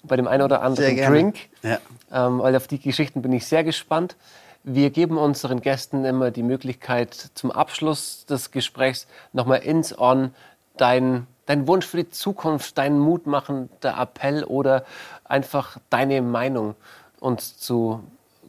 bei 0.03 0.17
dem 0.17 0.27
einen 0.27 0.43
oder 0.43 0.61
anderen 0.61 0.97
Drink. 0.97 1.37
Ja. 1.61 1.77
Ähm, 2.11 2.39
weil 2.39 2.55
auf 2.57 2.67
die 2.67 2.79
Geschichten 2.79 3.21
bin 3.21 3.31
ich 3.31 3.47
sehr 3.47 3.63
gespannt. 3.63 4.17
Wir 4.63 4.91
geben 4.91 5.17
unseren 5.17 5.59
Gästen 5.59 6.05
immer 6.05 6.31
die 6.31 6.43
Möglichkeit, 6.43 7.13
zum 7.33 7.51
Abschluss 7.51 8.25
des 8.25 8.51
Gesprächs 8.51 9.07
nochmal 9.33 9.59
ins 9.59 9.97
On 9.97 10.33
dein, 10.77 11.27
dein 11.45 11.67
Wunsch 11.67 11.85
für 11.85 11.97
die 11.97 12.09
Zukunft, 12.09 12.77
dein 12.77 12.97
mutmachender 12.97 13.97
Appell 13.99 14.45
oder 14.45 14.85
einfach 15.25 15.77
deine 15.89 16.21
Meinung 16.21 16.75
uns 17.19 17.57
zu 17.57 18.03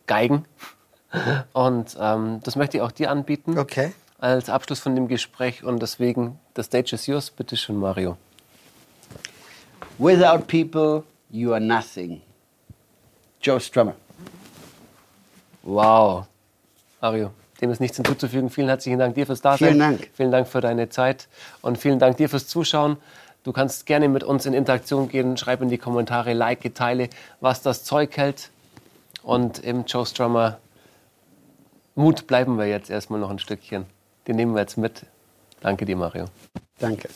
geigen. 0.07 0.45
Und 1.53 1.97
ähm, 1.99 2.41
das 2.45 2.55
möchte 2.55 2.77
ich 2.77 2.83
auch 2.83 2.93
dir 2.93 3.11
anbieten. 3.11 3.59
Okay. 3.59 3.93
Als 4.19 4.49
Abschluss 4.49 4.81
von 4.81 4.95
dem 4.95 5.09
Gespräch. 5.09 5.65
Und 5.65 5.83
deswegen, 5.83 6.39
the 6.55 6.62
stage 6.62 6.95
is 6.95 7.07
yours. 7.07 7.31
Bitte 7.31 7.57
schön, 7.57 7.77
Mario. 7.77 8.17
Without 9.99 10.47
people, 10.47 11.03
you 11.31 11.53
are 11.53 11.61
nothing. 11.61 12.21
Joe 13.41 13.61
Strummer. 13.61 13.95
Wow. 15.65 16.27
Mario, 17.01 17.31
dem 17.61 17.71
ist 17.71 17.81
nichts 17.81 17.97
hinzuzufügen. 17.97 18.51
Vielen 18.51 18.69
herzlichen 18.69 18.99
Dank 18.99 19.15
dir 19.15 19.27
fürs 19.27 19.41
Dasein. 19.41 19.69
Vielen 19.69 19.79
Dank. 19.79 20.11
Vielen 20.15 20.31
Dank 20.31 20.47
für 20.47 20.61
deine 20.61 20.89
Zeit 20.89 21.29
und 21.62 21.79
vielen 21.79 21.99
Dank 21.99 22.19
dir 22.19 22.29
fürs 22.29 22.47
Zuschauen. 22.47 22.99
Du 23.43 23.53
kannst 23.53 23.87
gerne 23.87 24.09
mit 24.09 24.25
uns 24.25 24.47
in 24.47 24.55
Interaktion 24.55 25.09
gehen. 25.09 25.37
Schreib 25.37 25.61
in 25.61 25.69
die 25.69 25.79
Kommentare, 25.79 26.33
like, 26.33 26.75
teile, 26.75 27.09
was 27.41 27.62
das 27.62 27.85
Zeug 27.85 28.17
hält. 28.17 28.51
Und 29.23 29.59
im 29.59 29.85
Joe 29.85 30.07
Strummer 30.07 30.59
Mut 31.95 32.27
bleiben 32.27 32.59
wir 32.59 32.67
jetzt 32.67 32.91
erstmal 32.91 33.21
noch 33.21 33.31
ein 33.31 33.39
Stückchen. 33.39 33.87
Den 34.27 34.37
nehmen 34.37 34.55
wir 34.55 34.61
jetzt 34.61 34.77
mit. 34.77 35.03
Danke 35.61 35.85
dir, 35.85 35.97
Mario. 35.97 36.27
Danke. 36.79 37.09